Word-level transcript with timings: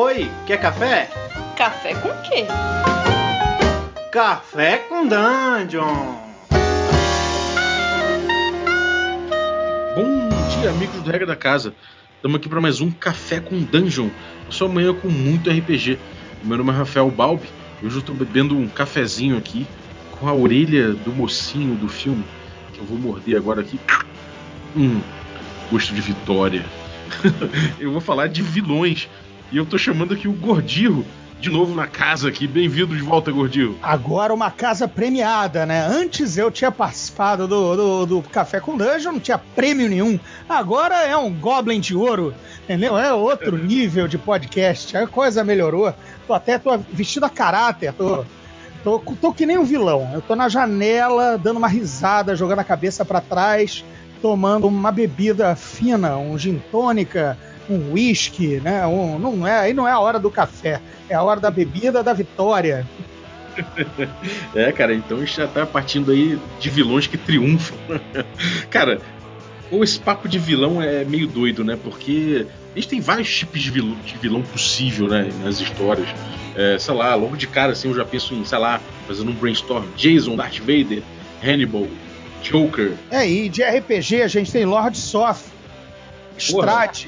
Oi, 0.00 0.30
quer 0.46 0.60
café? 0.60 1.10
Café 1.56 1.92
com 1.94 2.10
quê? 2.22 2.46
Café 4.12 4.78
com 4.88 5.08
Dungeon! 5.08 6.14
Bom 9.96 10.28
dia, 10.60 10.70
amigos 10.70 11.02
do 11.02 11.10
Regra 11.10 11.26
da 11.26 11.34
Casa. 11.34 11.74
Estamos 12.14 12.36
aqui 12.36 12.48
para 12.48 12.60
mais 12.60 12.80
um 12.80 12.92
Café 12.92 13.40
com 13.40 13.60
Dungeon. 13.60 14.08
Eu 14.46 14.52
sou 14.52 14.68
amanhã 14.68 14.94
com 14.94 15.08
muito 15.08 15.50
RPG. 15.50 15.98
Meu 16.44 16.58
nome 16.58 16.70
é 16.70 16.74
Rafael 16.76 17.10
Balbi. 17.10 17.48
Hoje 17.82 17.96
eu 17.96 18.00
estou 18.00 18.14
bebendo 18.14 18.56
um 18.56 18.68
cafezinho 18.68 19.36
aqui 19.36 19.66
com 20.12 20.28
a 20.28 20.32
orelha 20.32 20.92
do 20.92 21.10
mocinho 21.10 21.74
do 21.74 21.88
filme. 21.88 22.24
Que 22.72 22.78
eu 22.78 22.84
vou 22.84 22.96
morder 22.96 23.36
agora 23.36 23.62
aqui. 23.62 23.80
Hum, 24.76 25.00
gosto 25.72 25.92
de 25.92 26.00
vitória. 26.00 26.64
eu 27.80 27.90
vou 27.90 28.00
falar 28.00 28.28
de 28.28 28.42
vilões. 28.42 29.08
E 29.50 29.56
eu 29.56 29.64
tô 29.64 29.78
chamando 29.78 30.12
aqui 30.12 30.28
o 30.28 30.32
Gordirro 30.32 31.06
de 31.40 31.48
novo 31.48 31.74
na 31.74 31.86
casa 31.86 32.28
aqui. 32.28 32.46
Bem-vindo 32.46 32.94
de 32.94 33.02
volta, 33.02 33.30
Gordinho. 33.30 33.78
Agora 33.82 34.34
uma 34.34 34.50
casa 34.50 34.86
premiada, 34.86 35.64
né? 35.64 35.86
Antes 35.86 36.36
eu 36.36 36.50
tinha 36.50 36.70
participado 36.70 37.48
do, 37.48 37.76
do, 37.76 38.06
do, 38.06 38.22
Café 38.22 38.60
com 38.60 38.76
Dungeon, 38.76 39.12
não 39.12 39.20
tinha 39.20 39.38
prêmio 39.38 39.88
nenhum. 39.88 40.20
Agora 40.46 41.02
é 41.06 41.16
um 41.16 41.32
Goblin 41.32 41.80
de 41.80 41.94
ouro, 41.94 42.34
entendeu? 42.64 42.98
É 42.98 43.14
outro 43.14 43.56
nível 43.56 44.06
de 44.06 44.18
podcast. 44.18 44.94
A 44.96 45.06
coisa 45.06 45.42
melhorou. 45.42 45.94
Tô 46.26 46.34
até 46.34 46.58
tô 46.58 46.76
vestido 46.92 47.24
a 47.24 47.30
caráter, 47.30 47.94
tô, 47.94 48.26
tô, 48.84 48.98
tô 48.98 49.32
que 49.32 49.46
nem 49.46 49.56
um 49.56 49.64
vilão. 49.64 50.10
Eu 50.12 50.20
tô 50.20 50.36
na 50.36 50.50
janela, 50.50 51.38
dando 51.38 51.56
uma 51.56 51.68
risada, 51.68 52.36
jogando 52.36 52.58
a 52.58 52.64
cabeça 52.64 53.02
para 53.02 53.22
trás, 53.22 53.82
tomando 54.20 54.66
uma 54.66 54.92
bebida 54.92 55.56
fina, 55.56 56.18
um 56.18 56.36
gin 56.36 56.60
tônica 56.70 57.38
um 57.68 57.92
whisky, 57.92 58.60
né? 58.60 58.86
Um, 58.86 59.18
não 59.18 59.46
é, 59.46 59.58
aí 59.58 59.74
não 59.74 59.86
é 59.86 59.92
a 59.92 59.98
hora 59.98 60.18
do 60.18 60.30
café, 60.30 60.80
é 61.08 61.14
a 61.14 61.22
hora 61.22 61.40
da 61.40 61.50
bebida 61.50 62.02
da 62.02 62.12
vitória. 62.12 62.86
é, 64.54 64.70
cara, 64.72 64.94
então 64.94 65.18
a 65.18 65.20
gente 65.20 65.36
já 65.36 65.46
tá 65.46 65.66
partindo 65.66 66.12
aí 66.12 66.38
de 66.60 66.70
vilões 66.70 67.06
que 67.06 67.16
triunfam. 67.16 67.76
cara, 68.70 69.00
ou 69.70 69.84
esse 69.84 69.98
papo 69.98 70.28
de 70.28 70.38
vilão 70.38 70.80
é 70.80 71.04
meio 71.04 71.26
doido, 71.26 71.64
né? 71.64 71.78
Porque 71.82 72.46
a 72.74 72.78
gente 72.78 72.88
tem 72.88 73.00
vários 73.00 73.34
tipos 73.36 73.60
de 73.60 73.70
vilão, 73.70 73.96
de 74.04 74.16
vilão 74.16 74.42
possível, 74.42 75.08
né? 75.08 75.28
Nas 75.42 75.60
histórias. 75.60 76.08
É, 76.56 76.78
sei 76.78 76.94
lá, 76.94 77.14
logo 77.14 77.36
de 77.36 77.46
cara, 77.46 77.72
assim, 77.72 77.88
eu 77.88 77.94
já 77.94 78.04
penso 78.04 78.34
em, 78.34 78.44
sei 78.44 78.58
lá, 78.58 78.80
fazendo 79.06 79.30
um 79.30 79.34
brainstorm. 79.34 79.84
Jason, 79.96 80.36
Darth 80.36 80.58
Vader, 80.58 81.02
Hannibal, 81.42 81.86
Joker. 82.42 82.94
É, 83.10 83.28
e 83.28 83.48
de 83.48 83.62
RPG 83.62 84.22
a 84.22 84.28
gente 84.28 84.50
tem 84.50 84.64
Lord 84.64 84.96
Soth, 84.96 85.42
Strat, 86.38 87.06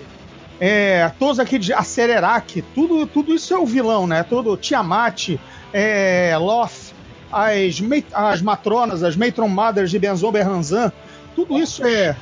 é, 0.61 1.11
todos 1.19 1.41
aqui 1.41 1.59
de 1.59 1.73
Acererac, 1.73 2.61
tudo, 2.75 3.07
tudo 3.07 3.35
isso 3.35 3.55
é 3.55 3.59
o 3.59 3.65
vilão, 3.65 4.07
né? 4.07 4.23
Tudo 4.23 4.59
Tiamat, 4.59 5.31
é, 5.73 6.37
Loth, 6.37 6.93
as, 7.33 7.81
as 8.13 8.43
matronas, 8.43 9.03
as 9.03 9.17
Matron 9.17 9.49
Mothers 9.49 9.91
de 9.91 9.99
Benzo 9.99 10.31
Berranzan, 10.31 10.93
tudo 11.35 11.59
isso 11.59 11.83
é 11.87 12.15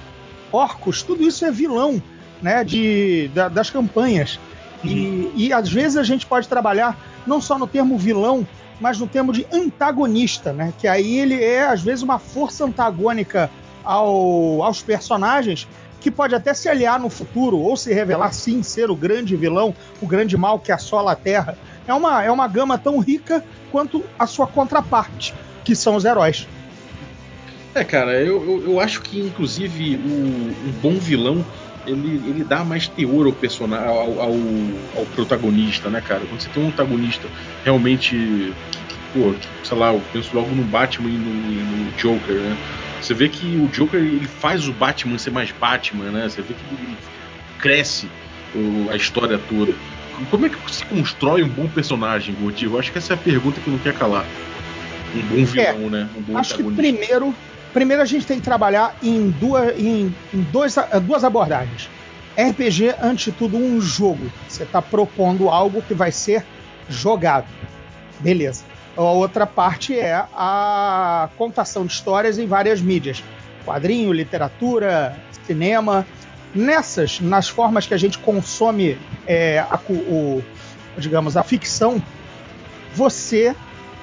orcos, 0.53 1.03
tudo 1.03 1.25
isso 1.25 1.45
é 1.45 1.51
vilão, 1.51 2.01
né? 2.41 2.63
De, 2.63 3.29
da, 3.35 3.49
das 3.49 3.71
campanhas. 3.71 4.39
E, 4.85 5.33
e 5.35 5.53
às 5.53 5.69
vezes 5.69 5.97
a 5.97 6.05
gente 6.05 6.25
pode 6.25 6.47
trabalhar 6.47 6.97
não 7.27 7.41
só 7.41 7.59
no 7.59 7.67
termo 7.67 7.99
vilão, 7.99 8.47
mas 8.81 9.01
no 9.01 9.09
termo 9.09 9.33
de 9.33 9.45
antagonista, 9.53 10.53
né? 10.53 10.73
Que 10.79 10.87
aí 10.87 11.19
ele 11.19 11.43
é 11.43 11.67
às 11.67 11.83
vezes 11.83 12.05
uma 12.05 12.21
força 12.21 12.65
antagônica 12.65 13.51
ao, 13.83 14.63
aos 14.63 14.81
personagens 14.81 15.67
que 16.09 16.11
pode 16.11 16.35
até 16.35 16.55
se 16.55 16.71
aliar 16.71 16.99
no 16.99 17.11
futuro 17.11 17.59
ou 17.59 17.77
se 17.77 17.93
revelar 17.93 18.33
sim 18.33 18.63
ser 18.63 18.91
o 18.91 18.97
grande 18.97 19.37
vilão, 19.37 19.75
o 20.01 20.07
grande 20.07 20.39
mal 20.39 20.59
que 20.59 20.73
assola 20.73 21.13
a 21.13 21.17
Terra. 21.17 21.59
É 21.87 21.93
uma, 21.93 22.25
é 22.25 22.31
uma 22.31 22.49
gama 22.49 22.79
tão 22.79 22.99
rica 22.99 23.45
quanto 23.71 24.03
a 24.19 24.27
sua 24.27 24.47
contraparte, 24.47 25.35
que 25.63 25.77
são 25.77 25.97
os 25.97 26.07
heróis. 26.07 26.49
É, 27.75 27.85
cara, 27.85 28.13
eu, 28.23 28.43
eu, 28.43 28.71
eu 28.71 28.81
acho 28.81 29.03
que 29.03 29.21
inclusive 29.21 29.97
o, 29.97 30.09
um 30.09 30.73
bom 30.81 30.95
vilão 30.95 31.45
ele, 31.87 32.23
ele 32.27 32.45
dá 32.45 32.65
mais 32.65 32.89
teor 32.89 33.27
ao 33.27 33.33
personagem, 33.33 33.87
ao, 33.87 34.21
ao, 34.21 34.35
ao, 34.97 35.07
protagonista, 35.15 35.91
né, 35.91 36.01
cara? 36.01 36.23
Quando 36.27 36.41
você 36.41 36.49
tem 36.49 36.63
um 36.63 36.69
antagonista 36.69 37.29
realmente 37.65 38.11
que, 38.71 38.85
que 38.89 38.97
pô, 39.13 39.33
que, 39.33 39.69
sei 39.69 39.77
lá, 39.77 39.93
eu 39.93 40.03
penso 40.13 40.35
logo 40.35 40.55
no 40.55 40.65
Batman 40.65 41.09
e 41.09 41.13
no, 41.13 41.85
no 41.85 41.93
Joker, 41.93 42.35
né? 42.35 42.57
Você 43.09 43.15
vê 43.15 43.27
que 43.31 43.57
o 43.57 43.69
Joker 43.69 43.99
ele 43.99 44.27
faz 44.27 44.69
o 44.69 44.73
Batman 44.75 45.17
ser 45.17 45.31
mais 45.31 45.51
Batman, 45.51 46.11
né? 46.11 46.29
Você 46.29 46.43
vê 46.43 46.53
que 46.53 46.75
ele 46.75 46.95
cresce 47.59 48.07
a 48.93 48.97
história 48.97 49.41
toda. 49.49 49.73
Como 50.31 50.45
é 50.45 50.51
que 50.51 50.57
se 50.71 50.85
constrói 50.85 51.43
um 51.43 51.49
bom 51.49 51.67
personagem, 51.69 52.37
Gautier? 52.39 52.71
Eu 52.71 52.79
acho 52.79 52.93
que 52.93 52.99
essa 52.99 53.15
é 53.15 53.17
a 53.17 53.19
pergunta 53.19 53.63
que 53.63 53.71
não 53.71 53.79
quer 53.79 53.95
calar. 53.95 54.27
Um 55.15 55.23
bom 55.23 55.43
vilão, 55.47 55.87
é, 55.87 55.89
né? 55.89 56.09
Um 56.19 56.21
bom 56.21 56.37
acho 56.37 56.55
que 56.55 56.63
primeiro, 56.63 57.35
primeiro 57.73 58.03
a 58.03 58.05
gente 58.05 58.27
tem 58.27 58.41
que 58.41 58.45
trabalhar 58.45 58.95
em 59.03 59.31
duas, 59.31 59.75
em, 59.81 60.15
em 60.35 60.43
dois, 60.53 60.77
duas 61.07 61.25
abordagens. 61.25 61.89
RPG, 62.37 62.95
antes 63.01 63.25
de 63.25 63.33
tudo, 63.33 63.57
um 63.57 63.81
jogo. 63.81 64.31
Você 64.47 64.65
está 64.65 64.83
propondo 64.83 65.49
algo 65.49 65.81
que 65.81 65.95
vai 65.95 66.13
ser 66.13 66.45
jogado. 66.91 67.47
Beleza. 68.21 68.68
A 68.99 69.13
outra 69.13 69.47
parte 69.47 69.97
é 69.97 70.13
a 70.35 71.29
contação 71.39 71.87
de 71.87 71.93
histórias 71.93 72.37
em 72.37 72.49
várias 72.49 72.81
mídias: 72.81 73.23
quadrinho, 73.65 74.13
literatura, 74.13 75.17
cinema. 75.47 76.05
Nessas, 76.53 77.21
nas 77.21 77.49
formas 77.49 77.87
que 77.87 77.95
a 77.95 77.97
gente 77.97 78.19
consome 78.19 78.99
é, 79.27 79.61
a, 79.61 79.79
o, 79.89 80.43
digamos, 80.97 81.37
a 81.37 81.45
ficção, 81.45 82.03
você 82.93 83.55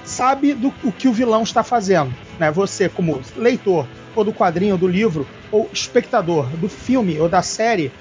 sabe 0.05 0.53
do 0.53 0.71
o 0.83 0.91
que 0.91 1.09
o 1.09 1.13
vilão 1.13 1.43
está 1.43 1.61
fazendo. 1.61 2.13
Né? 2.39 2.49
Você, 2.51 2.87
como 2.87 3.19
leitor, 3.35 3.85
ou 4.15 4.23
do 4.23 4.31
quadrinho, 4.31 4.77
do 4.77 4.87
livro, 4.87 5.27
ou 5.51 5.69
espectador 5.73 6.45
do 6.51 6.69
filme 6.69 7.19
ou 7.19 7.27
da 7.27 7.41
série, 7.41 7.91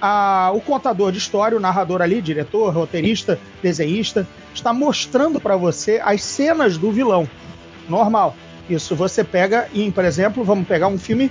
a, 0.00 0.52
o 0.54 0.60
contador 0.60 1.10
de 1.10 1.18
história, 1.18 1.56
o 1.56 1.60
narrador 1.60 2.00
ali, 2.00 2.22
diretor, 2.22 2.72
roteirista, 2.72 3.40
desenhista, 3.60 4.28
está 4.54 4.72
mostrando 4.72 5.40
para 5.40 5.56
você 5.56 6.00
as 6.02 6.22
cenas 6.22 6.78
do 6.78 6.90
vilão. 6.90 7.28
Normal. 7.88 8.36
Isso 8.68 8.96
você 8.96 9.22
pega 9.22 9.68
em, 9.74 9.90
por 9.90 10.04
exemplo, 10.04 10.42
vamos 10.42 10.66
pegar 10.66 10.88
um 10.88 10.98
filme 10.98 11.30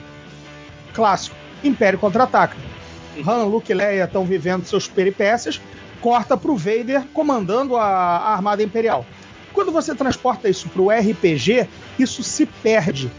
clássico, 0.94 1.36
Império 1.64 1.98
Contra-Ataca. 1.98 2.56
Han, 3.28 3.46
Luke 3.46 3.72
e 3.72 3.76
Leia 3.76 4.04
estão 4.04 4.26
vivendo 4.26 4.66
seus 4.66 4.88
peripécias, 4.88 5.60
corta 6.02 6.38
para 6.38 6.52
o 6.52 6.58
Vader 6.58 7.04
comandando 7.14 7.76
a, 7.76 7.84
a 7.86 8.34
Armada 8.34 8.62
Imperial. 8.62 9.06
Quando 9.52 9.72
você 9.72 9.96
transporta 9.96 10.50
isso 10.50 10.70
para 10.70 10.82
o 10.82 10.90
RPG, 10.90 11.68
isso 11.98 12.24
se 12.24 12.46
perde 12.46 13.12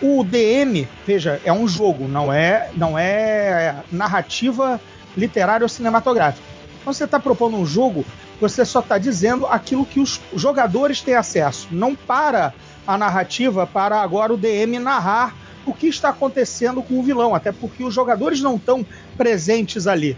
o 0.00 0.22
DM, 0.22 0.86
veja, 1.06 1.40
é 1.44 1.52
um 1.52 1.66
jogo, 1.66 2.06
não 2.06 2.32
é, 2.32 2.68
não 2.76 2.98
é 2.98 3.76
narrativa 3.90 4.80
literária 5.16 5.64
ou 5.64 5.68
cinematográfica. 5.68 6.46
Quando 6.82 6.94
você 6.94 7.04
está 7.04 7.18
propondo 7.18 7.56
um 7.56 7.64
jogo, 7.64 8.04
você 8.40 8.64
só 8.64 8.80
está 8.80 8.98
dizendo 8.98 9.46
aquilo 9.46 9.86
que 9.86 10.00
os 10.00 10.20
jogadores 10.34 11.00
têm 11.00 11.14
acesso. 11.14 11.68
Não 11.70 11.94
para 11.94 12.52
a 12.86 12.98
narrativa 12.98 13.66
para 13.66 14.00
agora 14.00 14.32
o 14.32 14.36
DM 14.36 14.78
narrar 14.78 15.34
o 15.66 15.72
que 15.72 15.86
está 15.86 16.10
acontecendo 16.10 16.82
com 16.82 16.98
o 16.98 17.02
vilão, 17.02 17.34
até 17.34 17.50
porque 17.50 17.82
os 17.82 17.94
jogadores 17.94 18.40
não 18.40 18.56
estão 18.56 18.84
presentes 19.16 19.86
ali, 19.86 20.16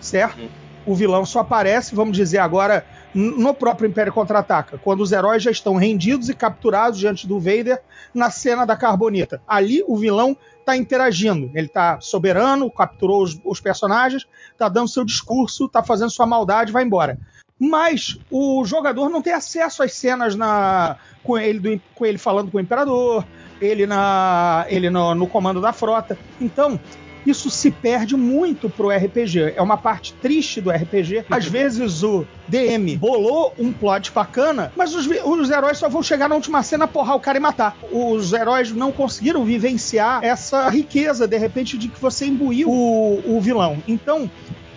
certo? 0.00 0.48
O 0.84 0.94
vilão 0.94 1.24
só 1.24 1.40
aparece, 1.40 1.94
vamos 1.94 2.16
dizer 2.16 2.38
agora, 2.38 2.84
no 3.14 3.54
próprio 3.54 3.88
Império 3.88 4.12
Contra-Ataca, 4.12 4.78
quando 4.78 5.00
os 5.02 5.12
heróis 5.12 5.42
já 5.42 5.50
estão 5.50 5.76
rendidos 5.76 6.28
e 6.28 6.34
capturados 6.34 6.98
diante 6.98 7.26
do 7.26 7.38
Vader 7.38 7.80
na 8.14 8.30
cena 8.30 8.64
da 8.64 8.76
Carbonita. 8.76 9.40
Ali 9.46 9.84
o 9.86 9.96
vilão 9.96 10.36
está 10.58 10.76
interagindo, 10.76 11.50
ele 11.54 11.66
está 11.66 12.00
soberano, 12.00 12.70
capturou 12.70 13.22
os, 13.22 13.38
os 13.44 13.60
personagens, 13.60 14.26
está 14.52 14.68
dando 14.68 14.88
seu 14.88 15.04
discurso, 15.04 15.66
está 15.66 15.82
fazendo 15.82 16.10
sua 16.10 16.26
maldade, 16.26 16.72
vai 16.72 16.82
embora. 16.82 17.18
Mas 17.60 18.18
o 18.30 18.64
jogador 18.64 19.10
não 19.10 19.20
tem 19.20 19.34
acesso 19.34 19.82
às 19.82 19.92
cenas 19.92 20.34
na, 20.34 20.96
com, 21.22 21.36
ele, 21.36 21.58
do, 21.58 21.82
com 21.94 22.06
ele 22.06 22.16
falando 22.16 22.50
com 22.50 22.56
o 22.56 22.60
Imperador, 22.60 23.22
ele, 23.60 23.86
na, 23.86 24.64
ele 24.68 24.88
no, 24.88 25.14
no 25.14 25.26
comando 25.26 25.60
da 25.60 25.70
frota. 25.70 26.18
Então, 26.40 26.80
isso 27.26 27.50
se 27.50 27.70
perde 27.70 28.16
muito 28.16 28.70
pro 28.70 28.88
RPG. 28.88 29.54
É 29.54 29.62
uma 29.62 29.76
parte 29.76 30.14
triste 30.14 30.60
do 30.60 30.70
RPG. 30.70 31.26
Às 31.30 31.44
vezes 31.44 32.02
o 32.02 32.26
DM 32.48 32.96
bolou 32.96 33.54
um 33.58 33.72
plot 33.72 34.10
bacana, 34.12 34.72
mas 34.74 34.94
os, 34.94 35.06
os 35.06 35.50
heróis 35.50 35.78
só 35.78 35.88
vão 35.88 36.02
chegar 36.02 36.28
na 36.28 36.34
última 36.34 36.62
cena, 36.62 36.88
porrar 36.88 37.16
o 37.16 37.20
cara 37.20 37.38
e 37.38 37.40
matar. 37.40 37.76
Os 37.92 38.32
heróis 38.32 38.72
não 38.72 38.90
conseguiram 38.90 39.44
vivenciar 39.44 40.24
essa 40.24 40.68
riqueza, 40.68 41.28
de 41.28 41.36
repente, 41.36 41.76
de 41.76 41.88
que 41.88 42.00
você 42.00 42.26
imbuiu 42.26 42.70
o, 42.70 43.36
o 43.36 43.40
vilão. 43.40 43.82
Então, 43.86 44.30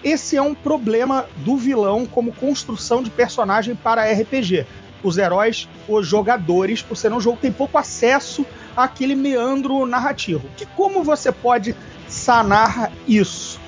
esse 0.03 0.35
é 0.35 0.41
um 0.41 0.53
problema 0.53 1.25
do 1.37 1.55
vilão 1.55 2.05
como 2.05 2.33
construção 2.33 3.01
de 3.01 3.09
personagem 3.09 3.75
para 3.75 4.11
RPG. 4.11 4.65
Os 5.01 5.17
heróis, 5.17 5.67
os 5.87 6.05
jogadores, 6.07 6.81
por 6.81 6.97
ser 6.97 7.13
um 7.13 7.21
jogo, 7.21 7.37
tem 7.41 7.51
pouco 7.51 7.77
acesso 7.77 8.45
àquele 8.75 9.15
meandro 9.15 9.85
narrativo. 9.85 10.49
Que 10.57 10.65
como 10.65 11.03
você 11.03 11.31
pode 11.31 11.75
sanar 12.07 12.91
isso. 13.07 13.59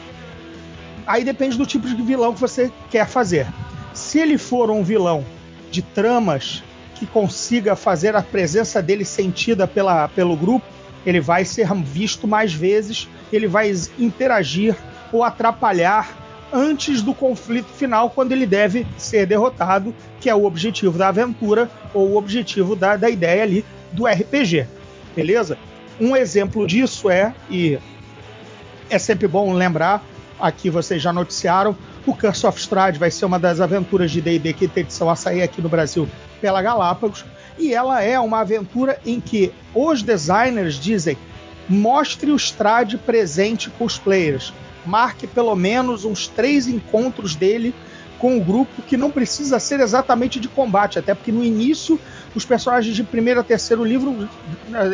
Aí 1.08 1.24
depende 1.24 1.58
do 1.58 1.66
tipo 1.66 1.88
de 1.88 2.02
vilão 2.02 2.34
que 2.34 2.42
você 2.42 2.72
quer 2.90 3.08
fazer. 3.08 3.48
Se 3.94 4.20
ele 4.20 4.38
for 4.38 4.70
um 4.70 4.84
vilão 4.84 5.26
de 5.72 5.82
tramas 5.82 6.64
que 6.96 7.06
consiga 7.06 7.76
fazer 7.76 8.16
a 8.16 8.22
presença 8.22 8.82
dele 8.82 9.06
sentida 9.06 9.68
pela, 9.68 10.08
pelo 10.10 10.36
grupo, 10.36 10.66
ele 11.06 11.20
vai 11.20 11.46
ser 11.46 11.74
visto 11.76 12.28
mais 12.28 12.54
vezes, 12.54 13.08
ele 13.32 13.48
vai 13.48 13.72
interagir 14.00 14.76
ou 15.12 15.24
atrapalhar 15.24 16.25
antes 16.52 17.02
do 17.02 17.14
conflito 17.14 17.68
final, 17.68 18.10
quando 18.10 18.32
ele 18.32 18.46
deve 18.46 18.86
ser 18.98 19.26
derrotado, 19.26 19.94
que 20.20 20.30
é 20.30 20.36
o 20.36 20.46
objetivo 20.46 20.98
da 20.98 21.10
aventura 21.10 21.70
ou 21.94 22.12
o 22.12 22.18
objetivo 22.18 22.76
da, 22.76 22.96
da 22.96 23.10
ideia 23.10 23.44
ali 23.44 23.66
do 23.92 24.06
RPG. 24.06 24.68
Beleza? 25.16 25.58
Um 26.00 26.16
exemplo 26.16 26.68
disso 26.68 27.10
é, 27.10 27.34
e 27.50 27.80
é 28.90 29.00
sempre 29.00 29.28
bom 29.28 29.54
lembrar, 29.54 30.04
aqui 30.40 30.70
vocês 30.70 31.02
já 31.02 31.14
noticiaram, 31.14 31.76
o 32.06 32.14
Curse 32.14 32.46
of 32.46 32.60
Strahd 32.60 33.00
vai 33.00 33.10
ser 33.10 33.26
uma 33.26 33.40
das 33.40 33.60
aventuras 33.60 34.12
de 34.12 34.22
D&D 34.22 34.54
que 34.54 34.68
tem 34.68 34.84
edição 34.84 35.10
a 35.10 35.16
sair 35.16 35.42
aqui 35.42 35.62
no 35.62 35.70
Brasil 35.70 36.08
pela 36.40 36.62
Galápagos, 36.62 37.26
e 37.58 37.74
ela 37.74 38.02
é 38.04 38.20
uma 38.20 38.42
aventura 38.42 39.00
em 39.06 39.20
que 39.20 39.52
os 39.74 40.04
designers 40.04 40.76
dizem 40.76 41.18
mostre 41.68 42.30
o 42.30 42.36
Strahd 42.36 42.98
presente 43.00 43.70
com 43.72 43.86
os 43.86 43.98
players, 43.98 44.54
marque 44.86 45.28
pelo 45.28 45.56
menos 45.56 46.06
uns 46.06 46.28
três 46.28 46.68
encontros 46.68 47.36
dele 47.36 47.74
com 48.20 48.38
o 48.38 48.44
grupo 48.44 48.82
que 48.82 48.96
não 48.98 49.12
precisa 49.12 49.60
ser 49.60 49.80
exatamente 49.80 50.40
de 50.40 50.48
combate, 50.48 50.98
até 50.98 51.14
porque 51.14 51.32
no 51.32 51.44
início 51.44 52.00
os 52.34 52.46
personagens 52.46 52.96
de 52.96 53.04
primeiro 53.04 53.40
a 53.40 53.44
terceiro 53.44 53.84
livro, 53.84 54.28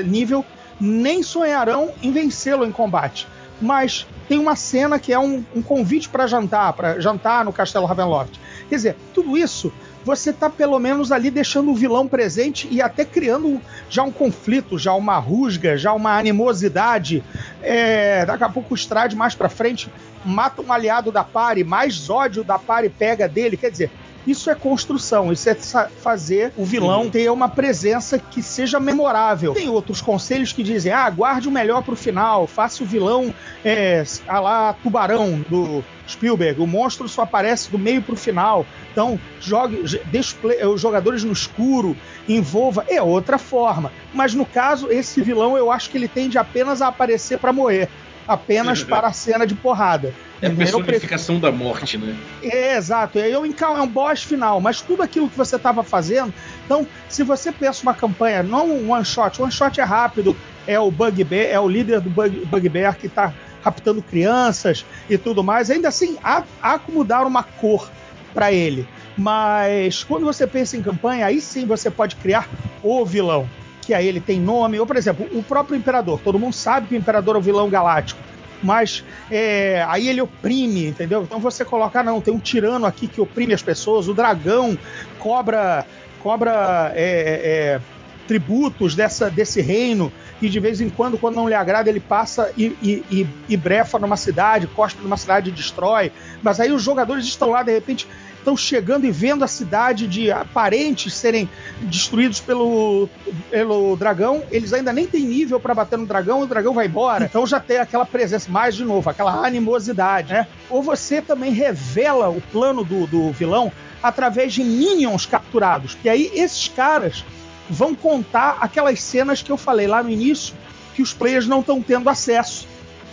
nível 0.06 0.44
nem 0.80 1.22
sonharão 1.22 1.92
em 2.02 2.12
vencê-lo 2.12 2.66
em 2.66 2.72
combate. 2.72 3.28
Mas 3.62 4.08
tem 4.28 4.40
uma 4.40 4.56
cena 4.56 4.98
que 4.98 5.14
é 5.14 5.20
um, 5.20 5.44
um 5.56 5.62
convite 5.62 6.10
para 6.10 6.26
jantar, 6.26 6.74
para 6.74 7.00
jantar 7.00 7.46
no 7.46 7.54
Castelo 7.54 7.86
Ravenloft. 7.86 8.40
Quer 8.68 8.76
dizer, 8.76 8.96
tudo 9.14 9.38
isso 9.38 9.72
você 10.04 10.34
tá 10.34 10.50
pelo 10.50 10.80
menos 10.80 11.12
ali 11.12 11.30
deixando 11.30 11.72
o 11.72 11.76
vilão 11.76 12.08
presente 12.08 12.68
e 12.72 12.82
até 12.82 13.06
criando 13.06 13.62
já 13.90 14.04
um 14.04 14.12
conflito, 14.12 14.78
já 14.78 14.94
uma 14.94 15.18
rusga, 15.18 15.78
já 15.78 15.94
uma 15.94 16.18
animosidade. 16.18 17.24
É, 17.62 18.26
daqui 18.26 18.44
a 18.44 18.50
pouco 18.50 18.74
o 18.74 18.78
Strade 18.78 19.16
mais 19.16 19.36
para 19.36 19.50
frente 19.50 19.90
mata 20.26 20.62
um 20.62 20.72
aliado 20.72 21.12
da 21.12 21.24
pare, 21.24 21.64
mais 21.64 22.10
ódio 22.10 22.44
da 22.44 22.58
pare 22.58 22.90
pega 22.90 23.28
dele. 23.28 23.58
Quer 23.58 23.72
dizer, 23.72 23.92
isso 24.26 24.50
é 24.50 24.56
construção, 24.56 25.32
isso 25.32 25.50
é 25.50 25.56
fazer 25.56 26.54
o 26.56 26.64
vilão 26.64 27.10
ter 27.10 27.30
uma 27.32 27.50
presença 27.50 28.20
que 28.20 28.42
seja 28.42 28.80
memorável. 28.80 29.54
Tem 29.54 29.70
outros 29.70 30.02
conselhos 30.02 30.54
que 30.54 30.64
dizem: 30.64 30.92
ah, 30.92 31.10
guarde 31.10 31.48
o 31.48 31.52
melhor 31.52 31.84
pro 31.84 31.96
final, 31.96 32.48
faça 32.48 32.84
o 32.84 32.86
vilão 32.86 33.34
é, 33.64 34.04
a 34.28 34.40
lá 34.40 34.74
tubarão 34.74 35.44
do 35.50 35.84
Spielberg. 36.08 36.62
O 36.62 36.68
monstro 36.68 37.08
só 37.08 37.24
aparece 37.24 37.72
do 37.72 37.80
meio 37.80 38.02
pro 38.02 38.16
final. 38.16 38.66
Então, 38.92 39.20
jogue, 39.40 39.84
deixe 40.06 40.36
os 40.66 40.82
jogadores 40.82 41.24
no 41.24 41.32
escuro, 41.32 41.96
envolva. 42.28 42.86
É 42.90 43.02
outra 43.02 43.38
forma. 43.38 43.92
Mas 44.14 44.34
no 44.34 44.46
caso, 44.46 44.92
esse 44.92 45.22
vilão 45.22 45.58
eu 45.58 45.72
acho 45.72 45.90
que 45.90 45.98
ele 45.98 46.08
tende 46.08 46.38
apenas 46.38 46.82
a 46.82 46.88
aparecer 46.88 47.40
para 47.40 47.54
morrer 47.54 47.90
apenas 48.32 48.84
para 48.84 49.08
a 49.08 49.14
cena 49.14 49.46
de 49.46 49.54
porrada. 49.56 50.14
É 50.42 50.48
a 50.48 50.52
personificação 50.52 51.40
da 51.40 51.52
morte, 51.52 51.98
né? 51.98 52.16
É, 52.42 52.78
exato. 52.78 53.20
É, 53.20 53.38
um, 53.38 53.46
é 53.46 53.82
um 53.82 53.88
boss 53.88 54.24
final, 54.24 54.62
mas 54.62 54.82
tudo 54.82 55.04
aquilo 55.04 55.30
que 55.30 55.38
você 55.38 55.58
estava 55.58 55.84
fazendo. 55.84 56.34
Então, 56.66 56.88
se 57.10 57.24
você 57.24 57.52
pensa 57.52 57.84
uma 57.84 57.94
campanha, 57.94 58.42
não 58.42 58.70
um 58.70 58.92
one 58.92 59.06
shot, 59.06 59.42
one 59.42 59.52
shot 59.52 59.80
é 59.80 59.84
rápido, 59.84 60.36
é 60.66 60.80
o 60.80 60.90
Bugbear, 60.90 61.48
é 61.52 61.60
o 61.60 61.68
líder 61.68 62.00
do 62.00 62.10
Bug, 62.10 62.46
Bugbear 62.46 62.98
que 62.98 63.08
está 63.08 63.34
raptando 63.64 64.02
crianças 64.02 64.86
e 65.10 65.18
tudo 65.18 65.44
mais. 65.44 65.70
Ainda 65.70 65.90
assim, 65.90 66.18
há, 66.24 66.44
há 66.62 66.80
como 66.80 67.04
dar 67.04 67.28
uma 67.28 67.44
cor 67.44 67.92
para 68.34 68.52
ele. 68.52 68.88
Mas 69.18 70.04
quando 70.04 70.26
você 70.26 70.48
pensa 70.48 70.78
em 70.78 70.82
campanha, 70.82 71.26
aí 71.26 71.42
sim 71.42 71.66
você 71.66 71.92
pode 71.92 72.16
criar 72.16 72.48
o 72.82 73.06
vilão 73.06 73.48
que 73.92 73.96
aí 73.96 74.08
ele 74.08 74.22
tem 74.22 74.40
nome, 74.40 74.80
ou 74.80 74.88
por 74.88 74.96
exemplo, 74.96 75.28
o 75.38 75.44
próprio 75.44 75.76
Imperador. 75.76 76.18
Todo 76.24 76.40
mundo 76.40 76.54
sabe 76.54 76.88
que 76.88 76.96
o 76.96 76.98
Imperador 76.98 77.36
é 77.36 77.40
o 77.40 77.42
vilão 77.42 77.70
galáctico, 77.70 78.22
mas 78.64 79.04
é, 79.30 79.86
aí 79.86 80.08
ele 80.08 80.22
oprime, 80.22 80.88
entendeu? 80.88 81.24
Então 81.24 81.42
você 81.42 81.66
coloca, 81.66 82.00
ah, 82.00 82.04
não, 82.04 82.22
tem 82.22 82.34
um 82.34 82.40
tirano 82.40 82.86
aqui 82.86 83.06
que 83.06 83.20
oprime 83.20 83.54
as 83.54 83.62
pessoas, 83.62 84.08
o 84.08 84.14
dragão 84.14 84.78
cobra, 85.20 85.86
cobra 86.24 86.94
é, 86.96 87.42
é, 87.44 87.82
tributos 88.30 88.96
dessa, 88.96 89.30
desse 89.30 89.60
reino, 89.60 90.10
e 90.42 90.48
de 90.48 90.60
vez 90.62 90.80
em 90.80 90.90
quando, 90.90 91.18
quando 91.18 91.36
não 91.36 91.50
lhe 91.50 91.54
agrada, 91.54 91.90
ele 91.90 92.00
passa 92.00 92.50
e, 92.56 92.68
e, 92.82 93.04
e, 93.12 93.28
e 93.50 93.58
brefa 93.58 94.00
numa 94.00 94.16
cidade, 94.16 94.68
cospe 94.68 95.04
numa 95.04 95.18
cidade 95.18 95.50
e 95.50 95.52
destrói. 95.52 96.14
Mas 96.42 96.62
aí 96.62 96.72
os 96.72 96.82
jogadores 96.82 97.26
estão 97.26 97.50
lá, 97.50 97.62
de 97.62 97.74
repente, 97.74 98.08
estão 98.42 98.58
chegando 98.58 99.06
e 99.06 99.12
vendo 99.12 99.44
a 99.44 99.48
cidade 99.48 100.08
de 100.08 100.28
parentes 100.54 101.14
serem 101.14 101.50
destruídos 101.82 102.40
pelo, 102.40 103.08
pelo 103.50 103.96
dragão. 103.96 104.44
Eles 104.52 104.74
ainda 104.74 104.92
nem 104.92 105.08
têm 105.08 105.26
nível 105.26 105.60
para 105.60 105.74
bater 105.74 105.98
no 105.98 106.06
dragão, 106.06 106.42
o 106.42 106.48
dragão 106.48 106.74
vai 106.74 106.88
embora. 106.88 107.26
Então 107.26 107.48
já 107.48 107.60
tem 107.60 107.78
aquela 107.78 108.06
presença, 108.06 108.52
mais 108.52 108.76
de 108.76 108.84
novo, 108.84 109.10
aquela 109.10 109.46
animosidade, 109.46 110.34
né? 110.34 110.48
Ou 110.70 110.84
você 110.84 111.22
também 111.22 111.52
revela 111.52 112.30
o 112.30 112.42
plano 112.42 112.84
do, 112.84 113.08
do 113.08 113.32
vilão 113.32 113.72
através 114.04 114.54
de 114.54 114.64
minions 114.64 115.26
capturados. 115.26 115.98
E 116.04 116.10
aí 116.10 116.32
esses 116.34 116.68
caras 116.68 117.24
vão 117.70 117.96
contar 117.96 118.58
aquelas 118.60 119.02
cenas 119.02 119.42
que 119.42 119.52
eu 119.52 119.58
falei 119.58 119.88
lá 119.88 120.04
no 120.04 120.10
início 120.10 120.56
que 120.96 121.02
os 121.02 121.14
players 121.14 121.48
não 121.48 121.62
estão 121.62 121.82
tendo 121.82 122.10
acesso. 122.10 122.68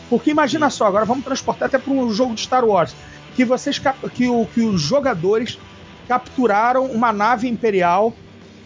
Porque 0.09 0.31
imagina 0.31 0.71
só, 0.71 0.87
agora 0.87 1.05
vamos 1.05 1.25
transportar 1.25 1.67
até 1.69 1.79
para 1.79 1.93
um 1.93 2.11
jogo 2.11 2.35
de 2.35 2.41
Star 2.41 2.65
Wars 2.65 2.95
que 3.39 3.45
vocês 3.45 3.81
que, 4.15 4.27
o, 4.27 4.47
que 4.47 4.63
os 4.63 4.81
jogadores 4.81 5.61
capturaram 6.09 6.87
uma 6.87 7.13
nave 7.13 7.47
imperial, 7.47 8.13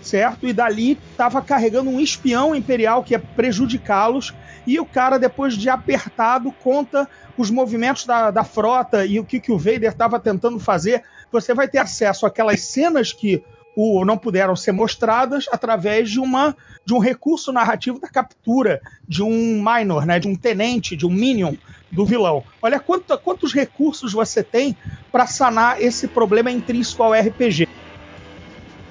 certo? 0.01 0.49
E 0.49 0.53
dali 0.55 0.99
estava 1.11 1.43
carregando 1.43 1.91
um 1.91 2.01
espião 2.01 2.55
imperial 2.55 3.05
que 3.05 3.13
ia 3.13 3.19
prejudicá-los. 3.19 4.33
E 4.67 4.81
o 4.81 4.87
cara, 4.87 5.19
depois 5.19 5.59
de 5.59 5.69
apertado, 5.69 6.51
conta 6.53 7.07
os 7.37 7.51
movimentos 7.51 8.07
da, 8.07 8.31
da 8.31 8.45
frota 8.45 9.05
e 9.05 9.21
o 9.21 9.27
que, 9.27 9.41
que 9.41 9.53
o 9.53 9.59
Vader 9.59 9.91
estava 9.91 10.19
tentando 10.19 10.59
fazer. 10.59 11.05
Você 11.31 11.53
vai 11.53 11.69
ter 11.69 11.77
acesso 11.77 12.25
àquelas 12.25 12.63
cenas 12.63 13.13
que 13.13 13.45
o, 13.75 14.05
não 14.05 14.19
puderam 14.19 14.55
ser 14.55 14.73
mostradas 14.73 15.47
através 15.51 16.11
de 16.11 16.21
uma 16.21 16.57
de 16.85 16.93
um 16.93 16.99
recurso 16.99 17.53
narrativo 17.53 18.01
da 18.01 18.09
captura 18.09 18.81
de 19.07 19.23
um 19.23 19.63
minor, 19.63 20.05
né, 20.05 20.19
de 20.19 20.27
um 20.27 20.35
tenente, 20.35 20.97
de 20.97 21.07
um 21.07 21.11
minion 21.11 21.55
do 21.91 22.05
vilão. 22.05 22.43
Olha 22.61 22.81
quanto, 22.81 23.17
quantos 23.19 23.53
recursos 23.53 24.13
você 24.13 24.43
tem 24.43 24.77
para 25.13 25.27
sanar 25.27 25.81
esse 25.81 26.09
problema 26.09 26.51
intrínseco 26.51 27.03
ao 27.03 27.13
RPG. 27.13 27.69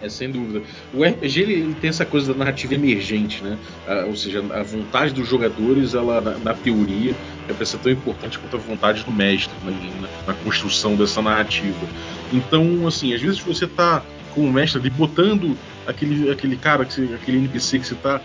É, 0.02 0.10
sem 0.10 0.32
dúvida. 0.32 0.64
O 0.94 1.04
RPG 1.04 1.42
ele, 1.42 1.54
ele 1.54 1.76
tem 1.76 1.90
essa 1.90 2.06
coisa 2.06 2.34
da 2.34 2.40
narrativa 2.40 2.74
emergente, 2.74 3.44
né? 3.44 3.58
Ah, 3.88 4.06
ou 4.08 4.16
seja, 4.16 4.40
a 4.40 4.64
vontade 4.64 5.14
dos 5.14 5.28
jogadores, 5.28 5.94
ela 5.94 6.20
na, 6.20 6.38
na 6.40 6.54
teoria, 6.56 7.16
é 7.48 7.54
para 7.54 7.66
ser 7.66 7.78
tão 7.78 7.92
importante 7.92 8.40
quanto 8.40 8.56
a 8.56 8.60
vontade 8.60 9.04
do 9.04 9.12
mestre 9.12 9.54
né? 9.64 9.92
na, 10.02 10.34
na, 10.34 10.40
construção 10.44 10.96
dessa 10.96 11.22
narrativa. 11.22 11.88
Então, 12.34 12.88
assim, 12.88 13.14
às 13.14 13.22
vezes 13.22 13.40
você 13.40 13.68
tá 13.68 14.04
como 14.34 14.52
mestre 14.52 14.80
ali 14.80 14.90
botando 14.90 15.58
aquele, 15.88 16.32
aquele 16.32 16.56
cara, 16.56 16.84
aquele 16.84 17.38
NPC 17.38 17.80
que 17.80 17.88
você 17.88 17.96
tá 17.96 18.22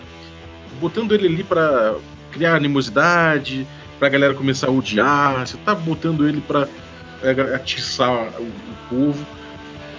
botando 0.80 1.12
ele 1.12 1.26
ali 1.26 1.44
para 1.44 1.96
criar 2.30 2.56
animosidade, 2.56 3.66
pra 3.98 4.08
galera 4.08 4.34
começar 4.34 4.68
a 4.68 4.70
odiar, 4.70 5.46
você 5.46 5.56
tá 5.58 5.74
botando 5.74 6.28
ele 6.28 6.40
pra 6.40 6.68
é, 7.22 7.54
atiçar 7.54 8.30
o, 8.38 8.42
o, 8.42 8.76
povo. 8.88 9.26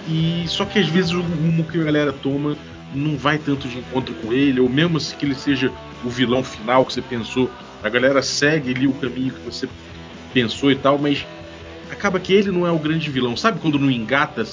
E 0.08 0.44
só 0.46 0.64
que 0.64 0.78
às 0.78 0.88
vezes 0.88 1.10
o 1.10 1.20
rumo 1.20 1.64
que 1.64 1.80
a 1.80 1.84
galera 1.84 2.12
toma 2.12 2.56
não 2.94 3.16
vai 3.16 3.38
tanto 3.38 3.68
de 3.68 3.78
encontro 3.78 4.14
com 4.14 4.32
ele, 4.32 4.60
ou 4.60 4.68
mesmo 4.68 4.98
se 4.98 5.14
que 5.14 5.26
ele 5.26 5.34
seja 5.34 5.70
o 6.04 6.08
vilão 6.08 6.42
final 6.42 6.84
que 6.84 6.92
você 6.92 7.02
pensou, 7.02 7.50
a 7.82 7.88
galera 7.88 8.22
segue 8.22 8.70
ali 8.74 8.86
o 8.86 8.92
caminho 8.94 9.32
que 9.32 9.40
você 9.40 9.68
pensou 10.32 10.70
e 10.70 10.76
tal, 10.76 10.98
mas 10.98 11.26
acaba 11.90 12.18
que 12.20 12.32
ele 12.32 12.50
não 12.50 12.66
é 12.66 12.70
o 12.70 12.78
grande 12.78 13.10
vilão. 13.10 13.36
Sabe 13.36 13.60
quando 13.60 13.78
não 13.78 13.90
engata? 13.90 14.44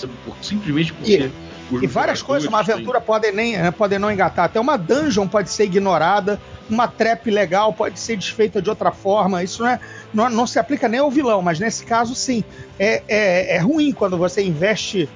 Simplesmente 0.41 0.93
porque. 0.93 1.31
E, 1.71 1.83
e 1.83 1.87
várias 1.87 2.21
coisas, 2.21 2.47
uma 2.47 2.59
aventura 2.59 3.01
pode, 3.01 3.31
nem, 3.31 3.57
né, 3.57 3.71
pode 3.71 3.97
não 3.97 4.11
engatar. 4.11 4.45
Até 4.45 4.59
uma 4.59 4.77
dungeon 4.77 5.27
pode 5.27 5.49
ser 5.49 5.65
ignorada, 5.65 6.39
uma 6.69 6.87
trap 6.87 7.29
legal 7.29 7.73
pode 7.73 7.99
ser 7.99 8.15
desfeita 8.17 8.61
de 8.61 8.69
outra 8.69 8.91
forma. 8.91 9.43
Isso 9.43 9.63
não, 9.63 9.69
é, 9.69 9.79
não, 10.13 10.29
não 10.29 10.47
se 10.47 10.59
aplica 10.59 10.87
nem 10.87 10.99
ao 10.99 11.09
vilão, 11.09 11.41
mas 11.41 11.59
nesse 11.59 11.83
caso, 11.83 12.13
sim. 12.13 12.43
É, 12.77 13.01
é, 13.07 13.55
é 13.55 13.59
ruim 13.59 13.91
quando 13.91 14.17
você 14.17 14.43
investe 14.43 15.09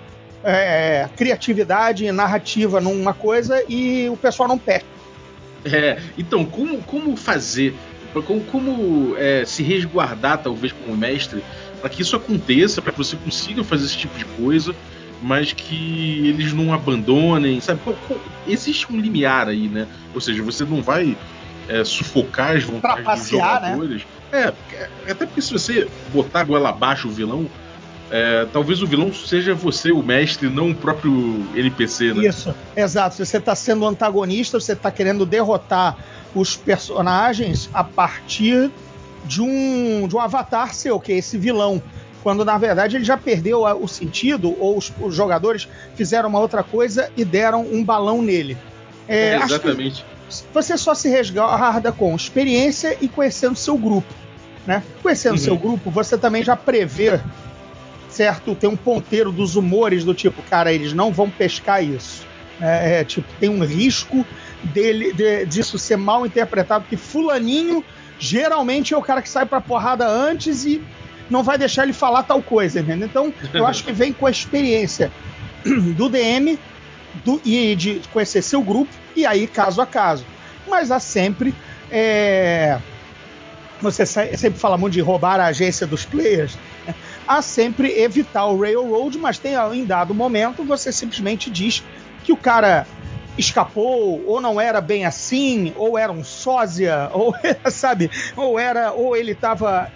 é, 0.44 1.08
criatividade 1.16 2.06
e 2.06 2.12
narrativa 2.12 2.80
numa 2.80 3.14
coisa 3.14 3.64
e 3.68 4.10
o 4.10 4.18
pessoal 4.18 4.48
não 4.48 4.58
perde. 4.58 4.86
É, 5.66 6.00
então, 6.18 6.46
como, 6.46 6.82
como 6.84 7.16
fazer, 7.16 7.76
como, 8.26 8.42
como 8.46 9.16
é, 9.18 9.44
se 9.46 9.62
resguardar, 9.62 10.42
talvez, 10.42 10.72
como 10.72 10.96
mestre, 10.96 11.44
para 11.80 11.90
que 11.90 12.02
isso 12.02 12.16
aconteça, 12.16 12.82
para 12.82 12.92
que 12.92 12.98
você 12.98 13.16
consiga 13.16 13.64
fazer 13.64 13.86
esse 13.86 13.98
tipo 13.98 14.18
de 14.18 14.26
coisa, 14.26 14.76
mas 15.22 15.52
que 15.54 16.28
eles 16.28 16.54
não 16.54 16.74
abandonem, 16.74 17.60
sabe? 17.60 17.82
Existe 18.48 18.92
um 18.92 19.00
limiar 19.00 19.48
aí, 19.48 19.68
né? 19.68 19.88
Ou 20.14 20.22
seja, 20.22 20.42
você 20.44 20.64
não 20.64 20.82
vai 20.82 21.18
é, 21.68 21.84
sufocar 21.84 22.56
as 22.56 22.64
vontades 22.64 23.06
dos 23.06 23.32
né? 23.32 23.40
jogadores. 23.40 24.02
Né? 24.32 24.54
É, 25.06 25.12
até 25.12 25.26
porque 25.26 25.42
se 25.42 25.52
você 25.52 25.88
botar 26.14 26.44
goela 26.44 26.70
abaixo 26.70 27.08
o 27.08 27.12
vilão, 27.12 27.48
é, 28.12 28.48
talvez 28.52 28.82
o 28.82 28.88
vilão 28.88 29.14
seja 29.14 29.54
você, 29.54 29.92
o 29.92 30.02
mestre, 30.02 30.50
não 30.50 30.72
o 30.72 30.76
próprio 30.76 31.48
NPC, 31.56 32.14
né? 32.14 32.28
Isso, 32.28 32.54
exato. 32.76 33.16
Se 33.16 33.26
você 33.26 33.38
está 33.38 33.56
sendo 33.56 33.86
antagonista, 33.86 34.60
você 34.60 34.74
está 34.74 34.90
querendo 34.90 35.26
derrotar 35.26 35.98
os 36.34 36.56
personagens 36.56 37.70
a 37.74 37.84
partir 37.84 38.72
de 39.26 39.42
um, 39.42 40.08
de 40.08 40.16
um 40.16 40.20
avatar 40.20 40.74
seu, 40.74 41.00
que 41.00 41.12
é 41.12 41.18
esse 41.18 41.38
vilão. 41.38 41.82
Quando 42.22 42.44
na 42.44 42.58
verdade 42.58 42.98
ele 42.98 43.06
já 43.06 43.18
perdeu 43.18 43.64
o 43.64 43.88
sentido, 43.88 44.56
ou 44.60 44.78
os, 44.78 44.92
os 45.00 45.16
jogadores 45.16 45.68
fizeram 45.96 46.30
uma 46.30 46.40
outra 46.40 46.64
coisa 46.64 47.10
e 47.16 47.24
deram 47.24 47.62
um 47.62 47.84
balão 47.84 48.22
nele. 48.22 48.58
É, 49.08 49.38
exatamente. 49.38 50.06
Você 50.54 50.78
só 50.78 50.94
se 50.94 51.10
resguarda 51.10 51.92
com 51.92 52.16
experiência 52.16 52.96
e 53.02 53.08
conhecendo 53.08 53.56
seu 53.56 53.78
grupo. 53.78 54.14
Né? 54.68 54.84
Conhecendo 55.02 55.34
uhum. 55.34 55.44
seu 55.44 55.58
grupo, 55.58 55.90
você 55.90 56.18
também 56.18 56.44
já 56.44 56.56
prevê 56.56 57.20
certo, 58.10 58.56
tem 58.56 58.70
um 58.70 58.76
ponteiro 58.76 59.32
dos 59.32 59.56
humores 59.56 60.04
do 60.04 60.14
tipo, 60.14 60.42
cara, 60.44 60.74
eles 60.74 60.94
não 60.94 61.12
vão 61.12 61.30
pescar 61.30 61.84
isso. 61.84 62.28
É, 62.60 63.00
é 63.00 63.04
tipo, 63.04 63.28
tem 63.40 63.50
um 63.50 63.64
risco 63.64 64.26
dele 64.64 65.14
de, 65.14 65.46
disso 65.46 65.78
ser 65.78 65.96
mal 65.96 66.26
interpretado, 66.26 66.84
porque 66.84 66.98
fulaninho 66.98 67.84
geralmente 68.20 68.94
é 68.94 68.98
o 68.98 69.02
cara 69.02 69.22
que 69.22 69.30
sai 69.30 69.46
pra 69.46 69.62
porrada 69.62 70.08
antes 70.08 70.66
e 70.66 70.82
não 71.30 71.42
vai 71.42 71.58
deixar 71.58 71.84
ele 71.84 71.94
falar 71.94 72.24
tal 72.24 72.42
coisa, 72.42 72.82
entendeu? 72.82 73.08
Então, 73.08 73.34
eu 73.54 73.66
acho 73.66 73.84
que 73.84 73.92
vem 73.92 74.12
com 74.12 74.26
a 74.26 74.32
experiência 74.32 75.12
do 75.96 76.10
DM 76.10 76.60
do, 77.24 77.42
e 77.46 77.76
de 77.76 78.02
conhecer 78.12 78.42
seu 78.42 78.62
grupo, 78.62 78.92
e 79.16 79.26
aí 79.26 79.48
caso 79.48 79.82
a 79.82 79.86
caso. 79.86 80.26
Mas 80.68 80.92
há 80.92 81.00
sempre. 81.00 81.54
É, 81.92 82.80
você 83.82 84.06
sempre 84.06 84.60
fala 84.60 84.78
muito 84.78 84.94
de 84.94 85.02
roubar 85.02 85.40
a 85.40 85.46
agência 85.46 85.88
dos 85.88 86.06
players. 86.06 86.58
Né? 86.86 86.94
Há 87.28 87.42
sempre 87.42 88.00
evitar 88.00 88.46
o 88.46 88.60
Railroad, 88.60 89.18
mas 89.18 89.40
tem 89.40 89.54
em 89.74 89.86
dado 89.86 90.14
momento 90.14 90.64
você 90.64 90.92
simplesmente 90.92 91.50
diz 91.50 91.84
que 92.24 92.34
o 92.34 92.38
cara 92.38 92.86
escapou, 93.40 94.24
ou 94.28 94.42
não 94.42 94.60
era 94.60 94.82
bem 94.82 95.06
assim, 95.06 95.74
ou 95.78 95.98
era 95.98 96.12
um 96.12 96.24
sósia, 96.24 97.10
ou 97.14 97.34
sabe, 97.72 98.12
ou 98.36 98.60
era, 98.60 98.92
ou 98.92 99.16
ele 99.16 99.32
estava 99.32 99.92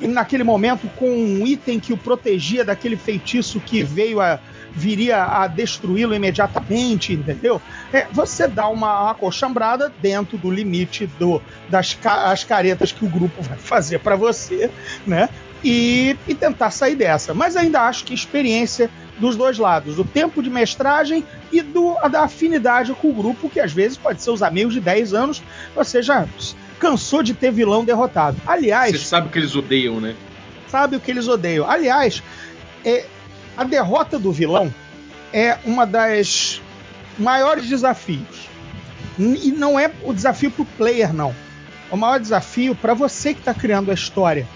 naquele 0.00 0.44
momento 0.44 0.88
com 0.96 1.08
um 1.08 1.46
item 1.46 1.80
que 1.80 1.92
o 1.92 1.96
protegia 1.96 2.64
daquele 2.64 2.96
feitiço 2.96 3.60
que 3.60 3.82
veio 3.82 4.20
a 4.20 4.38
viria 4.76 5.22
a 5.22 5.46
destruí-lo 5.46 6.14
imediatamente, 6.14 7.12
entendeu? 7.12 7.62
É, 7.92 8.08
você 8.10 8.48
dá 8.48 8.66
uma 8.66 9.08
acochambrada 9.12 9.92
dentro 10.02 10.36
do 10.36 10.50
limite 10.50 11.06
do, 11.16 11.40
das 11.68 11.96
as 12.04 12.42
caretas 12.42 12.90
que 12.90 13.04
o 13.04 13.08
grupo 13.08 13.40
vai 13.40 13.56
fazer 13.56 14.00
para 14.00 14.16
você, 14.16 14.68
né? 15.06 15.28
E, 15.62 16.16
e 16.26 16.34
tentar 16.34 16.72
sair 16.72 16.96
dessa. 16.96 17.32
Mas 17.32 17.56
ainda 17.56 17.82
acho 17.82 18.04
que 18.04 18.12
experiência 18.12 18.90
dos 19.18 19.36
dois 19.36 19.58
lados, 19.58 19.96
do 19.96 20.04
tempo 20.04 20.42
de 20.42 20.50
mestragem 20.50 21.24
e 21.52 21.60
do, 21.62 21.94
da 22.10 22.22
afinidade 22.24 22.92
com 22.94 23.10
o 23.10 23.12
grupo, 23.12 23.48
que 23.48 23.60
às 23.60 23.72
vezes 23.72 23.96
pode 23.96 24.22
ser 24.22 24.30
os 24.30 24.42
amigos 24.42 24.74
de 24.74 24.80
10 24.80 25.14
anos, 25.14 25.42
você 25.74 26.02
já 26.02 26.26
cansou 26.78 27.22
de 27.22 27.34
ter 27.34 27.52
vilão 27.52 27.84
derrotado. 27.84 28.36
Aliás. 28.46 28.92
Você 28.92 29.06
sabe 29.06 29.28
o 29.28 29.30
que 29.30 29.38
eles 29.38 29.54
odeiam, 29.54 30.00
né? 30.00 30.14
Sabe 30.68 30.96
o 30.96 31.00
que 31.00 31.10
eles 31.10 31.28
odeiam. 31.28 31.68
Aliás, 31.68 32.22
é, 32.84 33.06
a 33.56 33.64
derrota 33.64 34.18
do 34.18 34.32
vilão 34.32 34.72
é 35.32 35.58
uma 35.64 35.86
das 35.86 36.60
maiores 37.18 37.68
desafios. 37.68 38.48
E 39.18 39.52
não 39.52 39.78
é 39.78 39.90
o 40.02 40.12
desafio 40.12 40.50
para 40.50 40.62
o 40.62 40.66
player, 40.66 41.12
não. 41.12 41.34
O 41.90 41.96
maior 41.96 42.18
desafio 42.18 42.74
para 42.74 42.94
você 42.94 43.32
que 43.32 43.40
está 43.40 43.54
criando 43.54 43.90
a 43.90 43.94
história. 43.94 44.46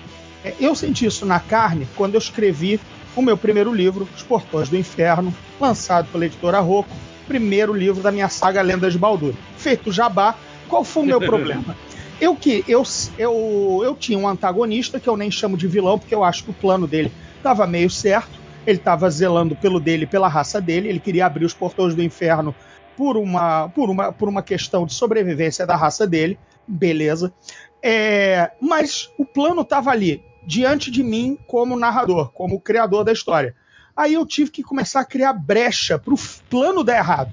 É, 0.44 0.54
eu 0.60 0.74
senti 0.74 1.06
isso 1.06 1.24
na 1.24 1.38
carne 1.38 1.86
quando 1.96 2.14
eu 2.14 2.18
escrevi 2.18 2.80
o 3.16 3.22
meu 3.22 3.36
primeiro 3.36 3.72
livro, 3.72 4.08
Os 4.14 4.22
Portões 4.22 4.68
do 4.68 4.76
Inferno, 4.76 5.34
lançado 5.60 6.08
pela 6.10 6.26
editora 6.26 6.60
Rocco, 6.60 6.90
primeiro 7.26 7.74
livro 7.74 8.02
da 8.02 8.10
minha 8.10 8.28
saga 8.28 8.62
Lendas 8.62 8.92
de 8.92 8.98
Baldur. 8.98 9.34
Feito 9.56 9.92
jabá, 9.92 10.34
qual 10.68 10.84
foi 10.84 11.02
o 11.02 11.06
meu 11.06 11.20
problema? 11.22 11.76
Eu 12.20 12.34
que 12.34 12.64
eu, 12.66 12.82
eu, 13.16 13.80
eu 13.84 13.94
tinha 13.94 14.18
um 14.18 14.26
antagonista 14.26 14.98
que 14.98 15.08
eu 15.08 15.16
nem 15.16 15.30
chamo 15.30 15.56
de 15.56 15.68
vilão, 15.68 15.98
porque 15.98 16.14
eu 16.14 16.24
acho 16.24 16.44
que 16.44 16.50
o 16.50 16.54
plano 16.54 16.86
dele 16.86 17.12
estava 17.36 17.66
meio 17.66 17.88
certo. 17.88 18.38
Ele 18.66 18.78
estava 18.78 19.08
zelando 19.08 19.54
pelo 19.54 19.78
dele, 19.78 20.06
pela 20.06 20.28
raça 20.28 20.60
dele. 20.60 20.88
Ele 20.88 20.98
queria 20.98 21.26
abrir 21.26 21.44
os 21.44 21.54
portões 21.54 21.94
do 21.94 22.02
inferno 22.02 22.54
por 22.96 23.16
uma, 23.16 23.68
por 23.68 23.88
uma, 23.88 24.12
por 24.12 24.28
uma 24.28 24.42
questão 24.42 24.84
de 24.84 24.92
sobrevivência 24.94 25.64
da 25.64 25.76
raça 25.76 26.06
dele. 26.06 26.38
Beleza. 26.66 27.32
É, 27.80 28.50
mas 28.60 29.08
o 29.16 29.24
plano 29.24 29.62
estava 29.62 29.90
ali, 29.90 30.22
diante 30.48 30.90
de 30.90 31.02
mim, 31.02 31.38
como 31.46 31.78
narrador, 31.78 32.32
como 32.32 32.58
criador 32.58 33.04
da 33.04 33.12
história. 33.12 33.54
Aí 33.94 34.14
eu 34.14 34.24
tive 34.24 34.50
que 34.50 34.62
começar 34.62 35.00
a 35.00 35.04
criar 35.04 35.34
brecha 35.34 35.98
para 35.98 36.14
o 36.14 36.18
plano 36.48 36.82
dar 36.82 36.96
errado, 36.96 37.30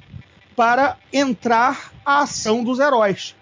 para 0.53 0.97
entrar 1.13 1.93
a 2.05 2.23
ação 2.23 2.61
dos 2.61 2.77
heróis 2.79 3.33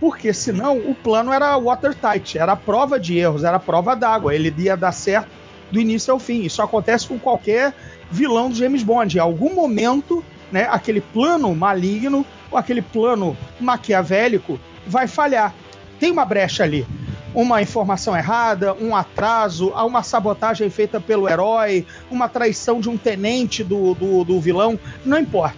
porque 0.00 0.34
senão 0.34 0.76
o 0.76 0.94
plano 0.94 1.32
era 1.32 1.56
watertight, 1.56 2.36
era 2.36 2.54
prova 2.54 3.00
de 3.00 3.16
erros, 3.16 3.42
era 3.42 3.58
prova 3.58 3.96
d'água, 3.96 4.34
ele 4.34 4.52
ia 4.58 4.76
dar 4.76 4.92
certo 4.92 5.30
do 5.70 5.80
início 5.80 6.12
ao 6.12 6.18
fim. 6.18 6.42
Isso 6.42 6.60
acontece 6.60 7.08
com 7.08 7.18
qualquer 7.18 7.72
vilão 8.10 8.50
do 8.50 8.54
James 8.54 8.82
Bond. 8.82 9.16
Em 9.16 9.20
algum 9.20 9.54
momento, 9.54 10.22
né, 10.52 10.68
aquele 10.70 11.00
plano 11.00 11.54
maligno, 11.54 12.26
ou 12.50 12.58
aquele 12.58 12.82
plano 12.82 13.34
maquiavélico, 13.58 14.60
vai 14.86 15.08
falhar. 15.08 15.54
Tem 15.98 16.10
uma 16.10 16.26
brecha 16.26 16.64
ali. 16.64 16.86
Uma 17.34 17.60
informação 17.60 18.16
errada, 18.16 18.74
um 18.74 18.94
atraso, 18.94 19.70
uma 19.70 20.02
sabotagem 20.02 20.70
feita 20.70 21.00
pelo 21.00 21.28
herói, 21.28 21.84
uma 22.10 22.28
traição 22.28 22.80
de 22.80 22.88
um 22.88 22.96
tenente 22.96 23.64
do, 23.64 23.94
do, 23.94 24.24
do 24.24 24.40
vilão, 24.40 24.78
não 25.04 25.18
importa. 25.18 25.56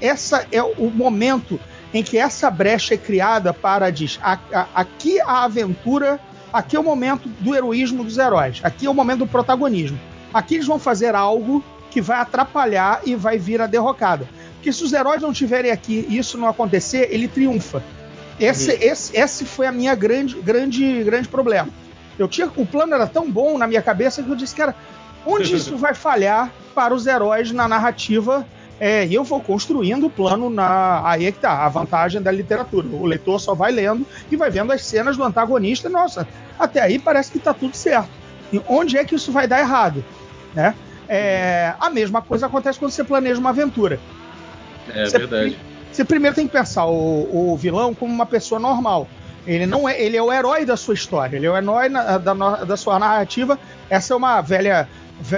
Essa 0.00 0.46
é 0.50 0.62
o 0.62 0.90
momento 0.90 1.60
em 1.92 2.02
que 2.02 2.18
essa 2.18 2.50
brecha 2.50 2.94
é 2.94 2.96
criada 2.96 3.52
para 3.52 3.90
diz 3.90 4.18
a, 4.22 4.38
a, 4.52 4.66
aqui 4.74 5.20
a 5.20 5.44
aventura, 5.44 6.20
aqui 6.52 6.76
é 6.76 6.80
o 6.80 6.84
momento 6.84 7.28
do 7.28 7.54
heroísmo 7.54 8.04
dos 8.04 8.16
heróis, 8.18 8.60
aqui 8.62 8.86
é 8.86 8.90
o 8.90 8.94
momento 8.94 9.20
do 9.20 9.26
protagonismo. 9.26 9.98
Aqui 10.32 10.56
eles 10.56 10.66
vão 10.66 10.78
fazer 10.78 11.14
algo 11.14 11.64
que 11.90 12.00
vai 12.00 12.18
atrapalhar 12.18 13.00
e 13.04 13.14
vai 13.14 13.38
vir 13.38 13.60
a 13.60 13.66
derrocada. 13.66 14.28
Porque 14.54 14.72
se 14.72 14.84
os 14.84 14.92
heróis 14.92 15.22
não 15.22 15.32
estiverem 15.32 15.70
aqui 15.70 16.06
e 16.08 16.18
isso 16.18 16.36
não 16.36 16.48
acontecer, 16.48 17.08
ele 17.10 17.28
triunfa. 17.28 17.82
Esse, 18.40 18.70
uhum. 18.70 18.78
esse, 18.80 19.16
esse 19.16 19.44
foi 19.44 19.66
a 19.66 19.72
minha 19.72 19.94
grande, 19.94 20.40
grande, 20.40 21.02
grande 21.04 21.28
problema. 21.28 21.68
Eu 22.18 22.28
tinha, 22.28 22.50
o 22.56 22.66
plano 22.66 22.94
era 22.94 23.06
tão 23.06 23.30
bom 23.30 23.58
na 23.58 23.66
minha 23.66 23.82
cabeça 23.82 24.22
que 24.22 24.28
eu 24.28 24.36
disse, 24.36 24.54
cara, 24.54 24.74
onde 25.24 25.54
isso 25.54 25.76
vai 25.78 25.94
falhar 25.94 26.50
para 26.74 26.94
os 26.94 27.06
heróis 27.06 27.50
na 27.52 27.68
narrativa 27.68 28.46
é, 28.80 29.06
e 29.06 29.14
eu 29.14 29.24
vou 29.24 29.40
construindo 29.40 30.06
o 30.06 30.10
plano 30.10 30.48
na. 30.48 31.02
Aí 31.08 31.26
é 31.26 31.32
que 31.32 31.38
tá, 31.38 31.64
a 31.64 31.68
vantagem 31.68 32.22
da 32.22 32.30
literatura. 32.30 32.86
O 32.86 33.06
leitor 33.06 33.40
só 33.40 33.52
vai 33.54 33.72
lendo 33.72 34.06
e 34.30 34.36
vai 34.36 34.50
vendo 34.50 34.72
as 34.72 34.84
cenas 34.84 35.16
do 35.16 35.24
antagonista. 35.24 35.88
Nossa, 35.88 36.28
até 36.58 36.80
aí 36.80 36.98
parece 36.98 37.32
que 37.32 37.40
tá 37.40 37.52
tudo 37.52 37.76
certo. 37.76 38.08
E 38.52 38.60
onde 38.68 38.96
é 38.96 39.04
que 39.04 39.16
isso 39.16 39.32
vai 39.32 39.48
dar 39.48 39.58
errado? 39.58 40.04
Né? 40.54 40.74
É, 41.08 41.74
a 41.80 41.90
mesma 41.90 42.22
coisa 42.22 42.46
acontece 42.46 42.78
quando 42.78 42.92
você 42.92 43.02
planeja 43.02 43.40
uma 43.40 43.50
aventura. 43.50 43.98
É 44.94 45.06
você, 45.06 45.18
verdade. 45.18 45.58
Você 45.98 46.04
primeiro 46.04 46.36
tem 46.36 46.46
que 46.46 46.52
pensar 46.52 46.86
o, 46.86 47.52
o, 47.52 47.56
vilão 47.56 47.92
como 47.92 48.14
uma 48.14 48.24
pessoa 48.24 48.60
normal. 48.60 49.08
Ele 49.44 49.66
não 49.66 49.88
é, 49.88 50.00
ele 50.00 50.16
é 50.16 50.22
o 50.22 50.32
herói 50.32 50.64
da 50.64 50.76
sua 50.76 50.94
história, 50.94 51.36
ele 51.36 51.44
é 51.44 51.50
o 51.50 51.56
herói 51.56 51.88
na, 51.88 52.18
da, 52.18 52.34
da 52.34 52.76
sua 52.76 53.00
narrativa. 53.00 53.58
Essa 53.90 54.14
é 54.14 54.16
uma 54.16 54.40
velha 54.40 54.88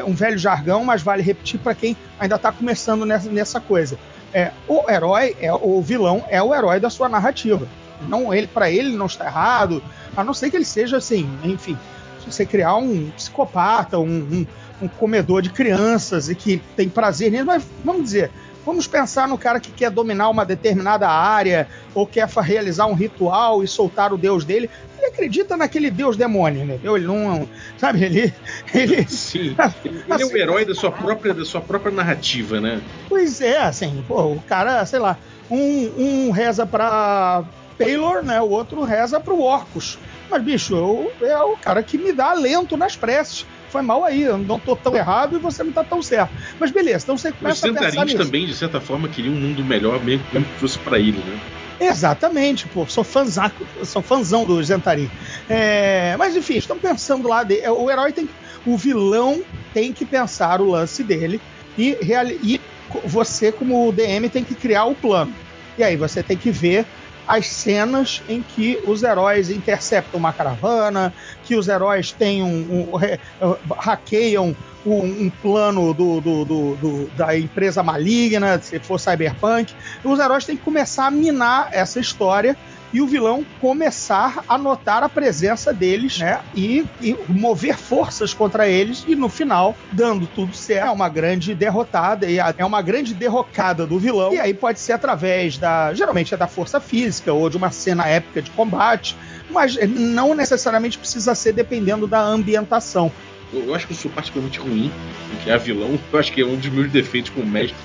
um 0.07 0.13
velho 0.13 0.37
jargão, 0.37 0.85
mas 0.85 1.01
vale 1.01 1.23
repetir 1.23 1.59
para 1.59 1.75
quem 1.75 1.97
ainda 2.19 2.37
está 2.37 2.53
começando 2.53 3.07
nessa, 3.07 3.31
nessa 3.31 3.59
coisa. 3.59 3.99
É, 4.35 4.51
o 4.69 4.85
herói, 4.91 5.35
é 5.41 5.51
o 5.51 5.81
vilão, 5.81 6.23
é 6.29 6.43
o 6.43 6.55
herói 6.55 6.79
da 6.79 6.91
sua 6.91 7.09
narrativa. 7.09 7.67
Não 8.07 8.35
ele, 8.35 8.47
para 8.47 8.71
ele 8.71 8.95
não 8.95 9.07
está 9.07 9.25
errado, 9.25 9.83
a 10.15 10.23
não 10.23 10.35
ser 10.35 10.51
que 10.51 10.59
ele 10.59 10.67
seja 10.67 10.99
assim, 10.99 11.27
enfim, 11.43 11.79
se 12.23 12.31
você 12.31 12.45
criar 12.45 12.77
um 12.77 13.09
psicopata, 13.17 13.99
um, 13.99 14.05
um, 14.05 14.47
um 14.83 14.89
comedor 14.89 15.41
de 15.41 15.49
crianças 15.49 16.29
e 16.29 16.35
que 16.35 16.59
tem 16.77 16.87
prazer 16.87 17.33
nisso, 17.33 17.47
mas 17.47 17.65
vamos 17.83 18.03
dizer, 18.05 18.31
Vamos 18.65 18.87
pensar 18.87 19.27
no 19.27 19.39
cara 19.39 19.59
que 19.59 19.71
quer 19.71 19.91
dominar 19.91 20.29
uma 20.29 20.45
determinada 20.45 21.09
área 21.09 21.67
ou 21.95 22.07
quer 22.07 22.29
realizar 22.29 22.87
um 22.87 22.95
ritual 22.95 23.65
e 23.65 23.69
soltar 23.69 24.13
o 24.13 24.19
deus 24.19 24.45
dele. 24.45 24.69
Ele 24.99 25.07
acredita 25.07 25.57
naquele 25.57 25.91
deus 25.91 26.17
demônio, 26.17 26.67
né? 26.67 26.79
Ele 26.83 27.07
não. 27.07 27.49
Sabe, 27.79 28.05
ele. 28.05 28.35
ele 28.75 29.09
Sim. 29.09 29.57
Ele 29.83 30.05
assim, 30.11 30.23
é 30.23 30.27
o 30.27 30.37
herói 30.37 30.65
da 30.65 30.75
sua, 30.75 30.93
própria, 30.93 31.33
da 31.33 31.45
sua 31.45 31.61
própria 31.61 31.91
narrativa, 31.91 32.61
né? 32.61 32.83
Pois 33.09 33.41
é, 33.41 33.59
assim, 33.59 34.05
pô, 34.07 34.33
o 34.33 34.43
cara, 34.47 34.85
sei 34.85 34.99
lá, 34.99 35.17
um, 35.51 36.27
um 36.29 36.31
reza 36.31 36.67
pra 36.67 37.45
Taylor, 37.79 38.23
né? 38.23 38.41
O 38.43 38.51
outro 38.51 38.85
reza 38.85 39.19
pro 39.19 39.41
Orcus. 39.41 39.99
Mas, 40.31 40.43
bicho, 40.43 40.77
eu, 40.77 41.13
é 41.27 41.43
o 41.43 41.57
cara 41.57 41.83
que 41.83 41.97
me 41.97 42.13
dá 42.13 42.31
alento 42.31 42.77
nas 42.77 42.95
preces 42.95 43.47
foi 43.71 43.83
mal 43.83 44.05
aí, 44.05 44.23
eu 44.23 44.37
não 44.39 44.59
tô 44.59 44.75
tão 44.75 44.95
errado 44.95 45.37
e 45.37 45.39
você 45.39 45.63
não 45.63 45.73
tá 45.73 45.85
tão 45.85 46.03
certo. 46.03 46.33
Mas 46.59 46.71
beleza, 46.71 47.05
então 47.05 47.17
você 47.17 47.33
começa 47.33 47.69
Os 47.69 47.77
a 47.77 47.81
pensar 47.81 48.05
nisso. 48.05 48.19
também, 48.19 48.47
de 48.47 48.55
certa 48.55 48.81
forma, 48.81 49.09
queriam 49.09 49.35
um 49.35 49.39
mundo 49.41 49.65
melhor, 49.65 50.03
mesmo 50.03 50.25
que 50.33 50.43
fosse 50.59 50.79
para 50.79 50.99
ele, 50.99 51.19
né? 51.19 51.41
Exatamente, 51.81 52.69
pô, 52.69 52.85
sou 52.87 53.03
fãzaco, 53.03 53.65
sou 53.85 54.03
fãzão 54.03 54.45
do 54.45 54.63
Zentarim. 54.63 55.11
É, 55.49 56.15
mas 56.19 56.37
enfim, 56.37 56.57
estão 56.57 56.79
pensando 56.79 57.27
lá, 57.27 57.43
de, 57.43 57.67
o 57.69 57.91
herói 57.91 58.13
tem 58.13 58.29
o 58.67 58.77
vilão 58.77 59.43
tem 59.73 59.93
que 59.93 60.05
pensar 60.05 60.61
o 60.61 60.71
lance 60.71 61.03
dele 61.03 61.41
e, 61.79 61.97
e 62.43 62.61
você, 63.05 63.51
como 63.53 63.91
DM, 63.93 64.29
tem 64.29 64.45
que 64.45 64.55
criar 64.55 64.85
o 64.85 64.95
plano. 64.95 65.33
E 65.79 65.83
aí 65.83 65.97
você 65.97 66.23
tem 66.23 66.37
que 66.37 66.51
ver 66.51 66.85
as 67.31 67.47
cenas 67.47 68.21
em 68.29 68.43
que 68.43 68.83
os 68.85 69.05
heróis 69.05 69.51
interceptam 69.51 70.19
uma 70.19 70.33
caravana, 70.33 71.15
que 71.45 71.55
os 71.55 71.69
heróis 71.69 72.11
têm 72.11 72.43
um, 72.43 72.89
um, 72.93 73.57
hackeiam 73.73 74.57
um, 74.85 75.05
um 75.05 75.31
plano 75.41 75.95
do, 75.95 76.21
do, 76.21 76.45
do, 76.45 77.11
da 77.17 77.39
empresa 77.39 77.85
maligna, 77.85 78.61
se 78.61 78.81
for 78.81 78.99
cyberpunk. 78.99 79.73
Os 80.03 80.19
heróis 80.19 80.45
têm 80.45 80.57
que 80.57 80.65
começar 80.65 81.07
a 81.07 81.11
minar 81.11 81.69
essa 81.71 82.01
história 82.01 82.57
e 82.93 83.01
o 83.01 83.07
vilão 83.07 83.45
começar 83.61 84.45
a 84.49 84.59
notar 84.59 85.03
a 85.03 85.09
presença 85.09 85.73
deles, 85.73 86.19
né? 86.19 86.41
E, 86.55 86.85
e, 87.01 87.17
mover 87.29 87.77
forças 87.77 88.35
contra 88.35 88.69
eles 88.69 89.05
e 89.07 89.15
no 89.15 89.29
final, 89.29 89.77
dando 89.93 90.27
tudo 90.27 90.55
certo, 90.55 90.89
é 90.89 90.91
uma 90.91 91.09
grande 91.09 91.55
derrotada 91.55 92.27
e 92.27 92.39
é 92.39 92.65
uma 92.65 92.83
grande 92.83 93.15
derrocada 93.15 93.87
do 93.87 93.99
vilão. 93.99 94.33
E 94.33 94.41
aí 94.41 94.55
pode 94.55 94.81
ser 94.81 94.93
através 94.93 95.59
da, 95.59 95.95
geralmente 95.95 96.35
é 96.35 96.37
da 96.37 96.47
força 96.47 96.81
física 96.81 97.33
ou 97.33 97.49
de 97.49 97.57
uma 97.57 97.71
cena 97.71 98.07
épica 98.07 98.43
de 98.43 98.51
combate, 98.51 99.17
mas 99.51 99.77
não 99.89 100.35
necessariamente 100.35 100.99
precisa 100.99 101.35
ser 101.35 101.53
dependendo 101.53 102.07
da 102.07 102.21
ambientação. 102.21 103.13
Eu 103.53 103.75
acho 103.75 103.87
que 103.87 103.93
eu 103.93 103.97
sou 103.97 104.11
particularmente 104.11 104.61
ruim, 104.61 104.93
porque 105.31 105.51
é 105.51 105.59
vilão, 105.59 105.99
eu 106.13 106.19
acho 106.19 106.33
que 106.33 106.41
é 106.41 106.47
um 106.47 106.57
dos 106.57 106.69
meus 106.69 106.91
defeitos 106.91 107.31
como 107.31 107.47
mestre. 107.47 107.77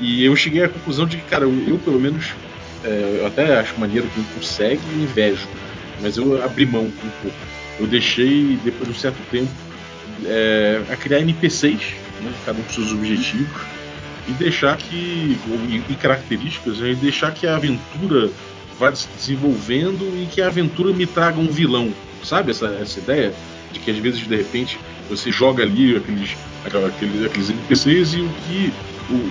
E 0.00 0.24
eu 0.24 0.34
cheguei 0.36 0.62
à 0.62 0.68
conclusão 0.68 1.06
de 1.06 1.16
que, 1.16 1.24
cara, 1.24 1.44
eu, 1.44 1.68
eu 1.68 1.78
pelo 1.78 1.98
menos 1.98 2.34
é, 2.86 3.18
eu 3.20 3.26
até 3.26 3.58
acho 3.58 3.78
maneiro 3.78 4.08
quem 4.14 4.22
consegue 4.34 4.80
e 4.94 5.02
invejo, 5.02 5.48
mas 6.00 6.16
eu 6.16 6.42
abri 6.42 6.64
mão 6.64 6.84
um 6.84 7.10
pouco. 7.20 7.36
Eu 7.80 7.86
deixei, 7.86 8.58
depois 8.64 8.88
de 8.88 8.96
um 8.96 8.98
certo 8.98 9.18
tempo, 9.30 9.50
é, 10.24 10.80
a 10.90 10.96
criar 10.96 11.20
NPCs, 11.20 11.94
né, 12.22 12.32
cada 12.44 12.58
um 12.58 12.62
com 12.62 12.72
seus 12.72 12.92
objetivos, 12.92 13.62
e 14.28 14.32
deixar 14.32 14.76
que. 14.76 15.36
e, 15.88 15.94
características, 15.96 16.78
né, 16.78 16.92
e 16.92 16.94
deixar 16.94 17.32
que 17.32 17.46
a 17.46 17.56
aventura 17.56 18.30
vá 18.78 18.94
se 18.94 19.08
desenvolvendo 19.16 20.04
e 20.22 20.26
que 20.26 20.40
a 20.40 20.46
aventura 20.46 20.92
me 20.92 21.06
traga 21.06 21.40
um 21.40 21.48
vilão. 21.48 21.92
Sabe 22.22 22.50
essa, 22.52 22.66
essa 22.80 22.98
ideia? 23.00 23.32
De 23.72 23.80
que 23.80 23.90
às 23.90 23.98
vezes, 23.98 24.20
de 24.20 24.36
repente, 24.36 24.78
você 25.10 25.30
joga 25.30 25.62
ali 25.62 25.96
aqueles, 25.96 26.36
aqueles, 26.64 27.24
aqueles 27.24 27.50
NPCs 27.50 28.14
e 28.14 28.20
o 28.20 28.28
que 28.46 28.72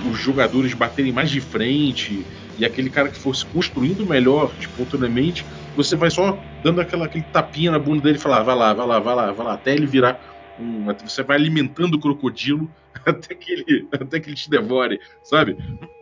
os 0.10 0.18
jogadores 0.18 0.74
baterem 0.74 1.12
mais 1.12 1.30
de 1.30 1.42
frente 1.42 2.26
e 2.58 2.66
aquele 2.66 2.90
cara 2.90 3.10
que 3.10 3.18
fosse 3.18 3.46
construindo 3.46 4.06
melhor 4.06 4.52
espontaneamente, 4.60 5.46
você 5.76 5.96
vai 5.96 6.10
só 6.10 6.38
dando 6.64 6.82
aquela, 6.82 7.06
aquele 7.06 7.26
tapinha 7.26 7.72
na 7.72 7.80
bunda 7.80 8.02
dele 8.02 8.18
e 8.18 8.22
falar, 8.22 8.44
vai 8.44 8.56
lá, 8.56 8.74
vai 8.74 8.88
lá, 8.88 9.00
vai 9.00 9.16
lá, 9.16 9.32
vai 9.32 9.46
lá, 9.46 9.54
até 9.54 9.74
ele 9.74 9.86
virar 9.86 10.20
um. 10.60 10.86
Você 11.06 11.24
vai 11.24 11.38
alimentando 11.38 11.96
o 11.96 12.00
crocodilo 12.00 12.70
até 13.06 13.36
que 13.36 13.52
ele, 13.52 13.88
até 13.92 14.20
que 14.20 14.30
ele 14.30 14.36
te 14.36 14.50
devore, 14.50 15.00
sabe? 15.24 15.58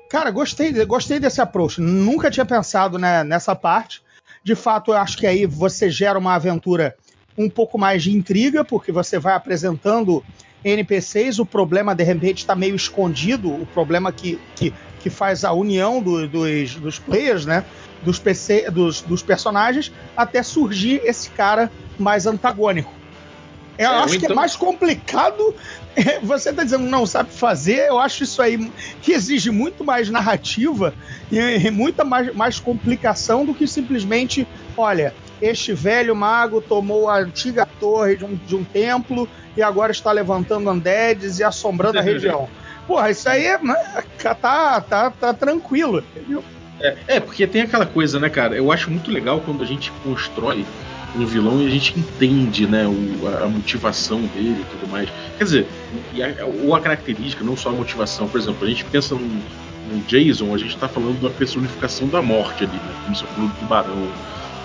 Cara, 0.09 0.29
gostei, 0.29 0.71
gostei 0.85 1.19
desse 1.19 1.41
approach. 1.41 1.81
Nunca 1.81 2.29
tinha 2.29 2.45
pensado 2.45 2.99
né, 2.99 3.23
nessa 3.23 3.55
parte. 3.55 4.03
De 4.43 4.55
fato, 4.55 4.91
eu 4.91 4.97
acho 4.97 5.17
que 5.17 5.25
aí 5.25 5.45
você 5.45 5.89
gera 5.89 6.19
uma 6.19 6.35
aventura 6.35 6.95
um 7.35 7.49
pouco 7.49 7.79
mais 7.79 8.03
de 8.03 8.15
intriga, 8.15 8.63
porque 8.63 8.91
você 8.91 9.17
vai 9.17 9.33
apresentando 9.33 10.23
NPCs, 10.63 11.39
o 11.39 11.45
problema 11.45 11.95
de 11.95 12.03
repente 12.03 12.39
está 12.39 12.55
meio 12.55 12.75
escondido, 12.75 13.51
o 13.51 13.65
problema 13.65 14.11
que, 14.11 14.39
que 14.55 14.73
que 15.03 15.09
faz 15.09 15.43
a 15.43 15.51
união 15.51 16.01
do, 16.01 16.25
dos, 16.27 16.75
dos 16.75 16.97
players, 16.97 17.45
né? 17.45 17.65
Dos, 18.01 18.17
PC, 18.17 18.71
dos, 18.71 19.01
dos 19.01 19.21
personagens, 19.21 19.91
até 20.15 20.41
surgir 20.41 21.01
esse 21.03 21.29
cara 21.29 21.69
mais 21.99 22.25
antagônico. 22.25 22.91
Eu 23.77 23.89
é, 23.89 23.95
acho 23.95 24.15
então... 24.15 24.19
que 24.19 24.25
é 24.25 24.27
então 24.27 24.35
mais 24.35 24.55
complicado. 24.55 25.53
Você 26.23 26.49
está 26.49 26.63
dizendo 26.63 26.85
não 26.85 27.05
sabe 27.05 27.31
fazer. 27.31 27.87
Eu 27.87 27.99
acho 27.99 28.23
isso 28.23 28.41
aí 28.41 28.71
que 29.01 29.11
exige 29.11 29.51
muito 29.51 29.83
mais 29.83 30.09
narrativa 30.09 30.93
e 31.31 31.69
muita 31.69 32.03
mais, 32.03 32.33
mais 32.33 32.59
complicação 32.59 33.45
do 33.45 33.53
que 33.53 33.67
simplesmente, 33.67 34.47
olha, 34.77 35.13
este 35.41 35.73
velho 35.73 36.15
mago 36.15 36.61
tomou 36.61 37.09
a 37.09 37.17
antiga 37.17 37.67
torre 37.79 38.15
de 38.15 38.25
um, 38.25 38.35
de 38.35 38.55
um 38.55 38.63
templo 38.63 39.27
e 39.57 39.61
agora 39.61 39.91
está 39.91 40.11
levantando 40.11 40.69
undeads 40.69 41.39
e 41.39 41.43
assombrando 41.43 41.99
a 41.99 42.01
região. 42.01 42.47
Porra, 42.87 43.11
isso 43.11 43.27
aí 43.29 43.45
é, 43.45 43.57
né, 43.57 44.03
tá, 44.21 44.81
tá, 44.81 45.11
tá 45.11 45.33
tranquilo, 45.33 45.99
entendeu? 45.99 46.43
É, 46.79 46.97
é, 47.07 47.19
porque 47.19 47.47
tem 47.47 47.61
aquela 47.61 47.85
coisa, 47.85 48.19
né, 48.19 48.29
cara? 48.29 48.55
Eu 48.55 48.71
acho 48.71 48.91
muito 48.91 49.09
legal 49.09 49.39
quando 49.39 49.63
a 49.63 49.65
gente 49.65 49.91
constrói 50.03 50.65
um 51.15 51.25
vilão 51.25 51.61
e 51.61 51.67
a 51.67 51.69
gente 51.69 51.97
entende, 51.97 52.67
né, 52.67 52.85
o, 52.85 53.27
a, 53.27 53.45
a, 53.45 53.47
motivação 53.47 54.21
dele 54.21 54.61
e 54.61 54.65
tudo 54.71 54.91
mais. 54.91 55.09
Quer 55.37 55.43
dizer, 55.43 55.67
a, 56.41 56.45
ou 56.45 56.75
a 56.75 56.81
característica, 56.81 57.43
não 57.43 57.55
só 57.55 57.69
a 57.69 57.73
motivação. 57.73 58.27
Por 58.27 58.39
exemplo, 58.39 58.65
a 58.65 58.69
gente 58.69 58.83
pensa 58.85 59.15
num, 59.15 59.41
Jason, 60.07 60.53
a 60.53 60.57
gente 60.57 60.75
tá 60.77 60.87
falando 60.87 61.21
da 61.21 61.29
personificação 61.29 62.07
da 62.07 62.21
morte 62.21 62.63
ali, 62.63 62.73
né? 62.73 62.95
Como 63.03 63.15
você 63.15 63.25
falou 63.25 63.49
do 63.49 63.55
tubarão. 63.55 64.11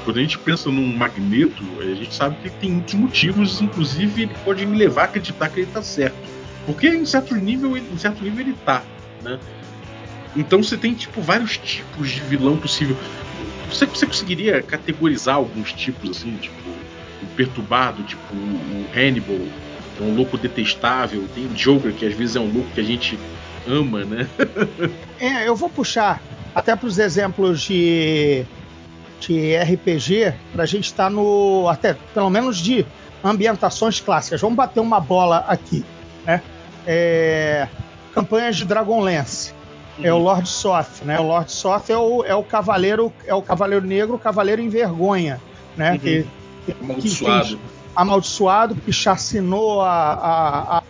Quando 0.04 0.16
a 0.16 0.20
gente 0.20 0.38
pensa 0.38 0.70
num 0.70 0.96
Magneto, 0.96 1.62
a 1.80 1.84
gente 1.84 2.14
sabe 2.14 2.36
que 2.36 2.48
ele 2.48 2.54
tem 2.58 2.70
muitos 2.70 2.94
motivos, 2.94 3.60
inclusive 3.60 4.22
ele 4.22 4.34
pode 4.42 4.64
me 4.64 4.76
levar 4.76 5.02
a 5.02 5.04
acreditar 5.04 5.50
que 5.50 5.60
ele 5.60 5.70
tá 5.70 5.82
certo. 5.82 6.37
Porque 6.68 6.86
em 6.86 7.06
certo 7.06 7.34
nível, 7.34 7.78
em 7.78 7.96
certo 7.96 8.22
nível 8.22 8.40
ele 8.40 8.54
tá, 8.62 8.82
né? 9.22 9.38
Então 10.36 10.62
você 10.62 10.76
tem 10.76 10.92
tipo 10.92 11.22
vários 11.22 11.56
tipos 11.56 12.10
de 12.10 12.20
vilão 12.20 12.58
possível. 12.58 12.94
Você, 13.70 13.86
você 13.86 14.04
conseguiria 14.04 14.60
categorizar 14.62 15.36
alguns 15.36 15.72
tipos 15.72 16.10
assim, 16.10 16.36
tipo 16.36 16.68
o 17.22 17.26
perturbado, 17.34 18.02
tipo 18.02 18.34
o 18.34 18.86
Hannibal, 18.94 19.40
é 19.98 20.02
um 20.02 20.14
louco 20.14 20.36
detestável, 20.36 21.26
tem 21.34 21.46
o 21.46 21.54
Joker 21.54 21.90
que 21.90 22.04
às 22.04 22.12
vezes 22.12 22.36
é 22.36 22.40
um 22.40 22.52
louco 22.52 22.70
que 22.74 22.80
a 22.80 22.84
gente 22.84 23.18
ama, 23.66 24.04
né? 24.04 24.28
é, 25.18 25.48
eu 25.48 25.56
vou 25.56 25.70
puxar 25.70 26.22
até 26.54 26.76
para 26.76 26.86
os 26.86 26.98
exemplos 26.98 27.62
de 27.62 28.44
de 29.20 29.56
RPG 29.56 30.34
para 30.52 30.64
a 30.64 30.66
gente 30.66 30.84
estar 30.84 31.04
tá 31.04 31.10
no 31.10 31.66
até 31.66 31.96
pelo 32.12 32.28
menos 32.28 32.58
de 32.58 32.84
ambientações 33.24 34.00
clássicas. 34.00 34.42
Vamos 34.42 34.56
bater 34.56 34.80
uma 34.80 35.00
bola 35.00 35.46
aqui, 35.48 35.82
né? 36.26 36.42
É, 36.90 37.68
campanhas 38.14 38.56
de 38.56 38.64
Dragonlance. 38.64 39.52
Uhum. 39.98 40.06
É 40.06 40.12
o 40.12 40.18
Lord 40.18 40.48
Soth, 40.48 41.02
né? 41.04 41.20
O 41.20 41.24
Lord 41.24 41.52
Soth 41.52 41.90
é 41.90 41.98
o, 41.98 42.24
é 42.24 42.34
o 42.34 42.42
cavaleiro, 42.42 43.12
é 43.26 43.34
o 43.34 43.42
cavaleiro 43.42 43.86
negro, 43.86 44.14
o 44.16 44.18
cavaleiro 44.18 44.62
em 44.62 44.70
vergonha, 44.70 45.38
né? 45.76 45.92
Uhum. 45.92 45.98
Que, 45.98 46.26
amaldiçoado. 46.80 47.48
Que, 47.48 47.58
amaldiçoado, 47.94 48.74
que 48.76 48.92
chacinou 48.92 49.82
a, 49.82 49.90
a, 49.90 50.78
a, 50.78 50.82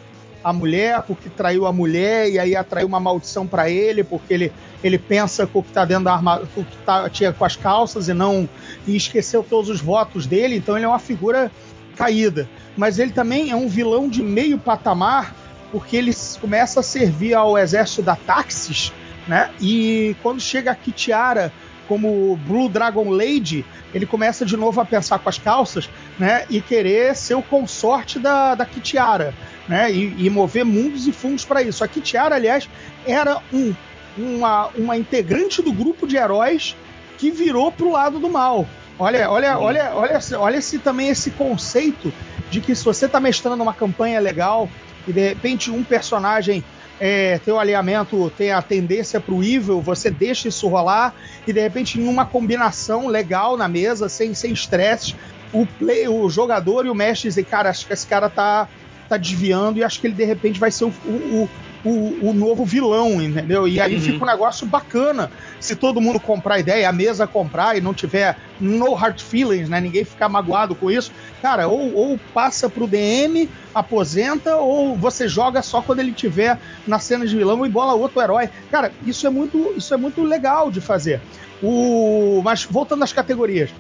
a, 0.45 0.53
mulher, 0.53 1.03
porque 1.03 1.29
traiu 1.29 1.67
a 1.67 1.73
mulher, 1.73 2.31
e 2.31 2.39
aí 2.39 2.55
atraiu 2.55 2.87
uma 2.87 3.01
maldição 3.01 3.45
para 3.45 3.69
ele, 3.69 4.05
porque 4.05 4.33
ele, 4.33 4.53
ele 4.85 4.99
pensa 4.99 5.49
com 5.49 5.59
o 5.59 5.63
que 5.65 5.73
tá 5.73 5.85
dentro 5.85 6.05
da 6.05 6.13
armadura, 6.13 6.49
que 6.55 6.65
tá, 6.87 7.09
tinha 7.11 7.33
com 7.33 7.45
as 7.45 7.57
calças 7.57 8.09
e 8.09 8.15
não. 8.15 8.49
e 8.87 8.95
esqueceu 8.95 9.43
todos 9.43 9.69
os 9.69 9.81
votos 9.81 10.27
dele, 10.27 10.57
então 10.57 10.77
ele 10.77 10.85
é 10.85 10.89
uma 10.89 11.01
figura 11.01 11.51
caída. 11.97 12.49
Mas 12.77 13.01
ele 13.01 13.11
também 13.11 13.51
é 13.51 13.57
um 13.57 13.67
vilão 13.67 14.09
de 14.09 14.23
meio 14.23 14.59
patamar 14.59 15.35
porque 15.71 15.97
ele 15.97 16.13
começa 16.41 16.81
a 16.81 16.83
servir 16.83 17.35
ao 17.35 17.57
exército 17.59 18.03
da 18.03 18.17
Taxis, 18.17 18.93
né? 19.27 19.51
E 19.61 20.17
quando 20.23 20.41
chega 20.41 20.71
a 20.71 20.75
Kitiara 20.75 21.53
como 21.87 22.39
Blue 22.47 22.69
Dragon 22.69 23.11
Lady, 23.11 23.65
ele 23.95 24.05
começa 24.05 24.45
de 24.45 24.57
novo 24.57 24.81
a 24.81 24.85
pensar 24.85 25.19
com 25.19 25.29
as 25.29 25.39
calças, 25.39 25.89
né? 26.19 26.45
E 26.51 26.61
querer 26.61 27.17
ser 27.17 27.35
o 27.35 27.43
consorte 27.43 28.19
da, 28.19 28.55
da 28.55 28.67
Kitiara, 28.67 29.35
né? 29.69 29.91
E, 29.91 30.27
e 30.27 30.31
mover 30.31 30.65
mundos 30.65 31.07
e 31.07 31.13
fundos 31.13 31.45
para 31.45 31.63
isso. 31.63 31.83
A 31.83 31.89
Kitiara, 31.89 32.35
aliás, 32.35 32.69
era 33.07 33.41
um, 33.53 33.75
uma, 34.17 34.69
uma 34.77 34.97
integrante 34.97 35.63
do 35.63 35.73
grupo 35.73 36.07
de 36.07 36.17
heróis 36.17 36.77
que 37.17 37.31
virou 37.31 37.73
pro 37.73 37.91
lado 37.91 38.19
do 38.19 38.29
mal. 38.29 38.67
Olha, 38.99 39.31
olha, 39.31 39.59
olha, 39.59 39.91
olha, 39.95 40.21
olha 40.39 40.57
esse, 40.57 40.79
também 40.79 41.09
esse 41.09 41.31
conceito 41.31 42.13
de 42.51 42.61
que 42.61 42.75
se 42.75 42.85
você 42.85 43.07
está 43.07 43.21
mestrando 43.21 43.63
uma 43.63 43.73
campanha 43.73 44.19
legal, 44.19 44.69
e 45.09 45.13
de 45.13 45.21
repente 45.21 45.71
um 45.71 45.83
personagem 45.83 46.63
é, 47.01 47.39
teu 47.39 47.59
alinhamento 47.59 48.31
tem 48.37 48.51
a 48.51 48.61
tendência 48.61 49.21
para 49.21 49.35
o 49.35 49.43
evil, 49.43 49.81
você 49.81 50.11
deixa 50.11 50.49
isso 50.49 50.69
rolar 50.69 51.15
e 51.47 51.53
de 51.53 51.61
repente 51.61 52.01
em 52.01 52.07
uma 52.07 52.27
combinação 52.27 53.07
legal 53.07 53.57
na 53.57 53.69
mesa, 53.69 54.09
sem 54.09 54.35
sem 54.35 54.53
estresse, 54.53 55.15
o 55.53 55.65
play, 55.65 56.09
o 56.09 56.29
jogador 56.29 56.85
e 56.85 56.91
o 56.91 56.95
mestre 56.95 57.29
dizem, 57.29 57.45
cara, 57.45 57.71
acho 57.71 57.87
que 57.87 57.93
esse 57.93 58.07
cara 58.07 58.29
tá 58.29 58.69
tá 59.09 59.17
desviando 59.17 59.79
e 59.79 59.85
acho 59.85 60.01
que 60.01 60.07
ele 60.07 60.15
de 60.15 60.25
repente 60.25 60.61
vai 60.61 60.71
ser 60.71 60.85
o, 60.85 60.89
o, 60.89 61.49
o, 61.85 62.29
o 62.29 62.33
novo 62.35 62.65
vilão, 62.65 63.23
entendeu? 63.23 63.67
E 63.67 63.81
aí 63.81 63.95
uhum. 63.95 64.01
fica 64.01 64.25
um 64.25 64.27
negócio 64.27 64.67
bacana. 64.67 65.31
Se 65.59 65.75
todo 65.75 66.01
mundo 66.01 66.21
comprar 66.21 66.57
a 66.57 66.59
ideia, 66.59 66.89
a 66.89 66.93
mesa 66.93 67.27
comprar 67.27 67.77
e 67.77 67.81
não 67.81 67.95
tiver 67.95 68.37
no 68.61 68.93
hard 68.95 69.21
feelings, 69.21 69.69
né? 69.69 69.81
Ninguém 69.81 70.05
ficar 70.05 70.29
magoado 70.29 70.75
com 70.75 70.91
isso. 70.91 71.13
Cara, 71.41 71.69
ou, 71.69 71.95
ou 71.95 72.21
passa 72.35 72.69
pro 72.69 72.87
DM, 72.87 73.49
aposenta, 73.75 74.57
ou 74.57 74.97
você 74.97 75.29
joga 75.29 75.63
só 75.63 75.81
quando 75.81 76.01
ele 76.01 76.13
tiver 76.13 76.59
na 76.87 76.99
cena 76.99 77.27
de 77.27 77.37
vilão 77.37 77.65
e 77.65 77.69
bola 77.69 77.95
outro 77.95 78.21
herói. 78.21 78.51
Cara, 78.71 78.93
isso 79.07 79.27
é 79.27 79.31
muito, 79.31 79.73
isso 79.77 79.95
é 79.95 79.97
muito 79.97 80.23
legal 80.23 80.71
de 80.71 80.81
fazer. 80.81 81.21
O, 81.63 82.41
mas 82.45 82.65
voltando 82.65 83.03
às 83.03 83.13
categorias. 83.13 83.71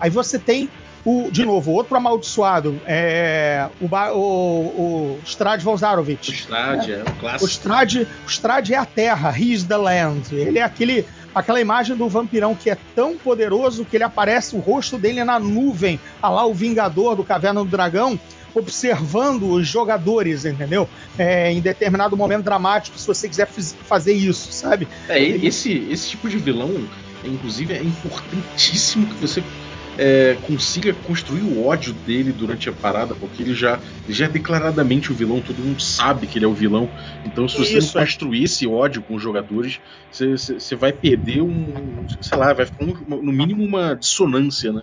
Aí 0.00 0.10
você 0.10 0.38
tem 0.38 0.68
o, 1.08 1.30
de 1.30 1.42
novo, 1.42 1.72
outro 1.72 1.96
amaldiçoado, 1.96 2.78
é, 2.86 3.66
o, 3.80 3.86
o, 3.86 4.18
o 4.18 5.20
Strad 5.24 5.62
Vozarovich. 5.62 6.30
O 6.30 6.34
Strad, 6.34 6.88
é, 6.90 6.92
é 6.92 7.00
um 7.00 7.18
clássico. 7.18 7.44
O 7.44 7.48
Strad, 7.48 7.94
o 7.96 8.28
Strad 8.28 8.70
é 8.70 8.76
a 8.76 8.84
terra, 8.84 9.34
he's 9.34 9.64
the 9.64 9.76
land. 9.78 10.34
Ele 10.34 10.58
é 10.58 10.62
aquele, 10.62 11.06
aquela 11.34 11.62
imagem 11.62 11.96
do 11.96 12.10
vampirão 12.10 12.54
que 12.54 12.68
é 12.68 12.76
tão 12.94 13.16
poderoso 13.16 13.86
que 13.86 13.96
ele 13.96 14.04
aparece, 14.04 14.54
o 14.54 14.58
rosto 14.58 14.98
dele 14.98 15.24
na 15.24 15.38
nuvem, 15.38 15.98
a 16.20 16.28
lá 16.28 16.44
o 16.44 16.52
Vingador 16.52 17.16
do 17.16 17.24
Caverna 17.24 17.64
do 17.64 17.70
Dragão, 17.70 18.20
observando 18.54 19.50
os 19.50 19.66
jogadores, 19.66 20.44
entendeu? 20.44 20.86
É, 21.16 21.50
em 21.50 21.60
determinado 21.62 22.18
momento 22.18 22.44
dramático, 22.44 22.98
se 22.98 23.06
você 23.06 23.26
quiser 23.26 23.46
fazer 23.46 24.12
isso, 24.12 24.52
sabe? 24.52 24.86
É, 25.08 25.18
esse, 25.22 25.86
esse 25.90 26.10
tipo 26.10 26.28
de 26.28 26.36
vilão, 26.36 26.86
inclusive, 27.24 27.72
é 27.72 27.82
importantíssimo 27.82 29.06
que 29.06 29.14
você 29.14 29.42
é, 29.98 30.38
consiga 30.46 30.94
construir 30.94 31.42
o 31.42 31.66
ódio 31.66 31.92
dele 31.92 32.32
durante 32.32 32.68
a 32.68 32.72
parada, 32.72 33.16
porque 33.16 33.42
ele 33.42 33.54
já, 33.54 33.80
ele 34.04 34.14
já 34.14 34.26
é 34.26 34.28
declaradamente 34.28 35.10
o 35.10 35.14
vilão, 35.14 35.40
todo 35.40 35.58
mundo 35.58 35.82
sabe 35.82 36.28
que 36.28 36.38
ele 36.38 36.44
é 36.44 36.48
o 36.48 36.54
vilão. 36.54 36.88
Então, 37.24 37.48
se 37.48 37.58
você 37.58 37.78
Isso, 37.78 37.94
não 37.94 38.02
é. 38.02 38.04
construir 38.06 38.44
esse 38.44 38.66
ódio 38.66 39.02
com 39.02 39.16
os 39.16 39.22
jogadores, 39.22 39.80
você, 40.10 40.76
vai 40.76 40.92
perder 40.92 41.42
um. 41.42 42.06
sei 42.20 42.38
lá, 42.38 42.52
vai 42.52 42.64
ficar 42.64 42.84
um, 42.84 43.22
no 43.22 43.32
mínimo 43.32 43.64
uma 43.64 43.94
dissonância, 43.94 44.72
né? 44.72 44.82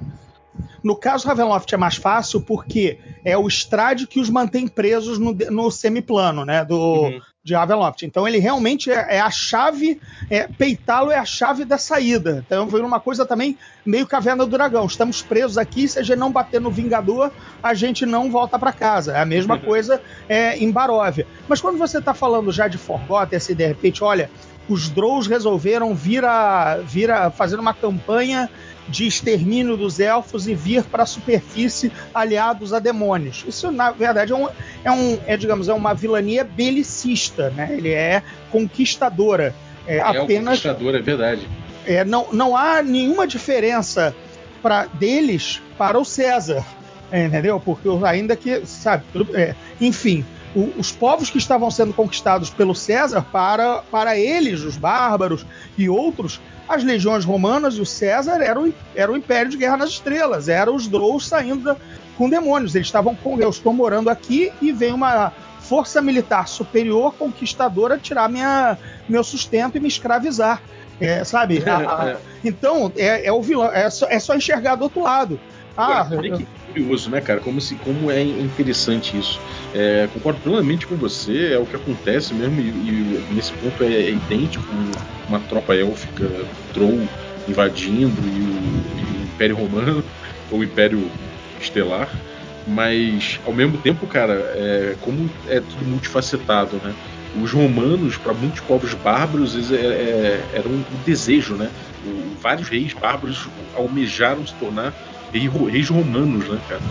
No 0.83 0.95
caso 0.95 1.27
Ravenloft 1.27 1.73
é 1.73 1.77
mais 1.77 1.95
fácil 1.95 2.41
porque 2.41 2.99
é 3.23 3.37
o 3.37 3.47
Strade 3.47 4.07
que 4.07 4.19
os 4.19 4.29
mantém 4.29 4.67
presos 4.67 5.17
no, 5.17 5.33
no 5.49 5.71
semiplano, 5.71 6.45
né? 6.45 6.63
Do, 6.63 6.75
uhum. 6.75 7.21
De 7.45 7.53
Ravenloft. 7.53 8.01
Então 8.01 8.27
ele 8.27 8.39
realmente 8.39 8.89
é, 8.89 9.17
é 9.17 9.21
a 9.21 9.29
chave, 9.29 10.01
é, 10.31 10.47
peitá-lo 10.47 11.11
é 11.11 11.17
a 11.19 11.23
chave 11.23 11.63
da 11.63 11.77
saída. 11.77 12.43
Então 12.43 12.67
foi 12.67 12.81
uma 12.81 12.99
coisa 12.99 13.23
também 13.23 13.55
meio 13.85 14.07
caverna 14.07 14.43
do 14.43 14.49
dragão. 14.49 14.83
Estamos 14.87 15.21
presos 15.21 15.55
aqui, 15.55 15.87
se 15.87 15.99
a 15.99 16.01
gente 16.01 16.17
não 16.17 16.31
bater 16.31 16.59
no 16.59 16.71
Vingador, 16.71 17.31
a 17.61 17.75
gente 17.75 18.03
não 18.03 18.31
volta 18.31 18.57
para 18.57 18.73
casa. 18.73 19.11
É 19.15 19.21
a 19.21 19.25
mesma 19.25 19.59
coisa 19.59 20.01
é, 20.27 20.57
em 20.57 20.71
Baróvia. 20.71 21.27
Mas 21.47 21.61
quando 21.61 21.77
você 21.77 21.99
está 21.99 22.15
falando 22.15 22.51
já 22.51 22.67
de 22.67 22.79
Forgotten, 22.79 23.37
assim, 23.37 23.53
de 23.53 23.67
repente, 23.67 24.03
olha, 24.03 24.27
os 24.67 24.89
Drows 24.89 25.27
resolveram 25.27 25.93
vir 25.93 26.25
a, 26.25 26.77
vir 26.77 27.11
a 27.11 27.29
fazer 27.29 27.59
uma 27.59 27.75
campanha 27.75 28.49
de 28.87 29.07
extermínio 29.07 29.75
dos 29.75 29.99
elfos 29.99 30.47
e 30.47 30.53
vir 30.53 30.83
para 30.83 31.03
a 31.03 31.05
superfície 31.05 31.91
aliados 32.13 32.73
a 32.73 32.79
demônios. 32.79 33.43
Isso, 33.47 33.71
na 33.71 33.91
verdade, 33.91 34.31
é, 34.31 34.35
um, 34.35 34.47
é, 34.83 34.91
um, 34.91 35.19
é 35.25 35.37
digamos, 35.37 35.67
é 35.67 35.73
uma 35.73 35.93
vilania 35.93 36.43
belicista, 36.43 37.49
né? 37.51 37.69
Ele 37.71 37.89
é 37.89 38.21
conquistadora. 38.51 39.53
É, 39.87 39.97
é 39.97 40.01
apenas. 40.01 40.61
Conquistadora, 40.61 40.99
é 40.99 41.01
verdade. 41.01 41.49
É, 41.85 42.03
não, 42.03 42.27
não 42.31 42.55
há 42.55 42.81
nenhuma 42.81 43.27
diferença 43.27 44.15
para 44.61 44.85
deles 44.85 45.61
para 45.77 45.99
o 45.99 46.05
César, 46.05 46.65
é, 47.11 47.25
entendeu? 47.25 47.59
Porque 47.59 47.87
ainda 48.03 48.35
que, 48.35 48.65
sabe, 48.65 49.03
é, 49.33 49.53
enfim, 49.79 50.25
o, 50.55 50.73
os 50.77 50.91
povos 50.91 51.29
que 51.29 51.37
estavam 51.37 51.69
sendo 51.69 51.93
conquistados 51.93 52.49
pelo 52.49 52.73
César, 52.73 53.21
para, 53.31 53.79
para 53.91 54.17
eles, 54.17 54.61
os 54.61 54.77
bárbaros 54.77 55.45
e 55.77 55.89
outros, 55.89 56.39
as 56.67 56.83
legiões 56.83 57.25
romanas 57.25 57.75
e 57.75 57.81
o 57.81 57.85
César 57.85 58.41
eram, 58.41 58.73
era 58.95 59.11
o 59.11 59.17
império 59.17 59.51
de 59.51 59.57
guerra 59.57 59.77
nas 59.77 59.89
estrelas, 59.89 60.49
eram 60.49 60.75
os 60.75 60.87
Drous 60.87 61.27
saindo 61.27 61.63
da, 61.63 61.77
com 62.17 62.29
demônios. 62.29 62.73
Eles 62.73 62.87
estavam 62.87 63.15
com 63.15 63.39
eu 63.39 63.49
estou 63.49 63.73
morando 63.73 64.09
aqui 64.09 64.51
e 64.61 64.71
vem 64.71 64.93
uma 64.93 65.31
força 65.59 66.01
militar 66.01 66.47
superior 66.47 67.13
conquistadora 67.15 67.97
tirar 67.97 68.29
minha, 68.29 68.77
meu 69.09 69.23
sustento 69.23 69.77
e 69.77 69.79
me 69.79 69.87
escravizar. 69.87 70.61
É, 70.99 71.23
sabe? 71.25 71.61
A, 71.67 72.13
a, 72.13 72.15
então, 72.43 72.91
é, 72.95 73.27
é, 73.27 73.31
o 73.31 73.41
vilão, 73.41 73.69
é 73.71 73.89
só, 73.89 74.07
é 74.07 74.17
só 74.17 74.33
enxergar 74.33 74.75
do 74.75 74.83
outro 74.85 75.01
lado. 75.01 75.39
Ah, 75.77 76.07
Olha, 76.11 76.37
que 76.37 76.47
curioso, 76.65 77.09
né, 77.09 77.19
cara? 77.19 77.39
Como, 77.41 77.59
se, 77.59 77.75
como 77.75 78.09
é 78.09 78.21
interessante 78.21 79.17
isso. 79.17 79.39
É, 79.73 80.07
concordo 80.13 80.39
plenamente 80.39 80.87
com 80.87 80.95
você, 80.95 81.53
é 81.53 81.59
o 81.59 81.65
que 81.65 81.75
acontece 81.75 82.33
mesmo, 82.33 82.59
e, 82.61 82.69
e 82.69 83.33
nesse 83.33 83.51
ponto 83.53 83.83
é, 83.83 83.93
é, 83.93 84.11
idêntico 84.11 84.65
uma 85.27 85.39
tropa 85.41 85.75
élfica, 85.75 86.29
Troll 86.73 87.07
invadindo 87.47 88.21
e 88.21 88.41
o, 88.41 88.53
e 88.97 89.21
o 89.21 89.23
Império 89.23 89.55
Romano, 89.55 90.03
ou 90.51 90.59
o 90.59 90.63
Império 90.63 91.11
Estelar. 91.59 92.09
Mas, 92.67 93.39
ao 93.45 93.53
mesmo 93.53 93.77
tempo, 93.77 94.07
cara, 94.07 94.33
é, 94.33 94.95
como 95.01 95.29
é 95.47 95.59
tudo 95.59 95.85
multifacetado, 95.85 96.77
né? 96.83 96.93
Os 97.41 97.51
romanos, 97.51 98.17
para 98.17 98.33
muitos 98.33 98.61
povos 98.61 98.93
bárbaros, 98.93 99.55
eles, 99.55 99.71
é, 99.71 99.75
é, 99.75 100.45
era 100.53 100.67
um 100.67 100.83
desejo, 101.05 101.55
né? 101.55 101.69
O, 102.03 102.41
vários 102.41 102.69
reis 102.69 102.93
bárbaros 102.93 103.47
almejaram 103.75 104.45
se 104.47 104.53
tornar 104.55 104.93
reis 105.39 105.89
romanos, 105.89 106.47
né, 106.47 106.59
cara? 106.67 106.81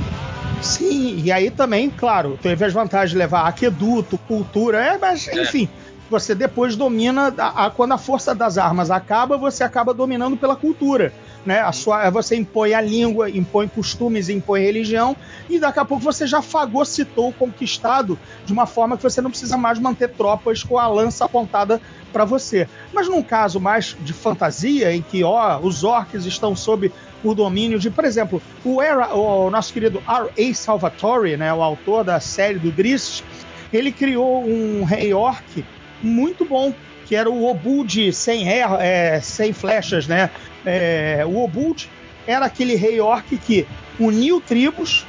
Sim, 0.63 1.21
e 1.23 1.31
aí 1.31 1.51
também, 1.51 1.91
claro, 1.91 2.39
teve 2.41 2.65
as 2.65 2.73
vantagens 2.73 3.11
de 3.11 3.19
levar 3.19 3.47
aqueduto, 3.47 4.17
cultura, 4.19 4.83
é, 4.83 4.99
mas 4.99 5.29
é. 5.29 5.43
enfim. 5.43 5.69
Você 6.11 6.35
depois 6.35 6.77
domina, 6.77 7.35
a, 7.39 7.67
a, 7.67 7.71
quando 7.71 7.93
a 7.93 7.99
força 7.99 8.35
das 8.35 8.59
armas 8.59 8.91
acaba, 8.91 9.39
você 9.39 9.65
acaba 9.65 9.95
dominando 9.95 10.37
pela 10.37 10.55
cultura 10.55 11.13
né? 11.45 11.61
A 11.61 11.73
sua, 11.73 12.09
você 12.11 12.37
impõe 12.37 12.75
a 12.75 12.81
língua, 12.81 13.29
impõe 13.29 13.69
costumes, 13.69 14.29
impõe 14.29 14.63
religião, 14.63 15.17
e 15.49 15.59
daqui 15.59 15.79
a 15.79 15.85
pouco 15.85 16.03
você 16.03 16.27
já 16.27 16.41
fagocitou 16.41 17.29
o 17.29 17.33
conquistado 17.33 18.19
de 18.45 18.53
uma 18.53 18.67
forma 18.67 18.97
que 18.97 19.03
você 19.03 19.21
não 19.21 19.31
precisa 19.31 19.57
mais 19.57 19.79
manter 19.79 20.09
tropas 20.11 20.63
com 20.63 20.79
a 20.79 20.87
lança 20.87 21.25
apontada 21.25 21.81
para 22.13 22.25
você. 22.25 22.69
Mas 22.93 23.09
num 23.09 23.23
caso 23.23 23.61
mais 23.61 23.97
de 24.01 24.13
fantasia, 24.13 24.95
em 24.95 25.03
que 25.03 25.23
ó, 25.23 25.59
os 25.59 25.85
orcs 25.85 26.25
estão 26.25 26.57
sob 26.57 26.91
o 27.25 27.35
domínio 27.35 27.79
de, 27.79 27.91
por 27.91 28.05
exemplo, 28.05 28.41
o, 28.65 28.83
Era, 28.83 29.15
o 29.15 29.51
nosso 29.51 29.73
querido 29.73 30.03
R.A. 30.07 30.55
Salvatore, 30.55 31.37
né, 31.37 31.53
o 31.53 31.63
autor 31.63 32.05
da 32.05 32.21
série 32.21 32.59
do 32.59 32.71
Drist, 32.71 33.25
ele 33.73 33.91
criou 33.91 34.45
um 34.45 34.85
rei 34.85 35.13
orc 35.15 35.65
muito 36.03 36.45
bom, 36.45 36.73
que 37.07 37.17
era 37.17 37.31
o 37.31 37.47
Obud 37.47 38.13
sem, 38.13 38.47
é, 38.49 39.21
sem 39.21 39.53
flechas, 39.53 40.07
né? 40.07 40.31
É, 40.65 41.25
o 41.27 41.43
Obud 41.43 41.91
era 42.27 42.47
aquele 42.47 42.75
rei 42.75 43.01
orc 43.01 43.37
que 43.39 43.67
uniu 43.99 44.41
tribos, 44.41 45.07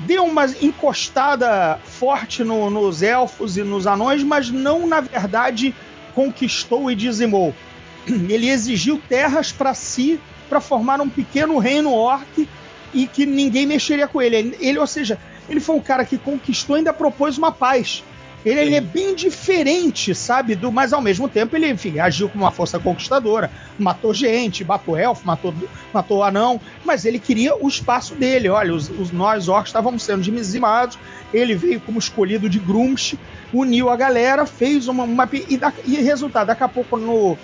deu 0.00 0.24
uma 0.24 0.46
encostada 0.62 1.78
forte 1.84 2.44
no, 2.44 2.70
nos 2.70 3.02
elfos 3.02 3.56
e 3.56 3.62
nos 3.62 3.86
anões, 3.86 4.22
mas 4.22 4.50
não, 4.50 4.86
na 4.86 5.00
verdade, 5.00 5.74
conquistou 6.14 6.90
e 6.90 6.94
dizimou. 6.94 7.54
Ele 8.06 8.48
exigiu 8.48 9.00
terras 9.08 9.52
para 9.52 9.74
si 9.74 10.20
para 10.48 10.60
formar 10.60 11.00
um 11.00 11.08
pequeno 11.08 11.58
reino 11.58 11.92
orc 11.92 12.48
e 12.92 13.06
que 13.06 13.26
ninguém 13.26 13.66
mexeria 13.66 14.08
com 14.08 14.20
ele. 14.20 14.56
Ele, 14.60 14.78
ou 14.78 14.86
seja, 14.86 15.18
ele 15.48 15.60
foi 15.60 15.76
um 15.76 15.80
cara 15.80 16.04
que 16.04 16.18
conquistou 16.18 16.76
e 16.76 16.78
ainda 16.78 16.92
propôs 16.92 17.38
uma 17.38 17.52
paz. 17.52 18.02
Ele, 18.44 18.60
ele, 18.60 18.74
é 18.76 18.80
bem 18.80 19.14
diferente, 19.16 20.14
sabe? 20.14 20.54
Do, 20.54 20.70
mas 20.70 20.92
ao 20.92 21.02
mesmo 21.02 21.28
tempo 21.28 21.56
ele, 21.56 21.68
enfim, 21.68 21.98
agiu 21.98 22.28
como 22.28 22.44
uma 22.44 22.52
força 22.52 22.78
conquistadora, 22.78 23.50
matou 23.76 24.14
gente, 24.14 24.64
matou 24.64 24.96
elfo, 24.96 25.26
matou, 25.26 25.52
matou 25.92 26.22
anão, 26.22 26.60
mas 26.84 27.04
ele 27.04 27.18
queria 27.18 27.56
o 27.56 27.66
espaço 27.66 28.14
dele. 28.14 28.48
Olha, 28.48 28.72
os, 28.72 28.88
os 28.90 29.10
nós 29.10 29.48
orcs 29.48 29.70
estávamos 29.70 30.04
sendo 30.04 30.22
dizimados, 30.22 30.96
ele 31.34 31.54
veio 31.56 31.80
como 31.80 31.98
escolhido 31.98 32.48
de 32.48 32.60
Grumsh, 32.60 33.18
uniu 33.52 33.90
a 33.90 33.96
galera, 33.96 34.46
fez 34.46 34.86
uma. 34.86 35.02
uma 35.02 35.28
e, 35.32 35.56
da, 35.56 35.72
e 35.84 35.96
resultado, 35.96 36.46
daqui 36.46 36.62
a 36.62 36.68
pouco 36.68 36.96
no, 36.96 37.36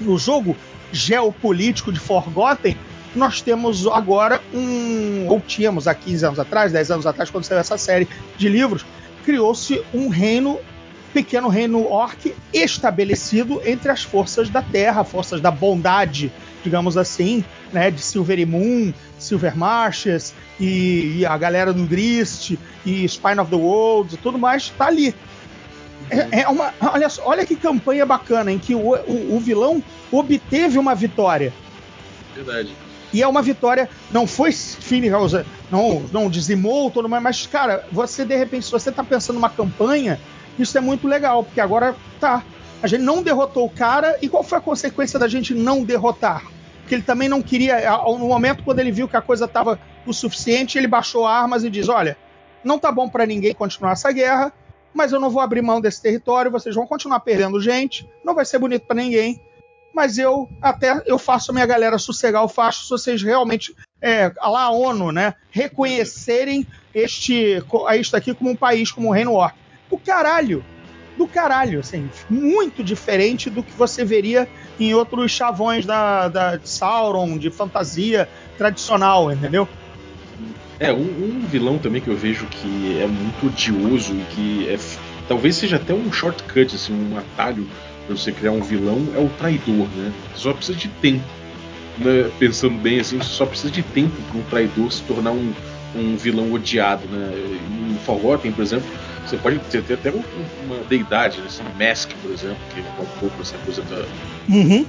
no 0.00 0.18
jogo 0.18 0.56
geopolítico 0.92 1.92
de 1.92 2.00
Forgotten, 2.00 2.76
nós 3.14 3.40
temos 3.40 3.86
agora 3.86 4.40
um. 4.54 5.26
Ou 5.28 5.40
tínhamos 5.40 5.88
há 5.88 5.94
15 5.94 6.26
anos 6.26 6.38
atrás, 6.38 6.72
10 6.72 6.90
anos 6.90 7.06
atrás, 7.06 7.30
quando 7.30 7.44
saiu 7.44 7.58
essa 7.58 7.76
série 7.76 8.08
de 8.36 8.48
livros, 8.48 8.84
criou-se 9.24 9.82
um 9.92 10.08
reino, 10.08 10.58
pequeno 11.12 11.48
reino 11.48 11.86
orc, 11.90 12.34
estabelecido 12.52 13.60
entre 13.64 13.90
as 13.90 14.02
forças 14.02 14.48
da 14.48 14.62
Terra, 14.62 15.02
forças 15.02 15.40
da 15.40 15.50
bondade, 15.50 16.32
digamos 16.62 16.96
assim, 16.96 17.44
né, 17.72 17.90
de 17.90 18.00
Silver 18.00 18.46
Moon, 18.46 18.92
Silver 19.18 19.56
Marshes 19.56 20.34
e, 20.58 21.18
e, 21.18 21.26
a 21.26 21.36
galera 21.36 21.72
do 21.72 21.84
Grist 21.84 22.52
e 22.84 23.08
Spine 23.08 23.40
of 23.40 23.50
the 23.50 23.56
Worlds 23.56 24.14
e 24.14 24.16
tudo 24.18 24.38
mais 24.38 24.64
está 24.64 24.86
ali. 24.86 25.14
É, 26.10 26.40
é, 26.40 26.48
uma, 26.48 26.72
olha, 26.80 27.08
olha 27.24 27.46
que 27.46 27.54
campanha 27.54 28.04
bacana 28.04 28.50
em 28.50 28.58
que 28.58 28.74
o, 28.74 28.94
o, 28.94 29.36
o 29.36 29.40
vilão 29.40 29.82
obteve 30.10 30.78
uma 30.78 30.94
vitória. 30.94 31.52
Verdade. 32.34 32.74
E 33.12 33.22
é 33.22 33.26
uma 33.26 33.42
vitória, 33.42 33.88
não 34.12 34.26
foi 34.26 34.52
Finhouse, 34.52 35.44
não, 35.70 36.00
não 36.12 36.30
dizimou 36.30 36.90
todo 36.90 37.08
mundo, 37.08 37.20
mas, 37.20 37.46
cara, 37.46 37.84
você 37.90 38.24
de 38.24 38.36
repente, 38.36 38.66
se 38.66 38.72
você 38.72 38.92
tá 38.92 39.02
pensando 39.02 39.34
numa 39.36 39.50
campanha, 39.50 40.20
isso 40.58 40.78
é 40.78 40.80
muito 40.80 41.08
legal, 41.08 41.42
porque 41.42 41.60
agora 41.60 41.96
tá. 42.20 42.44
A 42.82 42.86
gente 42.86 43.02
não 43.02 43.22
derrotou 43.22 43.66
o 43.66 43.70
cara, 43.70 44.16
e 44.22 44.28
qual 44.28 44.42
foi 44.42 44.58
a 44.58 44.60
consequência 44.60 45.18
da 45.18 45.28
gente 45.28 45.52
não 45.52 45.84
derrotar? 45.84 46.44
Porque 46.80 46.94
ele 46.94 47.02
também 47.02 47.28
não 47.28 47.42
queria, 47.42 47.90
no 47.98 48.28
momento 48.28 48.62
quando 48.62 48.78
ele 48.78 48.92
viu 48.92 49.08
que 49.08 49.16
a 49.16 49.20
coisa 49.20 49.46
tava 49.46 49.78
o 50.06 50.14
suficiente, 50.14 50.78
ele 50.78 50.86
baixou 50.86 51.26
armas 51.26 51.64
e 51.64 51.70
diz: 51.70 51.88
olha, 51.88 52.16
não 52.64 52.78
tá 52.78 52.92
bom 52.92 53.08
para 53.08 53.26
ninguém 53.26 53.52
continuar 53.52 53.92
essa 53.92 54.10
guerra, 54.12 54.52
mas 54.94 55.12
eu 55.12 55.20
não 55.20 55.30
vou 55.30 55.42
abrir 55.42 55.62
mão 55.62 55.80
desse 55.80 56.00
território, 56.00 56.50
vocês 56.50 56.74
vão 56.74 56.86
continuar 56.86 57.20
perdendo 57.20 57.60
gente, 57.60 58.08
não 58.24 58.34
vai 58.34 58.44
ser 58.44 58.58
bonito 58.58 58.86
para 58.86 58.96
ninguém 58.96 59.40
mas 59.94 60.18
eu 60.18 60.48
até 60.60 61.02
eu 61.06 61.18
faço 61.18 61.50
a 61.50 61.54
minha 61.54 61.66
galera 61.66 61.98
sossegar 61.98 62.44
o 62.44 62.48
facho 62.48 62.84
se 62.84 62.90
vocês 62.90 63.22
realmente 63.22 63.74
é, 64.00 64.32
lá 64.42 64.64
a 64.64 64.70
ONU, 64.70 65.12
né, 65.12 65.34
reconhecerem 65.50 66.66
este, 66.94 67.62
isto 67.98 68.16
aqui 68.16 68.34
como 68.34 68.50
um 68.50 68.56
país, 68.56 68.90
como 68.90 69.08
o 69.08 69.12
Reino 69.12 69.32
Orc. 69.32 69.54
Do 69.90 69.98
caralho! 69.98 70.64
Do 71.16 71.26
caralho, 71.26 71.80
assim, 71.80 72.08
muito 72.30 72.82
diferente 72.82 73.50
do 73.50 73.62
que 73.62 73.72
você 73.72 74.04
veria 74.04 74.48
em 74.78 74.94
outros 74.94 75.30
chavões 75.32 75.84
da, 75.84 76.28
da 76.28 76.56
de 76.56 76.68
Sauron, 76.68 77.36
de 77.36 77.50
fantasia 77.50 78.28
tradicional, 78.56 79.30
entendeu? 79.30 79.68
É, 80.78 80.90
um, 80.90 80.96
um, 80.96 81.40
vilão 81.46 81.76
também 81.78 82.00
que 82.00 82.08
eu 82.08 82.16
vejo 82.16 82.46
que 82.46 82.98
é 82.98 83.06
muito 83.06 83.48
odioso 83.48 84.14
e 84.14 84.24
que 84.34 84.68
é, 84.70 84.78
talvez 85.28 85.56
seja 85.56 85.76
até 85.76 85.92
um 85.92 86.10
shortcut, 86.10 86.74
assim, 86.74 86.94
um 86.94 87.18
atalho 87.18 87.68
você 88.16 88.32
criar 88.32 88.52
um 88.52 88.62
vilão, 88.62 89.06
é 89.14 89.18
o 89.18 89.28
traidor, 89.38 89.88
né? 89.96 90.12
Você 90.34 90.42
só 90.42 90.52
precisa 90.52 90.78
de 90.78 90.88
tempo. 90.88 91.24
Né? 91.98 92.30
Pensando 92.38 92.76
bem 92.78 93.00
assim, 93.00 93.18
você 93.18 93.28
só 93.28 93.46
precisa 93.46 93.70
de 93.70 93.82
tempo 93.82 94.16
para 94.30 94.38
um 94.38 94.42
traidor 94.44 94.90
se 94.90 95.02
tornar 95.02 95.32
um, 95.32 95.52
um 95.94 96.16
vilão 96.16 96.52
odiado, 96.52 97.06
né? 97.08 97.32
Em 97.90 97.98
Forgotten, 98.04 98.52
por 98.52 98.62
exemplo, 98.62 98.88
você 99.26 99.36
pode 99.36 99.58
ter, 99.70 99.82
ter 99.82 99.94
até 99.94 100.10
uma 100.10 100.76
deidade, 100.88 101.38
né? 101.38 101.46
Assim, 101.46 101.62
Mask, 101.78 102.10
por 102.22 102.30
exemplo, 102.30 102.58
que 102.74 102.80
é 102.80 103.02
um 103.02 103.18
pouco 103.18 103.40
essa 103.40 103.56
coisa 103.58 103.82
da. 103.82 104.04
Uhum. 104.48 104.86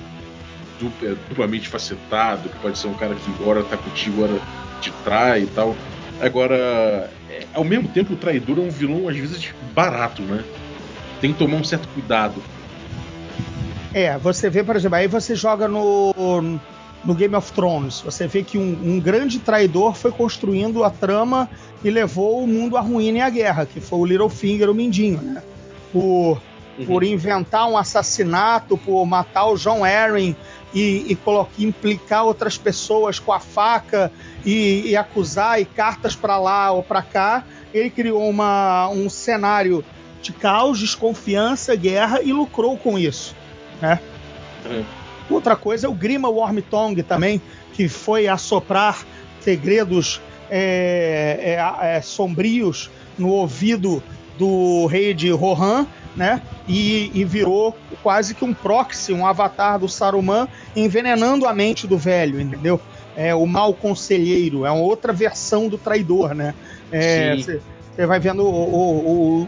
Dupla, 0.80 1.16
duplamente 1.30 1.68
facetado, 1.68 2.50
que 2.50 2.58
pode 2.60 2.78
ser 2.78 2.88
um 2.88 2.94
cara 2.94 3.14
que 3.14 3.32
agora 3.40 3.64
tá 3.64 3.78
contigo, 3.78 4.24
agora 4.24 4.42
te 4.80 4.92
trai 5.04 5.44
e 5.44 5.48
tal. 5.48 5.76
Agora, 6.20 7.10
é, 7.30 7.46
ao 7.54 7.64
mesmo 7.64 7.88
tempo, 7.90 8.14
o 8.14 8.18
traidor 8.18 8.58
é 8.60 8.62
um 8.62 8.70
vilão, 8.70 9.08
às 9.08 9.18
vezes, 9.18 9.54
barato, 9.74 10.22
né? 10.22 10.44
Tem 11.20 11.34
que 11.34 11.40
tomar 11.40 11.58
um 11.58 11.64
certo 11.64 11.88
cuidado. 11.90 12.42
É, 13.94 14.18
você 14.18 14.50
vê, 14.50 14.64
por 14.64 14.76
exemplo, 14.76 14.98
aí 14.98 15.08
você 15.08 15.36
joga 15.36 15.68
no, 15.68 16.14
no 17.04 17.14
Game 17.16 17.36
of 17.36 17.52
Thrones. 17.52 18.02
Você 18.02 18.28
vê 18.28 18.44
que 18.44 18.58
um, 18.58 18.96
um, 18.96 19.00
grande 19.00 19.40
traidor 19.40 19.96
foi 19.96 20.12
construindo 20.12 20.84
a 20.84 20.90
trama 20.90 21.50
e 21.84 21.90
levou 21.90 22.44
o 22.44 22.48
mundo 22.48 22.78
à 22.78 22.82
ruína 22.82 23.20
e 23.20 23.22
à 23.22 23.30
guerra, 23.30 23.66
que 23.66 23.80
foi 23.80 24.00
o 24.00 24.06
Littlefinger, 24.06 24.70
o 24.70 24.74
Mindinho, 24.74 25.22
né? 25.22 25.44
Por, 25.92 26.42
uhum. 26.80 26.86
por 26.86 27.04
inventar 27.04 27.68
um 27.68 27.78
assassinato, 27.78 28.78
por 28.78 29.06
matar 29.06 29.48
o 29.48 29.58
John 29.58 29.84
Arryn 29.84 30.36
e, 30.74 31.06
e 31.10 31.16
colocar, 31.16 31.52
implicar 31.60 32.24
outras 32.24 32.58
pessoas 32.58 33.20
com 33.20 33.34
a 33.34 33.40
faca 33.40 34.12
e, 34.46 34.84
e 34.86 34.96
acusar 34.96 35.60
e 35.60 35.66
cartas 35.66 36.16
para 36.16 36.40
lá 36.40 36.72
ou 36.72 36.82
para 36.82 37.02
cá. 37.02 37.44
Ele 37.74 37.90
criou 37.90 38.30
uma, 38.30 38.90
um 38.90 39.10
cenário 39.10 39.84
de 40.22 40.32
caos, 40.32 40.80
desconfiança, 40.80 41.76
guerra 41.76 42.22
e 42.22 42.32
lucrou 42.32 42.78
com 42.78 42.98
isso, 42.98 43.36
né? 43.82 44.00
Uhum. 44.66 44.84
Outra 45.30 45.56
coisa 45.56 45.88
é 45.88 45.90
o 45.90 45.94
Grima 45.94 46.30
Wormtongue 46.30 47.04
também, 47.04 47.42
que 47.74 47.88
foi 47.88 48.28
assoprar 48.28 49.06
segredos 49.40 50.22
é, 50.50 51.58
é, 51.58 51.96
é, 51.96 52.02
sombrios 52.02 52.92
no 53.18 53.30
ouvido 53.30 54.04
do 54.38 54.86
rei 54.88 55.14
de 55.14 55.30
Rohan, 55.32 55.88
né? 56.16 56.42
E, 56.68 57.10
e, 57.14 57.24
virou 57.24 57.76
quase 58.04 58.36
que 58.36 58.44
um 58.44 58.54
proxy, 58.54 59.14
um 59.14 59.26
avatar 59.26 59.80
do 59.80 59.88
Saruman, 59.88 60.48
envenenando 60.76 61.48
a 61.48 61.54
mente 61.54 61.88
do 61.88 61.98
velho, 61.98 62.40
entendeu? 62.40 62.80
É 63.16 63.34
o 63.34 63.46
mal 63.46 63.74
conselheiro, 63.74 64.66
é 64.66 64.72
uma 64.72 64.82
outra 64.82 65.14
versão 65.14 65.70
do 65.70 65.78
traidor, 65.78 66.34
né? 66.34 66.54
Você 66.92 67.62
é, 67.98 68.06
vai 68.06 68.20
vendo 68.20 68.44
o, 68.44 69.46
o, 69.46 69.48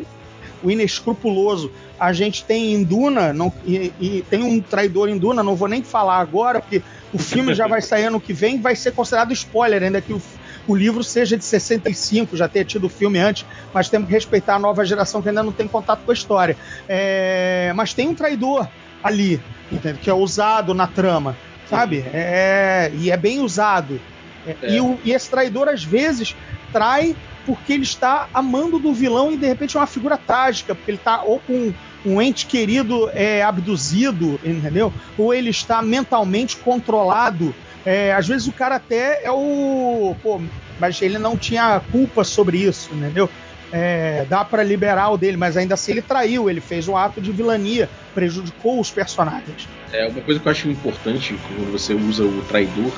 o, 0.63 0.71
inescrupuloso 0.71 1.71
a 1.99 2.12
gente 2.12 2.43
tem 2.43 2.73
em 2.73 2.84
Duna, 2.84 3.32
não, 3.32 3.54
e, 3.65 3.93
e, 3.99 4.26
tem 4.30 4.43
um 4.43 4.60
traidor 4.60 5.10
em 5.10 5.17
Duna, 5.17 5.43
não 5.43 5.56
vou 5.56 5.67
nem 5.67 5.84
falar 5.84 6.17
agora, 6.17 6.60
porque 6.60 6.82
o 7.13 7.17
filme 7.17 7.54
já 7.54 7.67
vai 7.67 7.82
sair 7.82 8.06
ano 8.06 8.19
que 8.19 8.34
vem, 8.34 8.60
vai 8.60 8.76
ser 8.76 8.91
considerado 8.91 9.32
spoiler, 9.32 9.84
ainda 9.84 10.02
que 10.02 10.12
o, 10.12 10.21
o 10.67 10.76
livro 10.76 11.04
seja 11.04 11.38
de 11.38 11.45
65, 11.45 12.36
já 12.36 12.47
tenha 12.47 12.65
tido 12.65 12.86
o 12.86 12.89
filme 12.89 13.19
antes, 13.19 13.45
mas 13.73 13.89
temos 13.89 14.08
que 14.08 14.13
respeitar 14.13 14.56
a 14.56 14.60
nova 14.60 14.84
geração 14.86 15.21
que 15.21 15.30
ainda 15.30 15.43
não 15.43 15.52
tem 15.52 15.67
contato 15.67 16.04
com 16.04 16.12
a 16.12 16.13
história. 16.13 16.58
É, 16.88 17.71
mas 17.76 17.93
tem 17.93 18.08
um 18.08 18.15
traidor 18.15 18.67
ali, 19.04 19.39
entende? 19.71 19.99
que 19.99 20.10
é 20.10 20.13
usado 20.13 20.73
na 20.73 20.88
trama, 20.88 21.38
sabe? 21.69 22.04
É, 22.13 22.91
e 22.95 23.12
é 23.12 23.17
bem 23.17 23.41
usado. 23.41 23.99
É, 24.45 24.56
é. 24.62 24.76
E, 24.76 24.82
o, 24.82 24.99
e 25.04 25.12
esse 25.12 25.30
traidor, 25.30 25.67
às 25.67 25.84
vezes, 25.84 26.36
trai 26.71 27.15
porque 27.46 27.74
ele 27.74 27.84
está 27.84 28.28
amando 28.34 28.80
do 28.80 28.94
vilão 28.94 29.32
e 29.32 29.38
de 29.38 29.46
repente 29.46 29.76
é 29.76 29.80
uma 29.80 29.88
figura 29.88 30.18
trágica, 30.18 30.74
porque 30.74 30.92
ele 30.92 30.98
está 30.98 31.22
ou 31.24 31.40
com 31.40 31.74
um 32.06 32.22
ente 32.22 32.46
querido 32.46 33.10
é 33.14 33.42
abduzido, 33.42 34.40
entendeu? 34.44 34.94
Ou 35.18 35.34
ele 35.34 35.50
está 35.50 35.82
mentalmente 35.82 36.58
controlado. 36.58 37.54
É, 37.86 38.14
às 38.14 38.28
vezes 38.28 38.48
o 38.48 38.52
cara 38.52 38.76
até 38.76 39.24
é 39.24 39.32
o. 39.32 40.16
Pô, 40.22 40.42
mas 40.80 41.02
ele 41.02 41.18
não 41.18 41.38
tinha 41.38 41.82
culpa 41.92 42.24
sobre 42.24 42.58
isso, 42.58 42.90
entendeu? 42.94 43.30
É, 43.72 44.26
dá 44.30 44.46
para 44.46 44.64
liberar 44.64 45.10
o 45.10 45.18
dele, 45.18 45.36
mas 45.36 45.58
ainda 45.58 45.74
assim 45.74 45.94
ele 45.94 46.02
traiu, 46.02 46.50
ele 46.50 46.62
fez 46.62 46.88
um 46.88 46.96
ato 46.96 47.20
de 47.20 47.32
vilania, 47.32 47.90
prejudicou 48.14 48.80
os 48.80 48.92
personagens. 48.92 49.68
É, 49.92 50.08
uma 50.08 50.22
coisa 50.22 50.40
que 50.40 50.48
eu 50.48 50.52
acho 50.52 50.70
importante 50.70 51.36
quando 51.48 51.72
você 51.72 51.94
usa 51.94 52.24
o 52.24 52.42
traidor 52.44 52.92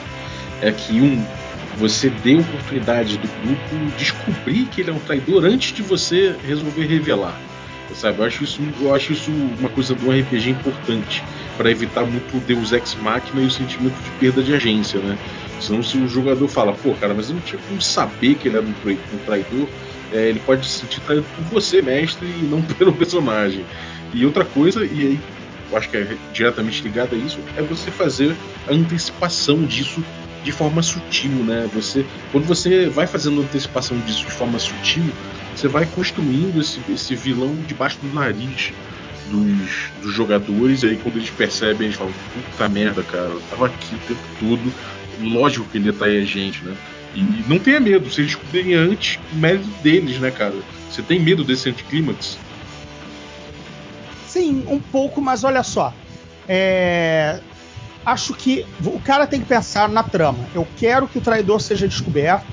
é 0.61 0.71
que 0.71 0.99
um 0.99 1.25
você 1.77 2.09
dê 2.09 2.35
oportunidade 2.35 3.17
do 3.17 3.27
grupo 3.27 3.97
descobrir 3.97 4.65
que 4.65 4.81
ele 4.81 4.91
é 4.91 4.93
um 4.93 4.99
traidor 4.99 5.45
antes 5.45 5.73
de 5.73 5.81
você 5.81 6.35
resolver 6.45 6.85
revelar. 6.85 7.39
Sabe? 7.93 8.19
Eu 8.19 8.25
acho 8.25 8.43
isso, 8.43 8.61
eu 8.81 8.93
acho 8.93 9.13
isso 9.13 9.31
uma 9.57 9.69
coisa 9.69 9.95
do 9.95 10.11
RPG 10.11 10.49
importante 10.49 11.23
para 11.55 11.71
evitar 11.71 12.03
muito 12.05 12.35
o 12.35 12.41
Deus 12.41 12.73
Ex 12.73 12.95
Machina 13.01 13.41
e 13.41 13.45
o 13.45 13.51
sentimento 13.51 13.95
de 14.03 14.09
perda 14.19 14.43
de 14.43 14.53
agência, 14.53 14.99
né? 14.99 15.17
Senão 15.61 15.81
se 15.81 15.97
o 15.97 16.07
jogador 16.07 16.47
fala, 16.49 16.73
pô, 16.73 16.93
cara, 16.95 17.13
mas 17.13 17.29
eu 17.29 17.35
não 17.35 17.41
tinha 17.41 17.61
como 17.69 17.81
saber 17.81 18.35
que 18.35 18.49
ele 18.49 18.57
era 18.57 18.65
um 18.65 19.17
traidor, 19.25 19.67
é, 20.11 20.27
ele 20.27 20.41
pode 20.45 20.67
se 20.67 20.79
sentir 20.79 20.99
traído 21.01 21.25
por 21.35 21.45
você, 21.45 21.81
mestre, 21.81 22.25
e 22.25 22.43
não 22.43 22.61
pelo 22.75 22.91
personagem. 22.91 23.65
E 24.13 24.25
outra 24.25 24.43
coisa, 24.43 24.83
e 24.83 24.99
aí 24.99 25.19
eu 25.71 25.77
acho 25.77 25.89
que 25.89 25.97
é 25.97 26.17
diretamente 26.33 26.81
ligado 26.81 27.15
a 27.15 27.17
isso, 27.17 27.39
é 27.55 27.61
você 27.61 27.89
fazer 27.91 28.35
a 28.67 28.73
antecipação 28.73 29.63
disso 29.63 30.03
de 30.45 30.51
forma 30.51 30.83
sutil, 30.83 31.31
né? 31.31 31.67
Você, 31.73 32.05
quando 32.31 32.45
você 32.45 32.87
vai 32.87 33.07
fazendo 33.07 33.41
antecipação 33.41 33.99
disso 34.01 34.23
de 34.25 34.31
forma 34.31 34.59
sutil, 34.59 35.03
você 35.55 35.67
vai 35.67 35.87
construindo 35.87 36.61
esse, 36.61 36.79
esse 36.87 37.15
vilão 37.15 37.55
debaixo 37.67 37.97
do 37.99 38.13
nariz 38.13 38.71
dos, 39.31 39.89
dos 40.03 40.13
jogadores, 40.13 40.83
e 40.83 40.89
aí 40.89 40.97
quando 40.97 41.15
eles 41.15 41.31
percebem, 41.31 41.87
eles 41.87 41.97
falam, 41.97 42.13
puta 42.33 42.69
merda, 42.69 43.01
cara, 43.01 43.23
eu 43.23 43.41
tava 43.49 43.65
aqui 43.65 43.95
o 43.95 43.99
tempo 44.07 44.21
todo, 44.39 44.73
lógico 45.19 45.65
que 45.65 45.79
ele 45.79 45.87
ia 45.87 45.93
trair 45.93 46.21
a 46.21 46.25
gente, 46.25 46.63
né? 46.63 46.75
E 47.15 47.21
não 47.47 47.57
tenha 47.57 47.79
medo, 47.79 48.07
se 48.11 48.21
eles 48.21 48.33
descobrirem 48.33 48.75
antes, 48.75 49.17
o 49.33 49.35
mérito 49.37 49.67
deles, 49.81 50.19
né, 50.19 50.29
cara? 50.29 50.53
Você 50.91 51.01
tem 51.01 51.19
medo 51.19 51.43
desse 51.43 51.69
anticlímax? 51.69 52.37
Sim, 54.27 54.63
um 54.67 54.79
pouco, 54.79 55.19
mas 55.19 55.43
olha 55.43 55.63
só. 55.63 55.91
É... 56.47 57.39
Acho 58.05 58.33
que 58.33 58.65
o 58.85 58.99
cara 58.99 59.25
tem 59.25 59.39
que 59.39 59.47
pensar 59.47 59.89
na 59.89 60.03
trama. 60.03 60.39
Eu 60.53 60.67
quero 60.77 61.07
que 61.07 61.17
o 61.17 61.21
traidor 61.21 61.59
seja 61.59 61.87
descoberto 61.87 62.45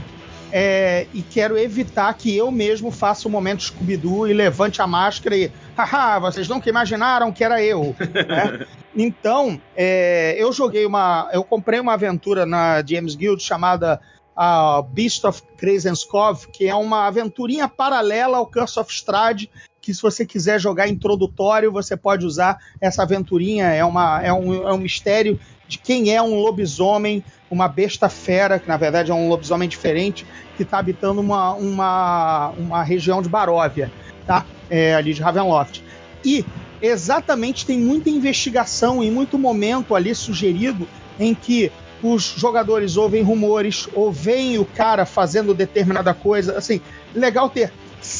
é, 0.50 1.06
e 1.14 1.22
quero 1.22 1.58
evitar 1.58 2.12
que 2.14 2.36
eu 2.36 2.50
mesmo 2.50 2.90
faça 2.90 3.26
o 3.26 3.30
um 3.30 3.32
momento 3.32 3.62
Scooby-Doo 3.62 4.28
e 4.28 4.34
levante 4.34 4.82
a 4.82 4.86
máscara 4.86 5.34
e 5.34 5.50
haha, 5.74 6.18
vocês 6.18 6.46
nunca 6.46 6.68
imaginaram 6.68 7.32
que 7.32 7.42
era 7.42 7.62
eu. 7.62 7.94
né? 7.98 8.66
Então, 8.94 9.58
é, 9.74 10.36
eu 10.36 10.52
joguei 10.52 10.84
uma. 10.84 11.26
Eu 11.32 11.42
comprei 11.42 11.80
uma 11.80 11.94
aventura 11.94 12.44
na 12.44 12.84
James 12.86 13.14
Guild 13.14 13.42
chamada 13.42 13.98
uh, 14.36 14.82
Beast 14.82 15.24
of 15.24 15.42
Krasenskov, 15.56 16.46
que 16.48 16.68
é 16.68 16.74
uma 16.74 17.06
aventurinha 17.06 17.66
paralela 17.66 18.36
ao 18.36 18.46
Curse 18.46 18.78
of 18.78 18.92
Strahd, 18.92 19.48
que 19.82 19.92
se 19.92 20.00
você 20.00 20.24
quiser 20.24 20.60
jogar 20.60 20.88
introdutório, 20.88 21.72
você 21.72 21.96
pode 21.96 22.24
usar 22.24 22.56
essa 22.80 23.02
aventurinha. 23.02 23.66
É, 23.66 23.84
uma, 23.84 24.22
é, 24.22 24.32
um, 24.32 24.68
é 24.68 24.72
um 24.72 24.78
mistério 24.78 25.38
de 25.66 25.76
quem 25.76 26.14
é 26.14 26.22
um 26.22 26.36
lobisomem, 26.36 27.24
uma 27.50 27.66
besta 27.66 28.08
fera, 28.08 28.60
que 28.60 28.68
na 28.68 28.76
verdade 28.76 29.10
é 29.10 29.14
um 29.14 29.28
lobisomem 29.28 29.68
diferente, 29.68 30.24
que 30.56 30.62
está 30.62 30.78
habitando 30.78 31.20
uma, 31.20 31.54
uma, 31.54 32.50
uma 32.50 32.82
região 32.84 33.20
de 33.20 33.28
Baróvia, 33.28 33.90
tá? 34.24 34.46
É, 34.70 34.94
ali 34.94 35.12
de 35.12 35.20
Ravenloft. 35.20 35.82
E 36.24 36.44
exatamente 36.80 37.66
tem 37.66 37.78
muita 37.78 38.08
investigação 38.08 39.02
e 39.02 39.10
muito 39.10 39.36
momento 39.36 39.96
ali 39.96 40.14
sugerido 40.14 40.86
em 41.18 41.34
que 41.34 41.72
os 42.02 42.22
jogadores 42.22 42.96
ouvem 42.96 43.22
rumores 43.22 43.88
ou 43.94 44.12
veem 44.12 44.58
o 44.58 44.64
cara 44.64 45.04
fazendo 45.04 45.54
determinada 45.54 46.14
coisa. 46.14 46.56
Assim, 46.56 46.80
legal 47.14 47.50
ter 47.50 47.72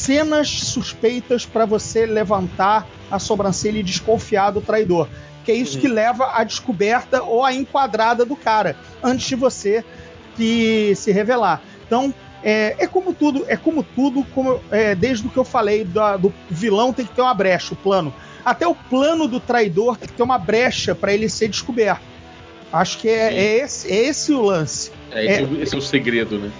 cenas 0.03 0.49
suspeitas 0.49 1.45
para 1.45 1.65
você 1.65 2.05
levantar 2.05 2.87
a 3.09 3.19
sobrancelha 3.19 3.79
e 3.79 3.83
desconfiar 3.83 4.51
do 4.51 4.61
traidor 4.61 5.07
que 5.43 5.51
é 5.51 5.55
isso 5.55 5.75
uhum. 5.75 5.81
que 5.81 5.87
leva 5.87 6.31
à 6.33 6.43
descoberta 6.43 7.21
ou 7.21 7.43
à 7.43 7.53
enquadrada 7.53 8.25
do 8.25 8.35
cara, 8.35 8.75
antes 9.03 9.27
de 9.27 9.35
você 9.35 9.83
se, 10.35 10.93
se 10.95 11.11
revelar. 11.11 11.61
Então, 11.85 12.13
é, 12.43 12.75
é, 12.79 12.87
como 12.87 13.13
tudo, 13.13 13.45
é 13.47 13.55
como 13.55 13.83
tudo, 13.83 14.23
como, 14.33 14.59
é, 14.71 14.95
desde 14.95 15.27
o 15.27 15.29
que 15.29 15.37
eu 15.37 15.43
falei 15.43 15.83
do, 15.83 16.17
do 16.17 16.33
vilão 16.49 16.91
tem 16.91 17.05
que 17.05 17.13
ter 17.13 17.21
uma 17.21 17.33
brecha, 17.33 17.73
o 17.73 17.77
plano. 17.77 18.13
Até 18.43 18.67
o 18.67 18.75
plano 18.75 19.27
do 19.27 19.39
traidor 19.39 19.97
tem 19.97 20.07
que 20.07 20.15
ter 20.15 20.23
uma 20.23 20.37
brecha 20.37 20.93
para 20.95 21.13
ele 21.13 21.29
ser 21.29 21.47
descoberto. 21.47 22.01
Acho 22.71 22.97
que 22.97 23.07
é, 23.07 23.33
é 23.33 23.57
esse, 23.59 23.91
é 23.91 24.07
esse 24.07 24.33
o 24.33 24.41
lance. 24.41 24.91
É, 25.11 25.25
esse, 25.25 25.41
é, 25.41 25.61
esse 25.61 25.75
é 25.75 25.77
o 25.77 25.81
segredo, 25.81 26.39
né? 26.39 26.51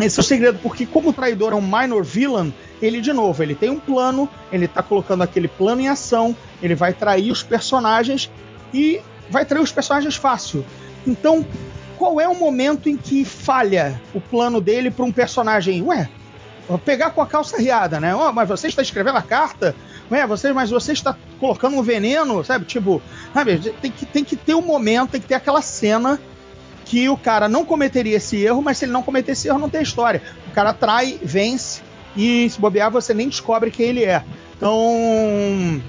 Esse 0.00 0.20
é 0.20 0.22
o 0.22 0.24
segredo, 0.24 0.58
porque 0.62 0.86
como 0.86 1.10
o 1.10 1.12
traidor 1.12 1.52
é 1.52 1.56
um 1.56 1.60
minor 1.60 2.04
villain, 2.04 2.54
ele, 2.80 3.00
de 3.00 3.12
novo, 3.12 3.42
ele 3.42 3.54
tem 3.54 3.70
um 3.70 3.78
plano, 3.78 4.28
ele 4.52 4.68
tá 4.68 4.82
colocando 4.82 5.22
aquele 5.22 5.48
plano 5.48 5.80
em 5.80 5.88
ação, 5.88 6.36
ele 6.62 6.74
vai 6.74 6.92
trair 6.92 7.30
os 7.30 7.42
personagens 7.42 8.30
e 8.72 9.00
vai 9.30 9.44
trair 9.44 9.62
os 9.62 9.72
personagens 9.72 10.16
fácil. 10.16 10.64
Então, 11.06 11.44
qual 11.96 12.20
é 12.20 12.28
o 12.28 12.34
momento 12.34 12.88
em 12.88 12.96
que 12.96 13.24
falha 13.24 14.00
o 14.14 14.20
plano 14.20 14.60
dele 14.60 14.90
para 14.90 15.04
um 15.04 15.12
personagem? 15.12 15.82
Ué, 15.82 16.08
vou 16.68 16.78
pegar 16.78 17.10
com 17.10 17.20
a 17.20 17.26
calça 17.26 17.58
riada, 17.58 17.98
né? 17.98 18.14
Oh, 18.14 18.32
mas 18.32 18.48
você 18.48 18.68
está 18.68 18.82
escrevendo 18.82 19.18
a 19.18 19.22
carta? 19.22 19.74
Ué, 20.10 20.26
você, 20.26 20.52
mas 20.52 20.70
você 20.70 20.92
está 20.92 21.16
colocando 21.40 21.76
um 21.76 21.82
veneno, 21.82 22.44
sabe? 22.44 22.64
Tipo, 22.64 23.02
sabe, 23.34 23.58
tem 23.80 23.90
que, 23.90 24.06
tem 24.06 24.24
que 24.24 24.36
ter 24.36 24.54
um 24.54 24.62
momento, 24.62 25.10
tem 25.10 25.20
que 25.20 25.26
ter 25.26 25.34
aquela 25.34 25.60
cena 25.60 26.20
que 26.84 27.08
o 27.08 27.16
cara 27.18 27.48
não 27.48 27.66
cometeria 27.66 28.16
esse 28.16 28.42
erro, 28.42 28.62
mas 28.62 28.78
se 28.78 28.86
ele 28.86 28.92
não 28.92 29.02
cometer 29.02 29.32
esse 29.32 29.46
erro, 29.48 29.58
não 29.58 29.68
tem 29.68 29.82
história. 29.82 30.22
O 30.46 30.50
cara 30.52 30.72
trai, 30.72 31.18
vence, 31.22 31.82
e 32.18 32.50
se 32.50 32.60
bobear, 32.60 32.90
você 32.90 33.14
nem 33.14 33.28
descobre 33.28 33.70
quem 33.70 33.86
ele 33.86 34.04
é. 34.04 34.24
Então, 34.56 35.80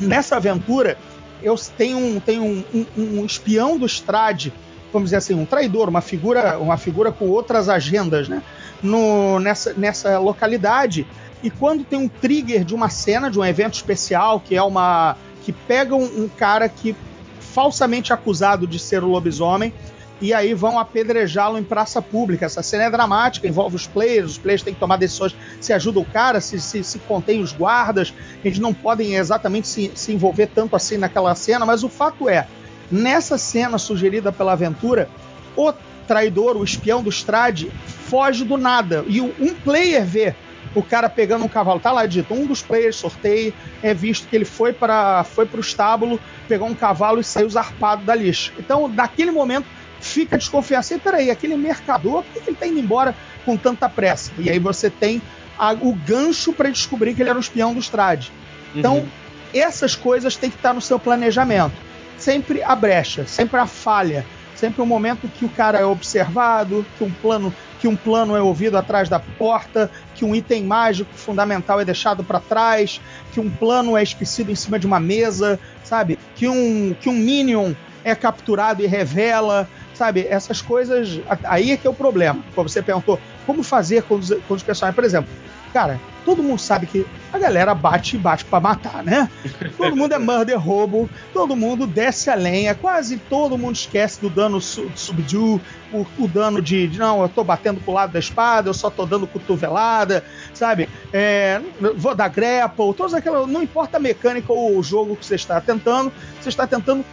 nessa 0.00 0.36
aventura, 0.36 0.96
eu 1.42 1.54
tenho 1.76 1.98
um, 1.98 2.18
tenho 2.18 2.42
um, 2.42 2.64
um, 2.74 3.20
um 3.20 3.26
espião 3.26 3.76
do 3.76 3.84
Strade, 3.84 4.50
vamos 4.90 5.08
dizer 5.08 5.16
assim, 5.16 5.34
um 5.34 5.44
traidor, 5.44 5.90
uma 5.90 6.00
figura, 6.00 6.58
uma 6.58 6.78
figura 6.78 7.12
com 7.12 7.28
outras 7.28 7.68
agendas, 7.68 8.26
né? 8.26 8.42
No, 8.82 9.38
nessa, 9.38 9.74
nessa 9.74 10.18
localidade. 10.18 11.06
E 11.42 11.50
quando 11.50 11.84
tem 11.84 11.98
um 11.98 12.08
trigger 12.08 12.64
de 12.64 12.74
uma 12.74 12.88
cena, 12.88 13.30
de 13.30 13.38
um 13.38 13.44
evento 13.44 13.74
especial, 13.74 14.40
que 14.40 14.56
é 14.56 14.62
uma. 14.62 15.14
que 15.42 15.52
pega 15.52 15.94
um, 15.94 16.24
um 16.24 16.28
cara 16.28 16.70
que 16.70 16.96
falsamente 17.38 18.14
acusado 18.14 18.66
de 18.66 18.78
ser 18.78 19.04
o 19.04 19.08
lobisomem 19.08 19.74
e 20.20 20.32
aí 20.32 20.54
vão 20.54 20.78
apedrejá-lo 20.78 21.58
em 21.58 21.64
praça 21.64 22.00
pública. 22.00 22.46
Essa 22.46 22.62
cena 22.62 22.84
é 22.84 22.90
dramática, 22.90 23.46
envolve 23.46 23.76
os 23.76 23.86
players, 23.86 24.32
os 24.32 24.38
players 24.38 24.62
têm 24.62 24.74
que 24.74 24.80
tomar 24.80 24.96
decisões 24.96 25.34
se 25.60 25.72
ajuda 25.72 26.00
o 26.00 26.04
cara, 26.04 26.40
se, 26.40 26.60
se, 26.60 26.84
se 26.84 26.98
contém 27.00 27.40
os 27.40 27.52
guardas, 27.52 28.14
eles 28.44 28.58
não 28.58 28.72
podem 28.72 29.16
exatamente 29.16 29.66
se, 29.66 29.90
se 29.94 30.12
envolver 30.12 30.46
tanto 30.46 30.76
assim 30.76 30.96
naquela 30.96 31.34
cena, 31.34 31.66
mas 31.66 31.82
o 31.82 31.88
fato 31.88 32.28
é, 32.28 32.46
nessa 32.90 33.38
cena 33.38 33.78
sugerida 33.78 34.30
pela 34.30 34.52
aventura, 34.52 35.08
o 35.56 35.72
traidor, 36.06 36.56
o 36.56 36.64
espião 36.64 37.02
do 37.02 37.10
Strade, 37.10 37.70
foge 37.86 38.44
do 38.44 38.56
nada. 38.56 39.04
E 39.08 39.20
um 39.20 39.54
player 39.64 40.04
vê 40.04 40.34
o 40.74 40.82
cara 40.82 41.08
pegando 41.08 41.44
um 41.44 41.48
cavalo. 41.48 41.80
Tá 41.80 41.92
lá 41.92 42.04
dito, 42.06 42.34
um 42.34 42.46
dos 42.46 42.62
players 42.62 42.96
sorteio 42.96 43.54
é 43.82 43.94
visto 43.94 44.28
que 44.28 44.36
ele 44.36 44.44
foi 44.44 44.72
para 44.72 45.24
foi 45.24 45.48
o 45.52 45.60
estábulo, 45.60 46.20
pegou 46.48 46.68
um 46.68 46.74
cavalo 46.74 47.20
e 47.20 47.24
saiu 47.24 47.48
zarpado 47.48 48.04
da 48.04 48.14
lixa. 48.14 48.52
Então, 48.58 48.88
naquele 48.88 49.30
momento, 49.30 49.66
fica 50.14 50.38
desconfiado 50.38 50.80
assim, 50.80 50.98
peraí, 50.98 51.30
aquele 51.30 51.56
mercador, 51.56 52.22
por 52.22 52.32
que 52.32 52.48
ele 52.48 52.56
está 52.56 52.66
indo 52.66 52.78
embora 52.78 53.14
com 53.44 53.56
tanta 53.56 53.88
pressa? 53.88 54.30
E 54.38 54.48
aí 54.48 54.60
você 54.60 54.88
tem 54.88 55.20
a, 55.58 55.72
o 55.72 55.92
gancho 55.92 56.52
para 56.52 56.70
descobrir 56.70 57.14
que 57.14 57.22
ele 57.22 57.30
era 57.30 57.38
o 57.38 57.40
espião 57.40 57.74
do 57.74 57.80
Strade. 57.80 58.32
Então, 58.74 58.98
uhum. 58.98 59.08
essas 59.52 59.96
coisas 59.96 60.36
têm 60.36 60.50
que 60.50 60.56
estar 60.56 60.72
no 60.72 60.80
seu 60.80 60.98
planejamento. 60.98 61.74
Sempre 62.16 62.62
a 62.62 62.76
brecha, 62.76 63.26
sempre 63.26 63.58
a 63.58 63.66
falha, 63.66 64.24
sempre 64.54 64.80
o 64.80 64.86
momento 64.86 65.28
que 65.28 65.44
o 65.44 65.48
cara 65.48 65.78
é 65.78 65.84
observado, 65.84 66.86
que 66.96 67.04
um 67.04 67.10
plano 67.10 67.52
que 67.80 67.88
um 67.88 67.96
plano 67.96 68.34
é 68.34 68.40
ouvido 68.40 68.78
atrás 68.78 69.10
da 69.10 69.20
porta, 69.20 69.90
que 70.14 70.24
um 70.24 70.34
item 70.34 70.64
mágico 70.64 71.12
fundamental 71.12 71.78
é 71.78 71.84
deixado 71.84 72.24
para 72.24 72.40
trás, 72.40 72.98
que 73.30 73.38
um 73.38 73.50
plano 73.50 73.94
é 73.94 74.02
esquecido 74.02 74.50
em 74.50 74.54
cima 74.54 74.78
de 74.78 74.86
uma 74.86 74.98
mesa, 74.98 75.60
sabe? 75.82 76.18
Que 76.34 76.48
um, 76.48 76.96
que 76.98 77.10
um 77.10 77.12
minion 77.12 77.74
é 78.02 78.14
capturado 78.14 78.82
e 78.82 78.86
revela, 78.86 79.68
sabe? 79.94 80.26
Essas 80.28 80.60
coisas. 80.60 81.20
Aí 81.44 81.72
é 81.72 81.76
que 81.76 81.86
é 81.86 81.90
o 81.90 81.94
problema. 81.94 82.42
Como 82.54 82.68
você 82.68 82.82
perguntou, 82.82 83.18
como 83.46 83.62
fazer 83.62 84.02
com 84.02 84.16
os, 84.16 84.30
com 84.46 84.54
os 84.54 84.62
personagens? 84.62 84.94
Por 84.94 85.04
exemplo, 85.04 85.30
cara, 85.72 85.98
todo 86.24 86.42
mundo 86.42 86.58
sabe 86.58 86.86
que 86.86 87.06
a 87.32 87.38
galera 87.38 87.74
bate 87.74 88.16
e 88.16 88.18
bate 88.18 88.44
para 88.44 88.60
matar, 88.60 89.02
né? 89.02 89.28
Todo 89.76 89.96
mundo 89.96 90.12
é 90.12 90.18
murder, 90.18 90.58
roubo, 90.58 91.10
todo 91.32 91.56
mundo 91.56 91.86
desce 91.86 92.30
a 92.30 92.34
lenha, 92.34 92.74
quase 92.74 93.18
todo 93.18 93.58
mundo 93.58 93.74
esquece 93.74 94.20
do 94.20 94.30
dano 94.30 94.60
subdue, 94.60 95.60
o, 95.92 96.06
o 96.18 96.28
dano 96.28 96.62
de, 96.62 96.86
de, 96.86 96.98
não, 96.98 97.22
eu 97.22 97.28
tô 97.28 97.44
batendo 97.44 97.80
pro 97.80 97.92
lado 97.92 98.12
da 98.12 98.18
espada, 98.18 98.70
eu 98.70 98.74
só 98.74 98.88
tô 98.88 99.04
dando 99.04 99.26
cotovelada, 99.26 100.24
sabe? 100.54 100.88
É, 101.12 101.60
vou 101.96 102.14
dar 102.14 102.28
grapple, 102.28 102.94
todas 102.94 103.14
aquelas. 103.14 103.46
Não 103.48 103.62
importa 103.62 103.96
a 103.96 104.00
mecânica 104.00 104.52
ou 104.52 104.78
o 104.78 104.82
jogo 104.82 105.16
que 105.16 105.26
você 105.26 105.34
está 105.34 105.60
tentando, 105.60 106.12
você 106.40 106.48
está 106.48 106.66
tentando 106.66 107.04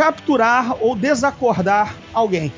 capturar 0.00 0.82
ou 0.82 0.96
desacordar 0.96 1.94
alguém. 2.14 2.50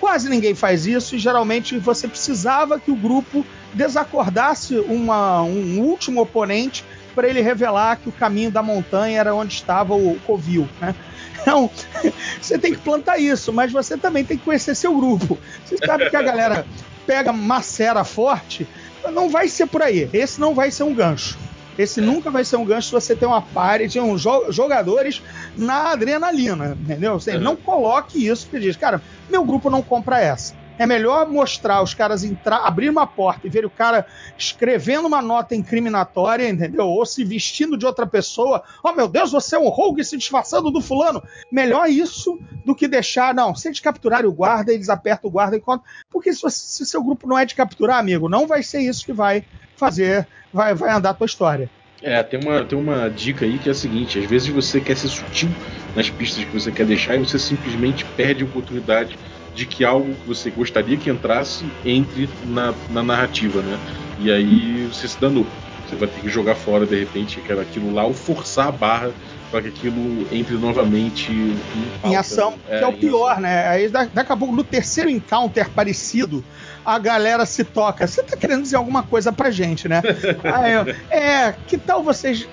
Quase 0.00 0.30
ninguém 0.30 0.54
faz 0.54 0.86
isso 0.86 1.14
e 1.14 1.18
geralmente 1.18 1.78
você 1.78 2.08
precisava 2.08 2.80
que 2.80 2.90
o 2.90 2.96
grupo 2.96 3.44
desacordasse 3.74 4.78
uma, 4.78 5.42
um 5.42 5.78
último 5.80 6.22
oponente 6.22 6.86
para 7.14 7.28
ele 7.28 7.42
revelar 7.42 7.96
que 7.96 8.08
o 8.08 8.12
caminho 8.12 8.50
da 8.50 8.62
montanha 8.62 9.20
era 9.20 9.34
onde 9.34 9.52
estava 9.52 9.94
o 9.94 10.18
covil, 10.26 10.66
né? 10.80 10.94
Então, 11.42 11.70
você 12.40 12.56
tem 12.56 12.72
que 12.72 12.80
plantar 12.80 13.18
isso, 13.18 13.52
mas 13.52 13.70
você 13.70 13.98
também 13.98 14.24
tem 14.24 14.38
que 14.38 14.44
conhecer 14.44 14.74
seu 14.74 14.96
grupo. 14.96 15.38
Você 15.66 15.76
sabe 15.84 16.08
que 16.08 16.16
a 16.16 16.22
galera 16.22 16.64
pega 17.06 17.30
macera 17.30 18.04
forte, 18.04 18.66
não 19.12 19.28
vai 19.28 19.48
ser 19.48 19.66
por 19.66 19.82
aí. 19.82 20.08
Esse 20.14 20.40
não 20.40 20.54
vai 20.54 20.70
ser 20.70 20.84
um 20.84 20.94
gancho. 20.94 21.36
Esse 21.78 22.00
nunca 22.00 22.30
vai 22.30 22.44
ser 22.44 22.56
um 22.56 22.64
gancho 22.64 22.88
se 22.88 22.92
você 22.92 23.14
tem 23.14 23.28
uma 23.28 23.40
party 23.40 23.86
de 23.86 24.00
uns 24.00 24.20
jogadores 24.50 25.22
na 25.56 25.92
adrenalina, 25.92 26.76
entendeu? 26.78 27.14
Assim, 27.14 27.34
uhum. 27.34 27.40
Não 27.40 27.56
coloque 27.56 28.26
isso 28.26 28.48
que 28.48 28.58
diz, 28.58 28.76
cara, 28.76 29.00
meu 29.30 29.44
grupo 29.44 29.70
não 29.70 29.80
compra 29.80 30.20
essa. 30.20 30.54
É 30.78 30.86
melhor 30.86 31.28
mostrar 31.28 31.82
os 31.82 31.92
caras 31.92 32.22
entrar, 32.22 32.58
abrir 32.58 32.88
uma 32.88 33.04
porta 33.04 33.46
e 33.46 33.50
ver 33.50 33.66
o 33.66 33.70
cara 33.70 34.06
escrevendo 34.38 35.06
uma 35.06 35.20
nota 35.20 35.54
incriminatória, 35.54 36.48
entendeu? 36.48 36.86
Ou 36.86 37.04
se 37.04 37.24
vestindo 37.24 37.76
de 37.76 37.84
outra 37.84 38.06
pessoa. 38.06 38.62
Oh, 38.82 38.92
meu 38.92 39.08
Deus, 39.08 39.32
você 39.32 39.56
é 39.56 39.58
um 39.58 39.68
rogue 39.68 40.04
se 40.04 40.16
disfarçando 40.16 40.70
do 40.70 40.80
fulano. 40.80 41.20
Melhor 41.50 41.88
isso 41.88 42.38
do 42.64 42.76
que 42.76 42.86
deixar. 42.86 43.34
Não, 43.34 43.56
se 43.56 43.66
eles 43.66 43.80
capturarem 43.80 44.30
o 44.30 44.32
guarda, 44.32 44.72
eles 44.72 44.88
apertam 44.88 45.28
o 45.28 45.32
guarda 45.32 45.56
enquanto. 45.56 45.82
Porque 46.08 46.32
se, 46.32 46.48
se 46.48 46.86
seu 46.86 47.02
grupo 47.02 47.26
não 47.26 47.36
é 47.36 47.44
de 47.44 47.56
capturar, 47.56 47.98
amigo, 47.98 48.28
não 48.28 48.46
vai 48.46 48.62
ser 48.62 48.80
isso 48.80 49.04
que 49.04 49.12
vai 49.12 49.44
fazer, 49.78 50.26
vai, 50.52 50.74
vai 50.74 50.90
andar 50.90 51.10
a 51.10 51.14
tua 51.14 51.26
história. 51.26 51.70
É, 52.02 52.22
tem 52.22 52.40
uma, 52.40 52.64
tem 52.64 52.78
uma 52.78 53.08
dica 53.08 53.44
aí 53.44 53.58
que 53.58 53.68
é 53.68 53.72
a 53.72 53.74
seguinte: 53.74 54.18
às 54.18 54.26
vezes 54.26 54.48
você 54.48 54.80
quer 54.80 54.96
ser 54.96 55.08
sutil 55.08 55.48
nas 55.96 56.08
pistas 56.08 56.44
que 56.44 56.52
você 56.52 56.70
quer 56.70 56.86
deixar 56.86 57.16
e 57.16 57.18
você 57.18 57.38
simplesmente 57.38 58.04
perde 58.16 58.42
a 58.42 58.46
oportunidade 58.46 59.18
de 59.54 59.66
que 59.66 59.84
algo 59.84 60.14
que 60.14 60.28
você 60.28 60.50
gostaria 60.50 60.96
que 60.96 61.10
entrasse 61.10 61.64
entre 61.84 62.28
na, 62.46 62.72
na 62.90 63.02
narrativa, 63.02 63.60
né? 63.60 63.78
E 64.20 64.30
aí 64.30 64.86
você 64.92 65.08
se 65.08 65.20
danou. 65.20 65.46
Você 65.88 65.96
vai 65.96 66.08
ter 66.08 66.20
que 66.20 66.28
jogar 66.28 66.54
fora 66.54 66.86
de 66.86 66.98
repente 66.98 67.40
aquilo 67.60 67.92
lá 67.92 68.04
ou 68.04 68.12
forçar 68.12 68.68
a 68.68 68.72
barra 68.72 69.10
para 69.50 69.62
que 69.62 69.68
aquilo 69.68 70.28
entre 70.30 70.54
novamente 70.54 71.32
em, 71.32 71.58
em 72.04 72.16
ação, 72.16 72.54
é, 72.68 72.78
que 72.78 72.84
é 72.84 72.86
o 72.86 72.92
pior, 72.92 73.30
ação. 73.30 73.42
né? 73.42 73.66
Aí 73.66 73.88
daqui 73.88 74.32
a 74.32 74.36
pouco, 74.36 74.54
no 74.54 74.62
terceiro 74.62 75.08
encounter 75.08 75.70
parecido, 75.70 76.44
a 76.84 76.98
galera 76.98 77.44
se 77.46 77.64
toca. 77.64 78.06
Você 78.06 78.22
tá 78.22 78.36
querendo 78.36 78.62
dizer 78.62 78.76
alguma 78.76 79.02
coisa 79.02 79.32
pra 79.32 79.50
gente, 79.50 79.88
né? 79.88 80.02
Aí, 80.44 80.72
eu, 80.72 80.94
é, 81.10 81.54
que 81.66 81.76
tal 81.76 82.02
vocês 82.02 82.48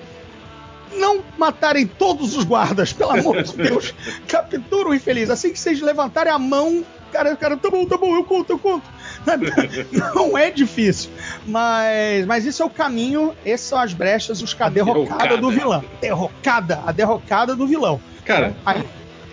não 0.96 1.22
matarem 1.36 1.86
todos 1.86 2.36
os 2.36 2.44
guardas, 2.44 2.92
pelo 2.92 3.12
amor 3.12 3.42
de 3.42 3.56
Deus. 3.56 3.94
Captura 4.26 4.88
o 4.88 4.94
infeliz. 4.94 5.30
Assim 5.30 5.50
que 5.50 5.58
vocês 5.58 5.80
levantarem 5.80 6.32
a 6.32 6.38
mão, 6.38 6.84
cara, 7.12 7.34
cara, 7.36 7.56
tá 7.56 7.70
bom, 7.70 7.84
tá 7.86 7.96
bom, 7.96 8.14
eu 8.14 8.24
conto, 8.24 8.50
eu 8.52 8.58
conto. 8.58 8.84
Não 10.14 10.36
é 10.36 10.50
difícil. 10.50 11.10
Mas, 11.46 12.26
mas 12.26 12.44
isso 12.44 12.62
é 12.62 12.66
o 12.66 12.70
caminho, 12.70 13.34
essas 13.44 13.66
são 13.66 13.78
as 13.78 13.92
brechas, 13.92 14.42
os 14.42 14.56
a 14.58 14.68
derrocada 14.68 15.36
do 15.36 15.50
vilão. 15.50 15.84
Derrocada, 16.00 16.82
a 16.86 16.92
derrocada 16.92 17.54
do 17.54 17.66
vilão. 17.66 18.00
Cara, 18.24 18.54
Aí, 18.64 18.84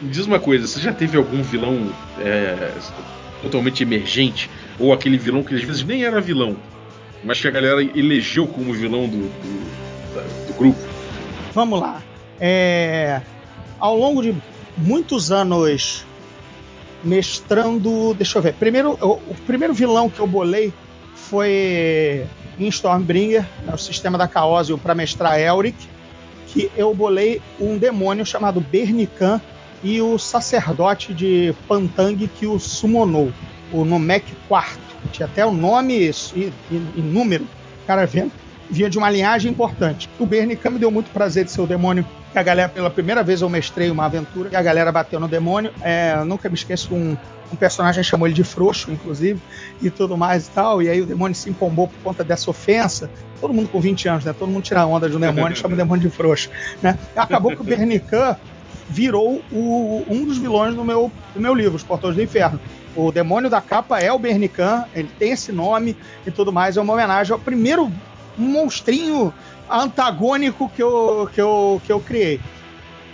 me 0.02 0.10
diz 0.10 0.26
uma 0.26 0.40
coisa, 0.40 0.68
você 0.68 0.80
já 0.80 0.92
teve 0.92 1.18
algum 1.18 1.42
vilão 1.42 1.90
é, 2.20 2.72
totalmente 3.42 3.84
emergente? 3.84 4.50
Ou 4.80 4.94
aquele 4.94 5.18
vilão 5.18 5.44
que 5.44 5.56
às 5.56 5.64
vezes 5.64 5.84
nem 5.84 6.04
era 6.04 6.20
vilão, 6.20 6.56
mas 7.24 7.40
que 7.40 7.48
a 7.48 7.52
galera 7.52 7.82
elegeu 7.82 8.48
como 8.48 8.74
vilão 8.74 9.08
do, 9.08 9.18
do, 9.18 10.48
do 10.48 10.54
grupo? 10.58 10.80
Vamos 11.54 11.80
lá. 11.80 12.02
É, 12.40 13.22
ao 13.80 13.98
longo 13.98 14.22
de 14.22 14.36
muitos 14.78 15.32
anos 15.32 16.06
mestrando. 17.04 18.14
Deixa 18.14 18.38
eu 18.38 18.42
ver. 18.42 18.54
Primeiro, 18.54 18.98
o, 19.02 19.12
o 19.12 19.36
primeiro 19.46 19.74
vilão 19.74 20.10
que 20.10 20.20
eu 20.20 20.28
bolei 20.28 20.74
foi 21.16 22.26
em 22.60 22.68
Stormbringer, 22.68 23.46
né, 23.66 23.74
o 23.74 23.78
sistema 23.78 24.18
da 24.18 24.28
Chaosium 24.28 24.78
para 24.78 24.94
mestrar 24.94 25.40
Elric, 25.40 25.76
que 26.48 26.72
eu 26.78 26.94
bolei 26.94 27.42
um 27.60 27.78
demônio 27.78 28.26
chamado 28.26 28.62
Bernican 28.62 29.42
e 29.84 30.02
o 30.02 30.18
sacerdote 30.18 31.14
de 31.14 31.54
Pantang 31.68 32.28
que 32.28 32.46
o 32.46 32.60
summonou, 32.60 33.34
o 33.74 33.84
Nomek 33.84 34.32
IV. 34.32 34.80
Tinha 35.12 35.26
até 35.28 35.46
o 35.46 35.52
nome 35.52 35.94
e, 35.96 36.10
e, 36.36 36.54
e 36.72 37.02
número, 37.02 37.46
cara 37.86 38.06
vendo. 38.06 38.32
vinha 38.70 38.90
de 38.90 38.98
uma 38.98 39.10
linhagem 39.10 39.52
importante. 39.52 40.10
O 40.18 40.26
Bernican 40.26 40.70
me 40.70 40.80
deu 40.80 40.90
muito 40.90 41.12
prazer 41.12 41.46
de 41.46 41.52
ser 41.52 41.62
o 41.62 41.68
demônio 41.68 42.06
que 42.32 42.40
a 42.40 42.44
galera, 42.44 42.70
pela 42.70 42.90
primeira 42.90 43.22
vez 43.22 43.42
eu 43.42 43.50
mestrei 43.50 43.92
uma 43.92 44.06
aventura 44.06 44.50
e 44.52 44.56
a 44.56 44.62
galera 44.62 44.92
bateu 44.92 45.20
no 45.20 45.28
demônio. 45.28 45.72
É, 45.82 46.24
nunca 46.24 46.50
me 46.50 46.56
esqueço 46.56 46.94
um, 46.94 47.16
um 47.52 47.56
personagem 47.56 48.04
chamou 48.04 48.28
ele 48.28 48.34
de 48.34 48.44
frouxo, 48.44 48.92
inclusive, 48.92 49.40
e 49.82 49.90
tudo 49.90 50.18
mais 50.18 50.48
e 50.48 50.50
tal. 50.50 50.82
E 50.82 50.90
aí 50.90 51.02
o 51.02 51.06
demônio 51.06 51.36
se 51.36 51.50
empombou 51.50 51.88
por 51.88 51.98
conta 52.04 52.24
dessa 52.24 52.50
ofensa. 52.50 53.10
Todo 53.40 53.54
mundo 53.54 53.70
com 53.70 53.80
20 53.80 54.10
anos, 54.10 54.26
né? 54.26 54.34
Todo 54.34 54.50
mundo 54.50 54.64
tira 54.64 54.86
onda 54.86 55.08
de 55.08 55.16
um 55.16 55.20
demônio 55.20 55.54
e 55.54 55.56
chama 55.56 55.76
o 55.76 55.78
demônio 55.78 56.02
de 56.02 56.10
frouxo. 56.10 56.50
Né? 56.82 56.98
Acabou 57.16 57.52
que 57.52 57.62
o 57.62 57.64
Bernican 57.64 58.36
virou 58.90 59.42
o, 59.52 60.04
um 60.10 60.26
dos 60.26 60.38
vilões 60.38 60.76
do 60.76 60.84
meu, 60.84 61.12
do 61.34 61.40
meu 61.40 61.54
livro, 61.54 61.76
Os 61.76 61.84
Portões 61.84 62.16
do 62.16 62.22
Inferno. 62.22 62.60
O 62.96 63.12
demônio 63.12 63.50
da 63.50 63.60
capa 63.60 64.00
é 64.00 64.12
o 64.12 64.20
Bernican, 64.20 64.86
ele 64.94 65.10
tem 65.18 65.32
esse 65.32 65.52
nome 65.52 65.98
e 66.26 66.32
tudo 66.32 66.52
mais. 66.52 66.78
É 66.78 66.82
uma 66.82 66.94
homenagem 66.94 67.34
ao 67.34 67.40
primeiro 67.40 67.92
monstrinho 68.38 69.34
antagônico 69.70 70.70
que 70.70 70.84
eu, 70.84 71.30
que 71.34 71.42
eu, 71.42 71.82
que 71.86 71.92
eu 71.92 72.00
criei. 72.00 72.40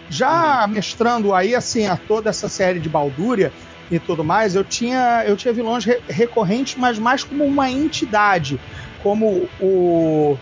Já 0.10 0.68
mestrando 0.68 1.34
aí, 1.34 1.56
assim, 1.56 1.86
a 1.88 1.96
toda 1.96 2.30
essa 2.30 2.50
série 2.50 2.80
de 2.80 2.90
Baldúria 2.90 3.54
e 3.92 4.00
tudo 4.00 4.24
mais, 4.24 4.56
eu 4.56 4.64
tinha, 4.64 5.24
eu 5.26 5.38
tinha 5.38 5.54
vilões 5.54 5.86
re 5.86 6.00
recorrentes, 6.08 6.76
mas 6.76 7.00
mais 7.00 7.24
como 7.24 7.46
uma 7.46 7.70
entidade. 7.72 8.60
Como 9.02 9.48
o, 9.62 10.38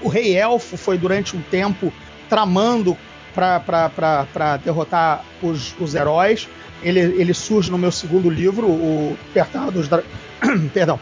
o 0.00 0.08
Rei 0.08 0.36
Elfo 0.36 0.76
foi 0.76 0.96
durante 0.96 1.36
um 1.36 1.42
tempo 1.42 1.92
tramando 2.28 2.96
para 3.34 4.56
derrotar 4.62 5.24
os, 5.42 5.74
os 5.80 5.94
heróis. 5.94 6.48
Ele, 6.82 7.00
ele 7.00 7.34
surge 7.34 7.70
no 7.70 7.78
meu 7.78 7.92
segundo 7.92 8.28
livro, 8.28 8.66
o 8.66 9.16
Despertar 9.24 9.70
dos 9.70 9.88
Dra... 9.88 10.02
Perdão. 10.74 10.98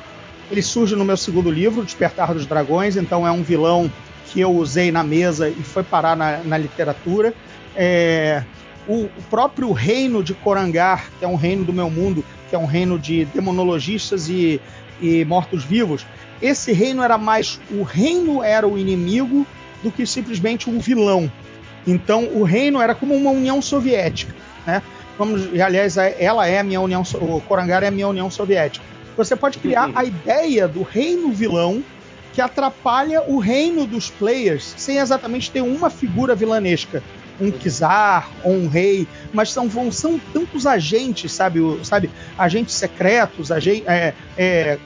Ele 0.51 0.63
surge 0.63 0.97
no 0.97 1.05
meu 1.05 1.17
segundo 1.17 1.51
livro, 1.51 1.85
Despertar 1.85 2.35
dos 2.35 2.45
Dragões, 2.45 2.97
então 2.97 3.27
é 3.27 3.31
um 3.31 3.43
vilão 3.43 3.91
que 4.27 4.41
eu 4.41 4.51
usei 4.51 4.91
na 4.91 5.03
mesa 5.03 5.49
e 5.49 5.63
foi 5.63 5.83
parar 5.83 6.17
na, 6.17 6.39
na 6.39 6.59
literatura. 6.59 7.33
É, 7.77 8.43
o, 8.87 9.05
o, 9.05 9.23
próprio 9.29 9.73
reino 9.73 10.23
de 10.23 10.35
Corangar, 10.35 11.09
que 11.19 11.25
é 11.25 11.29
um 11.29 11.37
reino 11.37 11.65
do 11.65 11.73
meu 11.73 11.89
mundo, 11.89 12.25
que 12.49 12.57
é 12.57 12.59
um 12.59 12.67
reino 12.67 12.99
de 12.99 13.25
demonologistas 13.27 14.29
e, 14.29 14.61
e 15.01 15.25
mortos-vivos, 15.25 16.05
esse 16.43 16.73
reino 16.73 17.03
era 17.03 17.19
mais. 17.19 17.61
O 17.71 17.83
reino 17.83 18.43
era 18.43 18.67
o 18.67 18.79
inimigo 18.79 19.47
do 19.83 19.91
que 19.91 20.07
simplesmente 20.07 20.69
um 20.69 20.79
vilão. 20.79 21.31
Então 21.87 22.25
o 22.35 22.43
reino 22.43 22.81
era 22.81 22.95
como 22.95 23.15
uma 23.15 23.31
União 23.31 23.61
Soviética. 23.61 24.35
Né? 24.67 24.83
Vamos, 25.21 25.43
aliás, 25.61 25.99
ela 25.99 26.47
é 26.47 26.61
a 26.61 26.63
minha 26.63 26.81
União. 26.81 27.03
O 27.21 27.43
Corangar 27.43 27.83
é 27.83 27.89
a 27.89 27.91
minha 27.91 28.09
União 28.09 28.31
Soviética. 28.31 28.83
Você 29.19 29.37
pode 29.37 29.59
criar 29.59 29.91
a 29.95 30.03
ideia 30.03 30.67
do 30.67 30.83
reino 30.83 31.31
vilão 31.31 31.85
que 32.33 32.41
atrapalha 32.41 33.21
o 33.29 33.39
reino 33.39 33.87
dos 33.87 34.09
players 34.09 34.75
sem 34.79 34.97
exatamente 34.97 35.51
ter 35.51 35.61
uma 35.61 35.91
figura 35.91 36.35
vilanesca. 36.35 37.03
Um 37.39 37.51
czar 37.51 38.31
ou 38.43 38.55
um 38.55 38.67
rei, 38.67 39.07
mas 39.31 39.53
são, 39.53 39.69
são 39.93 40.19
tantos 40.33 40.67
agentes, 40.67 41.33
sabe? 41.33 41.61
sabe 41.85 42.09
agentes 42.39 42.75
secretos, 42.75 43.53
agentes, 43.53 43.87
é, 43.87 44.15
é, 44.39 44.79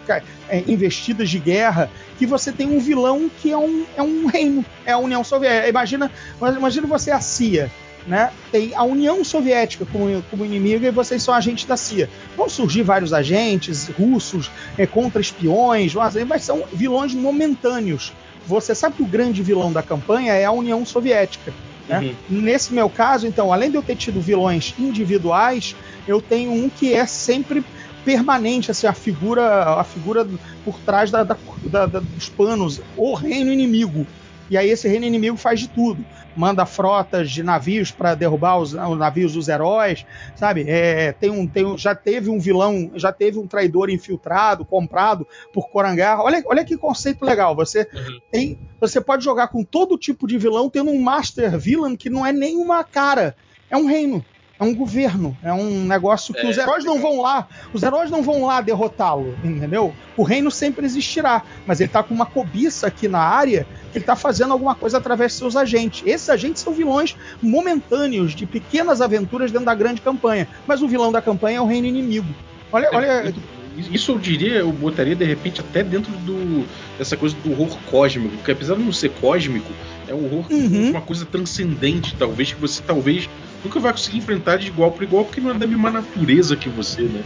é, 0.49 0.65
investidas 0.67 1.31
de 1.31 1.39
guerra, 1.39 1.89
que 2.19 2.27
você 2.27 2.51
tem 2.51 2.67
um 2.67 2.81
vilão 2.81 3.31
que 3.41 3.53
é 3.53 3.57
um, 3.57 3.87
é 3.97 4.03
um 4.03 4.27
reino, 4.27 4.65
é 4.85 4.91
a 4.91 4.99
União 4.99 5.23
Soviética. 5.23 5.69
Imagina, 5.69 6.11
imagina 6.59 6.89
você 6.89 7.13
a 7.13 7.21
CIA 7.21 7.71
né? 8.07 8.31
Tem 8.53 8.75
a 8.75 8.83
União 8.83 9.25
Soviética 9.25 9.87
como, 9.91 10.23
como 10.31 10.45
inimiga 10.45 10.89
e 10.89 10.91
vocês 10.91 11.23
são 11.23 11.35
agentes 11.35 11.65
da 11.65 11.77
CIA. 11.77 12.09
Vão 12.37 12.49
surgir 12.49 12.83
vários 12.83 13.13
agentes 13.13 13.89
russos 13.89 14.51
é, 14.77 14.87
contra 14.87 15.21
espiões, 15.21 15.95
mas 16.27 16.43
são 16.43 16.65
vilões 16.73 17.15
momentâneos. 17.15 18.13
Você 18.47 18.75
sabe 18.75 18.97
que 18.97 19.03
o 19.03 19.07
grande 19.07 19.43
vilão 19.43 19.73
da 19.73 19.83
campanha 19.83 20.35
é 20.35 20.45
a 20.45 20.53
União 20.53 20.85
Soviética. 20.85 21.53
Né? 21.89 22.15
Uhum. 22.31 22.41
Nesse 22.41 22.73
meu 22.73 22.89
caso, 22.89 23.27
então, 23.27 23.53
além 23.53 23.71
de 23.71 23.77
eu 23.77 23.83
ter 23.83 23.97
tido 23.97 24.21
vilões 24.21 24.75
individuais, 24.79 25.75
eu 26.07 26.21
tenho 26.21 26.53
um 26.53 26.69
que 26.69 26.93
é 26.93 27.07
sempre 27.07 27.65
permanente, 28.05 28.71
assim, 28.71 28.87
a 28.87 28.93
figura, 28.93 29.81
a 29.81 29.85
figura 29.85 30.27
por 30.63 30.79
trás 30.81 31.11
da, 31.11 31.23
da, 31.23 31.37
da, 31.65 32.01
dos 32.01 32.29
panos, 32.29 32.81
o 32.97 33.15
reino 33.15 33.51
inimigo. 33.51 34.07
E 34.51 34.59
aí 34.59 34.69
esse 34.69 34.87
reino 34.87 35.07
inimigo 35.07 35.39
faz 35.39 35.61
de 35.61 35.69
tudo. 35.69 36.05
Manda 36.37 36.67
frotas 36.67 37.31
de 37.31 37.43
navios 37.43 37.91
para 37.91 38.15
derrubar 38.15 38.59
os, 38.59 38.75
os, 38.75 38.99
navios 38.99 39.33
dos 39.33 39.49
heróis, 39.49 40.05
sabe? 40.35 40.65
É, 40.69 41.13
tem 41.13 41.31
um, 41.31 41.47
tem 41.47 41.65
um, 41.65 41.79
já 41.79 41.95
teve 41.95 42.31
um 42.31 42.39
vilão, 42.39 42.91
já 42.95 43.13
teve 43.13 43.39
um 43.39 43.47
traidor 43.47 43.91
infiltrado, 43.91 44.65
comprado 44.65 45.27
por 45.53 45.69
Corangar. 45.69 46.21
Olha, 46.21 46.43
olha 46.47 46.65
que 46.65 46.77
conceito 46.77 47.25
legal. 47.25 47.55
Você 47.55 47.89
uhum. 47.93 48.21
tem, 48.31 48.59
você 48.81 49.01
pode 49.01 49.25
jogar 49.25 49.49
com 49.49 49.63
todo 49.63 49.99
tipo 49.99 50.27
de 50.27 50.39
vilão, 50.39 50.69
tendo 50.69 50.91
um 50.91 51.01
master 51.01 51.59
villain 51.59 51.97
que 51.97 52.11
não 52.11 52.25
é 52.25 52.33
nem 52.33 52.57
uma 52.57 52.83
cara, 52.83 53.37
é 53.71 53.77
um 53.77 53.87
reino 53.87 54.25
é 54.59 54.63
um 54.63 54.75
governo, 54.75 55.37
é 55.43 55.53
um 55.53 55.85
negócio 55.85 56.33
que 56.33 56.41
é, 56.41 56.49
os 56.49 56.57
heróis 56.57 56.85
não 56.85 57.01
vão 57.01 57.21
lá, 57.21 57.49
os 57.73 57.83
heróis 57.83 58.11
não 58.11 58.23
vão 58.23 58.47
lá 58.47 58.61
derrotá-lo, 58.61 59.37
entendeu? 59.43 59.93
O 60.17 60.23
reino 60.23 60.51
sempre 60.51 60.87
existirá, 60.87 61.43
mas 61.67 61.81
ele 61.81 61.89
tá 61.89 62.03
com 62.03 62.15
uma 62.15 62.27
cobiça 62.27 62.87
aqui 62.87 63.09
na 63.09 63.19
área 63.19 63.67
que 63.91 63.99
ele 63.99 64.05
tá 64.05 64.15
fazendo 64.15 64.53
alguma 64.53 64.75
coisa 64.75 64.99
através 64.99 65.33
de 65.33 65.39
seus 65.39 65.57
agentes. 65.57 66.03
Esses 66.07 66.29
agentes 66.29 66.63
são 66.63 66.73
vilões 66.73 67.17
momentâneos 67.43 68.33
de 68.33 68.47
pequenas 68.47 69.01
aventuras 69.01 69.51
dentro 69.51 69.67
da 69.67 69.75
grande 69.75 70.01
campanha, 70.01 70.47
mas 70.67 70.83
o 70.83 70.89
vilão 70.89 71.11
da 71.11 71.21
campanha 71.21 71.59
é 71.59 71.61
o 71.61 71.67
reino 71.67 71.87
inimigo. 71.87 72.33
Olha, 72.73 72.87
é, 72.87 72.97
olha. 72.97 73.35
Isso 73.77 74.13
eu 74.13 74.19
diria, 74.19 74.55
eu 74.57 74.73
botaria 74.73 75.17
de 75.17 75.25
repente 75.25 75.61
até 75.61 75.83
dentro 75.83 76.13
do 76.19 76.67
dessa 76.99 77.17
coisa 77.17 77.35
do 77.43 77.53
horror 77.53 77.77
cósmico, 77.91 78.37
porque 78.37 78.53
apesar 78.53 78.77
de 78.77 78.83
não 78.83 78.93
ser 78.93 79.11
cósmico, 79.21 79.73
é 80.07 80.15
um 80.15 80.25
horror 80.25 80.47
uhum. 80.51 80.91
uma 80.91 81.01
coisa 81.01 81.25
transcendente, 81.25 82.15
talvez 82.17 82.53
que 82.53 82.61
você 82.61 82.83
talvez 82.83 83.29
nunca 83.65 83.81
vai 83.81 83.93
conseguir 83.93 84.19
enfrentar 84.19 84.59
de 84.59 84.69
igual 84.69 84.93
para 84.93 85.05
igual, 85.05 85.25
porque 85.25 85.41
não 85.41 85.51
é 85.51 85.55
da 85.55 85.67
mesma 85.67 85.91
natureza 85.91 86.57
que 86.57 86.69
você, 86.69 87.03
né? 87.03 87.23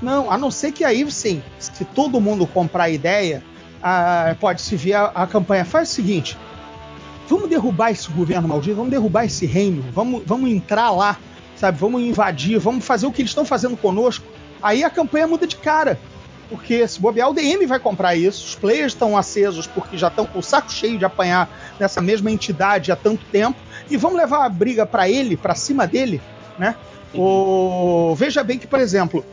Não, 0.00 0.30
a 0.30 0.36
não 0.36 0.50
ser 0.50 0.72
que 0.72 0.84
aí, 0.84 1.10
sim, 1.10 1.42
se 1.58 1.84
todo 1.84 2.20
mundo 2.20 2.46
comprar 2.46 2.84
a 2.84 2.90
ideia, 2.90 3.42
ah, 3.82 4.36
pode 4.40 4.62
se 4.62 4.76
ver 4.76 4.94
a, 4.94 5.04
a, 5.06 5.26
campanha. 5.26 5.64
Faz 5.64 5.90
o 5.90 5.92
seguinte: 5.92 6.36
vamos 7.28 7.48
derrubar 7.48 7.90
esse 7.90 8.10
governo 8.10 8.48
maldito, 8.48 8.76
vamos 8.76 8.90
derrubar 8.90 9.24
esse 9.24 9.46
reino, 9.46 9.84
vamos, 9.92 10.22
vamos 10.26 10.50
entrar 10.50 10.90
lá, 10.90 11.18
sabe? 11.56 11.78
Vamos 11.78 12.02
invadir, 12.02 12.58
vamos 12.58 12.84
fazer 12.84 13.06
o 13.06 13.12
que 13.12 13.22
eles 13.22 13.30
estão 13.30 13.44
fazendo 13.44 13.76
conosco. 13.76 14.26
Aí 14.64 14.82
a 14.82 14.88
campanha 14.88 15.26
muda 15.26 15.46
de 15.46 15.56
cara. 15.56 15.98
Porque 16.48 16.86
se 16.88 16.98
bobear, 16.98 17.28
o 17.28 17.34
DM 17.34 17.66
vai 17.66 17.78
comprar 17.78 18.14
isso, 18.16 18.46
os 18.46 18.54
players 18.54 18.92
estão 18.92 19.16
acesos 19.16 19.66
porque 19.66 19.96
já 19.96 20.08
estão 20.08 20.26
com 20.26 20.38
o 20.38 20.42
saco 20.42 20.72
cheio 20.72 20.98
de 20.98 21.04
apanhar 21.04 21.48
dessa 21.78 22.00
mesma 22.00 22.30
entidade 22.30 22.92
há 22.92 22.96
tanto 22.96 23.24
tempo 23.26 23.58
e 23.90 23.96
vamos 23.96 24.16
levar 24.16 24.44
a 24.44 24.48
briga 24.48 24.86
para 24.86 25.08
ele, 25.08 25.36
para 25.36 25.54
cima 25.54 25.86
dele, 25.86 26.20
né? 26.58 26.76
O... 27.14 28.14
Veja 28.16 28.42
bem 28.42 28.58
que, 28.58 28.66
por 28.66 28.78
exemplo, 28.78 29.24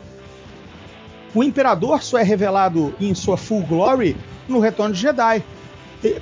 o 1.34 1.42
Imperador 1.42 2.02
só 2.02 2.18
é 2.18 2.22
revelado 2.22 2.94
em 3.00 3.14
sua 3.14 3.36
full 3.36 3.62
glory 3.62 4.16
no 4.48 4.58
Retorno 4.58 4.94
de 4.94 5.00
Jedi. 5.00 5.42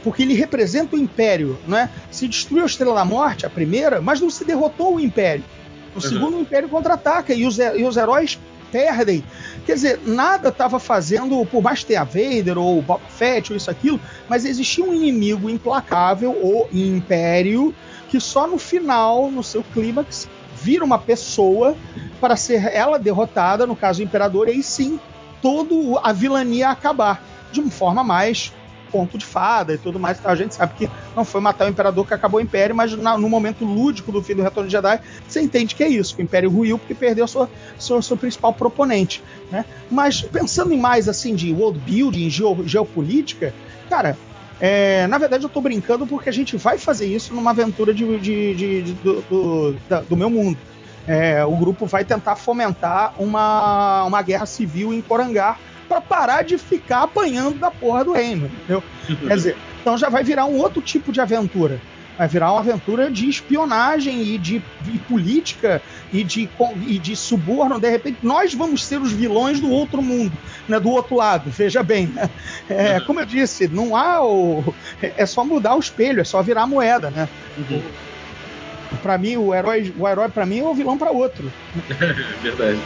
Porque 0.03 0.23
ele 0.23 0.35
representa 0.35 0.95
o 0.95 0.99
Império, 0.99 1.59
né? 1.67 1.89
Se 2.11 2.29
destruiu 2.29 2.65
a 2.65 2.67
Estrela 2.67 2.95
da 2.95 3.05
Morte, 3.05 3.47
a 3.47 3.51
primeira, 3.51 4.01
mas 4.01 4.21
não 4.21 4.29
se 4.29 4.45
derrotou 4.45 4.97
o 4.97 5.01
Império. 5.01 5.45
No 5.95 6.03
uhum. 6.03 6.09
segundo, 6.09 6.37
o 6.37 6.41
Império 6.41 6.69
contra-ataca 6.69 7.33
e 7.33 7.47
os, 7.47 7.59
e 7.59 7.83
os 7.83 7.97
heróis 7.97 8.39
perdem. 8.71 9.25
Quer 9.67 9.75
dizer, 9.75 10.01
nada 10.05 10.49
estava 10.49 10.79
fazendo, 10.79 11.45
por 11.47 11.63
mais 11.63 11.85
ter 11.85 11.97
a 11.97 12.05
Vader 12.05 12.59
ou 12.59 12.83
Boba 12.83 13.01
Fett 13.09 13.53
ou 13.53 13.57
isso, 13.57 13.71
aquilo, 13.71 14.01
mas 14.29 14.45
existia 14.45 14.85
um 14.85 14.95
inimigo 14.95 15.49
implacável, 15.51 16.33
o 16.33 16.67
Império, 16.73 17.75
que 18.09 18.21
só 18.21 18.47
no 18.47 18.59
final, 18.59 19.31
no 19.31 19.43
seu 19.43 19.63
clímax, 19.63 20.29
vira 20.55 20.85
uma 20.85 20.99
pessoa 20.99 21.77
para 22.21 22.37
ser 22.37 22.65
ela 22.75 22.99
derrotada, 22.99 23.67
no 23.67 23.77
caso 23.77 24.01
o 24.01 24.05
imperador, 24.05 24.49
e 24.49 24.53
aí 24.53 24.63
sim 24.63 25.01
toda 25.41 25.75
a 26.03 26.13
vilania 26.13 26.69
acabar 26.69 27.23
de 27.51 27.61
uma 27.61 27.71
forma 27.71 28.05
mais 28.05 28.53
conto 28.91 29.17
de 29.17 29.25
fada 29.25 29.75
e 29.75 29.79
tudo 29.79 29.99
mais. 29.99 30.19
Então, 30.19 30.31
a 30.31 30.35
gente 30.37 30.55
sabe 30.55 30.75
que 30.75 30.91
não 31.17 31.25
foi 31.25 31.41
matar 31.41 31.67
o 31.67 31.71
imperador 31.71 32.07
que 32.07 32.15
acabou 32.15 32.41
o 32.41 32.43
império, 32.43 32.75
mas 32.75 32.93
no 32.93 33.29
momento 33.29 33.65
lúdico 33.65 34.11
do 34.13 34.23
fim 34.23 34.35
do 34.35 34.43
Retorno 34.43 34.69
de 34.69 34.73
Jedi, 34.73 35.01
você 35.27 35.41
entende 35.41 35.75
que 35.75 35.85
é 35.85 35.89
isso, 35.89 36.15
que 36.15 36.23
o 36.23 36.25
império 36.25 36.51
ruiu 36.51 36.79
porque 36.79 36.95
perdeu 36.95 37.27
sua, 37.27 37.49
seu, 37.79 38.01
seu 38.03 38.17
principal 38.17 38.53
proponente. 38.53 39.23
Né? 39.51 39.65
Mas 39.91 40.23
pensando 40.23 40.73
em 40.73 40.79
mais 40.79 41.09
assim 41.09 41.35
de 41.35 41.53
world 41.53 41.79
building, 41.79 42.31
geopolítica, 42.31 43.55
cara, 43.89 44.17
é, 44.61 45.07
na 45.07 45.17
verdade, 45.17 45.45
eu 45.45 45.49
estou 45.49 45.63
brincando 45.63 46.07
porque 46.07 46.29
a 46.29 46.33
gente 46.33 46.57
vai 46.57 46.77
fazer 46.77 47.07
isso 47.07 47.33
numa 47.33 47.51
aventura 47.51 47.95
de, 47.95 48.19
de, 48.19 48.55
de, 48.55 48.83
de 48.83 48.93
do, 48.93 49.23
do, 49.23 49.77
da, 49.89 50.01
do, 50.03 50.17
meu 50.17 50.29
mundo. 50.29 50.59
É, 51.07 51.43
o 51.47 51.57
grupo 51.57 51.87
vai 51.87 52.05
tentar 52.05 52.37
fomentar 52.37 53.15
uma, 53.19 54.05
uma 54.05 54.21
guerra 54.21 54.45
civil 54.45 54.93
em 54.93 55.01
Corangar 55.01 55.59
para 55.91 56.01
parar 56.01 56.45
de 56.45 56.57
ficar 56.57 57.03
apanhando 57.03 57.59
da 57.59 57.69
porra 57.69 58.05
do 58.05 58.13
reino, 58.13 58.47
entendeu? 58.47 58.81
Quer 59.27 59.35
dizer, 59.35 59.57
então 59.81 59.99
já 59.99 60.09
vai 60.09 60.23
virar 60.23 60.47
um 60.47 60.57
outro 60.57 60.81
tipo 60.81 61.11
de 61.11 61.21
aventura. 61.21 61.81
Vai 62.17 62.29
virar 62.29 62.53
uma 62.53 62.61
aventura 62.61 63.11
de 63.11 63.29
espionagem 63.29 64.23
e 64.23 64.39
de 64.39 64.63
política 65.09 65.83
e 66.13 66.23
de, 66.23 66.49
e 66.87 66.99
de 66.99 67.17
suborno. 67.17 67.81
De 67.81 67.91
repente, 67.91 68.19
nós 68.23 68.55
vamos 68.55 68.85
ser 68.85 69.01
os 69.01 69.11
vilões 69.11 69.59
do 69.59 69.71
outro 69.71 70.01
mundo, 70.01 70.33
né, 70.69 70.79
do 70.79 70.91
outro 70.91 71.17
lado. 71.17 71.51
Veja 71.51 71.83
bem, 71.83 72.07
né? 72.07 72.31
É, 72.69 72.99
uhum. 72.99 73.05
como 73.07 73.21
eu 73.21 73.27
disse, 73.27 73.67
não 73.67 73.97
há 73.97 74.25
o. 74.25 74.73
É 75.03 75.27
só 75.27 75.45
mudar 75.45 75.75
o 75.75 75.81
espelho, 75.81 76.21
é 76.21 76.25
só 76.25 76.41
virar 76.41 76.63
a 76.63 76.67
moeda, 76.69 77.11
né? 77.11 77.29
Uhum. 77.59 77.83
Para 79.03 79.19
mim, 79.19 79.37
o 79.37 79.53
herói, 79.53 79.93
o 79.99 80.07
herói 80.07 80.29
para 80.29 80.47
mim 80.47 80.61
é 80.61 80.63
o 80.63 80.75
vilão 80.75 80.97
para 80.97 81.11
outro. 81.11 81.51
Verdade. 82.43 82.79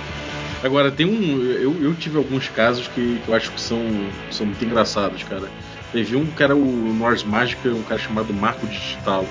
Agora, 0.64 0.90
tem 0.90 1.04
um. 1.04 1.42
Eu, 1.42 1.76
eu 1.82 1.94
tive 1.94 2.16
alguns 2.16 2.48
casos 2.48 2.88
que, 2.88 3.20
que, 3.22 3.28
eu 3.28 3.34
acho 3.34 3.52
que 3.52 3.60
são, 3.60 3.82
são 4.30 4.46
muito 4.46 4.64
engraçados, 4.64 5.22
cara. 5.22 5.46
Teve 5.92 6.16
um 6.16 6.24
cara, 6.24 6.56
o 6.56 6.94
Norse 6.94 7.26
Mágica, 7.26 7.68
um 7.68 7.82
cara 7.82 8.00
chamado 8.00 8.32
Marco 8.32 8.66
Digitalos. 8.66 9.28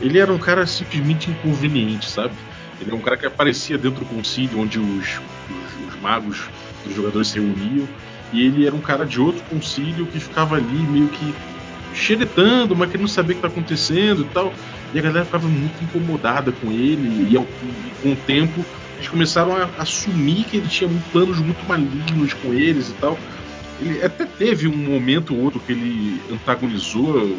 Ele 0.00 0.18
era 0.18 0.32
um 0.32 0.38
cara 0.38 0.66
simplesmente 0.66 1.30
inconveniente, 1.30 2.10
sabe? 2.10 2.34
Ele 2.80 2.90
é 2.90 2.94
um 2.94 2.98
cara 2.98 3.16
que 3.16 3.24
aparecia 3.24 3.78
dentro 3.78 4.00
do 4.00 4.06
concílio 4.06 4.58
onde 4.58 4.80
os, 4.80 5.20
os, 5.48 5.94
os 5.94 6.00
magos, 6.02 6.48
os 6.84 6.92
jogadores 6.92 7.28
se 7.28 7.38
reuniam. 7.38 7.88
E 8.32 8.44
ele 8.44 8.66
era 8.66 8.74
um 8.74 8.80
cara 8.80 9.06
de 9.06 9.20
outro 9.20 9.44
concílio 9.44 10.06
que 10.06 10.18
ficava 10.18 10.56
ali 10.56 10.66
meio 10.66 11.06
que 11.06 11.34
xeretando, 11.94 12.74
mas 12.74 12.90
que 12.90 12.98
não 12.98 13.06
sabia 13.06 13.36
o 13.36 13.40
que 13.40 13.46
está 13.46 13.48
acontecendo 13.48 14.22
e 14.22 14.34
tal. 14.34 14.52
E 14.92 14.98
a 14.98 15.02
galera 15.02 15.24
ficava 15.24 15.46
muito 15.46 15.84
incomodada 15.84 16.50
com 16.50 16.72
ele. 16.72 17.28
E, 17.30 17.36
e 17.36 18.02
com 18.02 18.12
o 18.12 18.16
tempo 18.16 18.64
eles 18.98 19.08
começaram 19.08 19.56
a 19.56 19.68
assumir 19.78 20.44
que 20.44 20.56
ele 20.56 20.68
tinha 20.68 20.90
planos 21.12 21.38
muito 21.38 21.64
malignos 21.66 22.34
com 22.34 22.52
eles 22.52 22.88
e 22.88 22.92
tal. 22.94 23.16
Ele 23.80 24.02
até 24.02 24.24
teve 24.26 24.66
um 24.66 24.76
momento 24.76 25.34
ou 25.34 25.42
outro 25.42 25.60
que 25.60 25.72
ele 25.72 26.20
antagonizou 26.32 27.16
o 27.16 27.38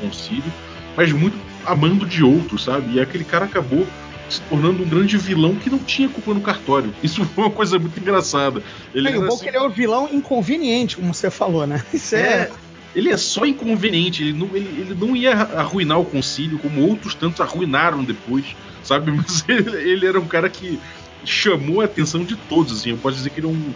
concílio, 0.00 0.52
mas 0.96 1.12
muito 1.12 1.38
amando 1.64 2.04
de 2.04 2.24
outros, 2.24 2.64
sabe? 2.64 2.94
E 2.94 3.00
aquele 3.00 3.22
cara 3.22 3.44
acabou 3.44 3.86
se 4.28 4.40
tornando 4.42 4.82
um 4.82 4.88
grande 4.88 5.16
vilão 5.16 5.54
que 5.54 5.70
não 5.70 5.78
tinha 5.78 6.08
culpa 6.08 6.34
no 6.34 6.40
cartório. 6.40 6.92
Isso 7.02 7.24
foi 7.24 7.44
uma 7.44 7.50
coisa 7.52 7.78
muito 7.78 7.98
engraçada. 8.00 8.60
Ele 8.92 9.08
é, 9.08 9.16
o 9.16 9.20
bom 9.20 9.28
assim... 9.28 9.44
que 9.44 9.48
ele 9.48 9.56
é 9.56 9.62
um 9.62 9.70
vilão 9.70 10.08
inconveniente, 10.12 10.96
como 10.96 11.14
você 11.14 11.30
falou, 11.30 11.66
né? 11.66 11.84
Isso 11.94 12.16
é... 12.16 12.20
é... 12.20 12.50
Ele 12.96 13.10
é 13.10 13.16
só 13.18 13.44
inconveniente, 13.44 14.22
ele 14.22 14.32
não, 14.32 14.48
ele, 14.56 14.80
ele 14.80 14.96
não 14.98 15.14
ia 15.14 15.34
arruinar 15.34 16.00
o 16.00 16.04
concílio, 16.04 16.58
como 16.58 16.80
outros 16.80 17.14
tantos 17.14 17.42
arruinaram 17.42 18.02
depois, 18.02 18.56
sabe? 18.86 19.10
Mas 19.12 19.44
ele, 19.48 19.76
ele 19.76 20.06
era 20.06 20.18
um 20.18 20.26
cara 20.26 20.48
que 20.48 20.80
chamou 21.24 21.80
a 21.80 21.84
atenção 21.84 22.24
de 22.24 22.36
todos, 22.36 22.78
assim. 22.78 22.90
Eu 22.90 22.98
posso 22.98 23.16
dizer 23.16 23.30
que 23.30 23.40
ele 23.40 23.46
é 23.46 23.50
um, 23.50 23.74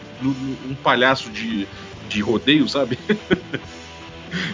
um, 0.71 0.75
palhaço 0.83 1.31
de, 1.31 1.67
de 2.09 2.21
rodeio, 2.21 2.69
sabe? 2.69 2.99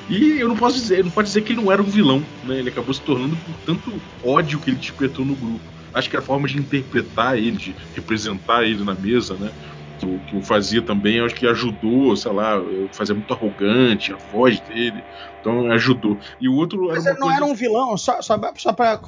E 0.09 0.41
eu 0.41 0.49
não 0.49 0.57
posso 0.57 0.79
dizer, 0.79 1.05
não 1.05 1.11
pode 1.11 1.29
dizer 1.29 1.43
que 1.43 1.53
ele 1.53 1.61
não 1.61 1.71
era 1.71 1.83
um 1.83 1.85
vilão, 1.85 2.25
né? 2.45 2.59
Ele 2.59 2.71
acabou 2.71 2.95
se 2.95 3.01
tornando 3.03 3.37
por 3.37 3.55
tanto 3.67 3.93
ódio 4.25 4.59
que 4.59 4.71
ele 4.71 4.79
despertou 4.79 5.23
no 5.23 5.35
grupo 5.35 5.61
acho 5.97 6.11
que 6.11 6.17
a 6.17 6.23
forma 6.23 6.47
de 6.47 6.59
interpretar 6.59 7.39
ele, 7.39 7.53
de 7.53 7.75
representar 7.95 8.65
ele 8.65 8.85
na 8.85 8.95
mesa, 8.95 9.35
né? 9.35 9.51
Que 9.99 10.07
o, 10.07 10.19
que 10.21 10.37
o 10.37 10.43
fazia 10.43 10.83
também, 10.83 11.21
acho 11.21 11.35
que 11.35 11.47
ajudou, 11.47 12.15
sei 12.17 12.33
lá, 12.33 12.61
fazia 12.93 13.15
muito 13.15 13.33
arrogante, 13.33 14.13
a 14.13 14.17
voz 14.17 14.61
dele, 14.61 15.03
então 15.41 15.71
ajudou. 15.73 16.19
E 16.41 16.49
o 16.49 16.55
outro 16.55 16.89
Mas 16.89 17.07
ele 17.07 17.19
não 17.19 17.29
coisa... 17.29 17.37
era 17.37 17.45
um 17.45 17.55
vilão, 17.55 17.97
só, 17.97 18.21
só, 18.21 18.39
só 18.57 18.73
pra 18.73 19.01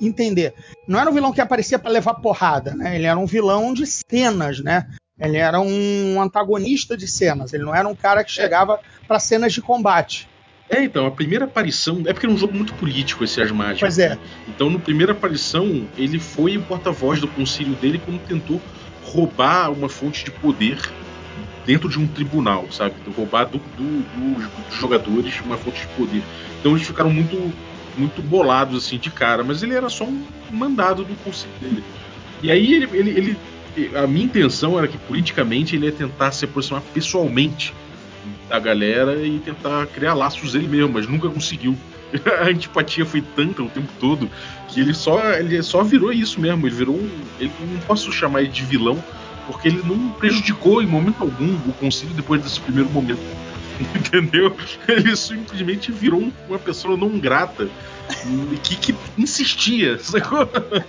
entender, 0.00 0.54
não 0.86 1.00
era 1.00 1.08
um 1.08 1.14
vilão 1.14 1.32
que 1.32 1.40
aparecia 1.40 1.78
para 1.78 1.90
levar 1.90 2.14
porrada, 2.14 2.74
né? 2.74 2.96
Ele 2.96 3.06
era 3.06 3.18
um 3.18 3.26
vilão 3.26 3.72
de 3.72 3.86
cenas, 3.86 4.60
né? 4.60 4.86
Ele 5.18 5.36
era 5.36 5.60
um 5.60 6.20
antagonista 6.20 6.96
de 6.96 7.08
cenas, 7.08 7.52
ele 7.52 7.64
não 7.64 7.74
era 7.74 7.88
um 7.88 7.94
cara 7.94 8.22
que 8.22 8.30
chegava 8.30 8.74
é. 8.74 9.06
para 9.06 9.18
cenas 9.18 9.52
de 9.52 9.62
combate. 9.62 10.28
É, 10.70 10.82
então, 10.84 11.06
a 11.06 11.10
primeira 11.10 11.46
aparição. 11.46 12.02
É 12.06 12.12
porque 12.12 12.26
é 12.26 12.28
um 12.28 12.36
jogo 12.36 12.54
muito 12.54 12.74
político 12.74 13.24
esse 13.24 13.40
As 13.40 13.50
Mágicas. 13.50 13.80
Pois 13.80 13.98
é. 13.98 14.18
Então, 14.46 14.68
na 14.68 14.78
primeira 14.78 15.12
aparição, 15.12 15.86
ele 15.96 16.18
foi 16.18 16.58
o 16.58 16.62
porta-voz 16.62 17.20
do 17.20 17.28
concílio 17.28 17.74
dele 17.76 18.00
quando 18.04 18.20
tentou 18.26 18.60
roubar 19.08 19.70
uma 19.72 19.88
fonte 19.88 20.24
de 20.24 20.30
poder 20.30 20.78
dentro 21.66 21.88
de 21.88 21.98
um 21.98 22.06
tribunal, 22.06 22.66
sabe? 22.70 22.94
Então, 23.00 23.12
roubar 23.12 23.44
do, 23.44 23.58
do, 23.58 24.04
dos 24.68 24.78
jogadores 24.78 25.40
uma 25.40 25.56
fonte 25.56 25.80
de 25.82 25.88
poder. 25.88 26.22
Então 26.60 26.72
eles 26.72 26.86
ficaram 26.86 27.10
muito, 27.10 27.52
muito 27.96 28.22
bolados 28.22 28.84
assim 28.84 28.98
de 28.98 29.10
cara, 29.10 29.44
mas 29.44 29.62
ele 29.62 29.74
era 29.74 29.88
só 29.88 30.04
um 30.04 30.24
mandado 30.50 31.04
do 31.04 31.14
concílio 31.24 31.54
dele. 31.60 31.84
E 32.42 32.50
aí 32.50 32.74
ele, 32.74 32.88
ele, 32.96 33.10
ele 33.10 33.36
a 33.94 34.06
minha 34.06 34.24
intenção 34.24 34.78
era 34.78 34.88
que 34.88 34.98
politicamente 34.98 35.76
ele 35.76 35.86
ia 35.86 35.92
tentar 35.92 36.32
se 36.32 36.44
aproximar 36.44 36.82
pessoalmente 36.94 37.72
da 38.48 38.58
galera 38.58 39.24
e 39.24 39.38
tentar 39.38 39.86
criar 39.86 40.14
laços 40.14 40.54
ele 40.54 40.66
mesmo, 40.66 40.92
mas 40.92 41.06
nunca 41.06 41.28
conseguiu. 41.28 41.76
A 42.40 42.44
antipatia 42.44 43.04
foi 43.04 43.20
tanta 43.20 43.62
o 43.62 43.68
tempo 43.68 43.88
todo 44.00 44.30
que 44.68 44.80
ele 44.80 44.94
só, 44.94 45.32
ele 45.32 45.62
só 45.62 45.82
virou 45.82 46.12
isso 46.12 46.40
mesmo. 46.40 46.66
Ele 46.66 46.74
virou 46.74 46.94
um. 46.94 47.10
Ele, 47.40 47.52
não 47.60 47.80
posso 47.80 48.12
chamar 48.12 48.42
ele 48.42 48.50
de 48.50 48.64
vilão, 48.64 49.02
porque 49.46 49.68
ele 49.68 49.82
não 49.84 50.10
prejudicou 50.10 50.82
em 50.82 50.86
momento 50.86 51.22
algum 51.22 51.54
o 51.68 51.72
concílio 51.74 52.14
depois 52.14 52.42
desse 52.42 52.60
primeiro 52.60 52.90
momento. 52.90 53.20
Entendeu? 53.94 54.56
Ele 54.86 55.16
simplesmente 55.16 55.92
virou 55.92 56.32
uma 56.48 56.58
pessoa 56.58 56.96
não 56.96 57.18
grata 57.18 57.68
que, 58.62 58.76
que 58.76 58.94
insistia. 59.16 59.98
Sacou? 60.02 60.48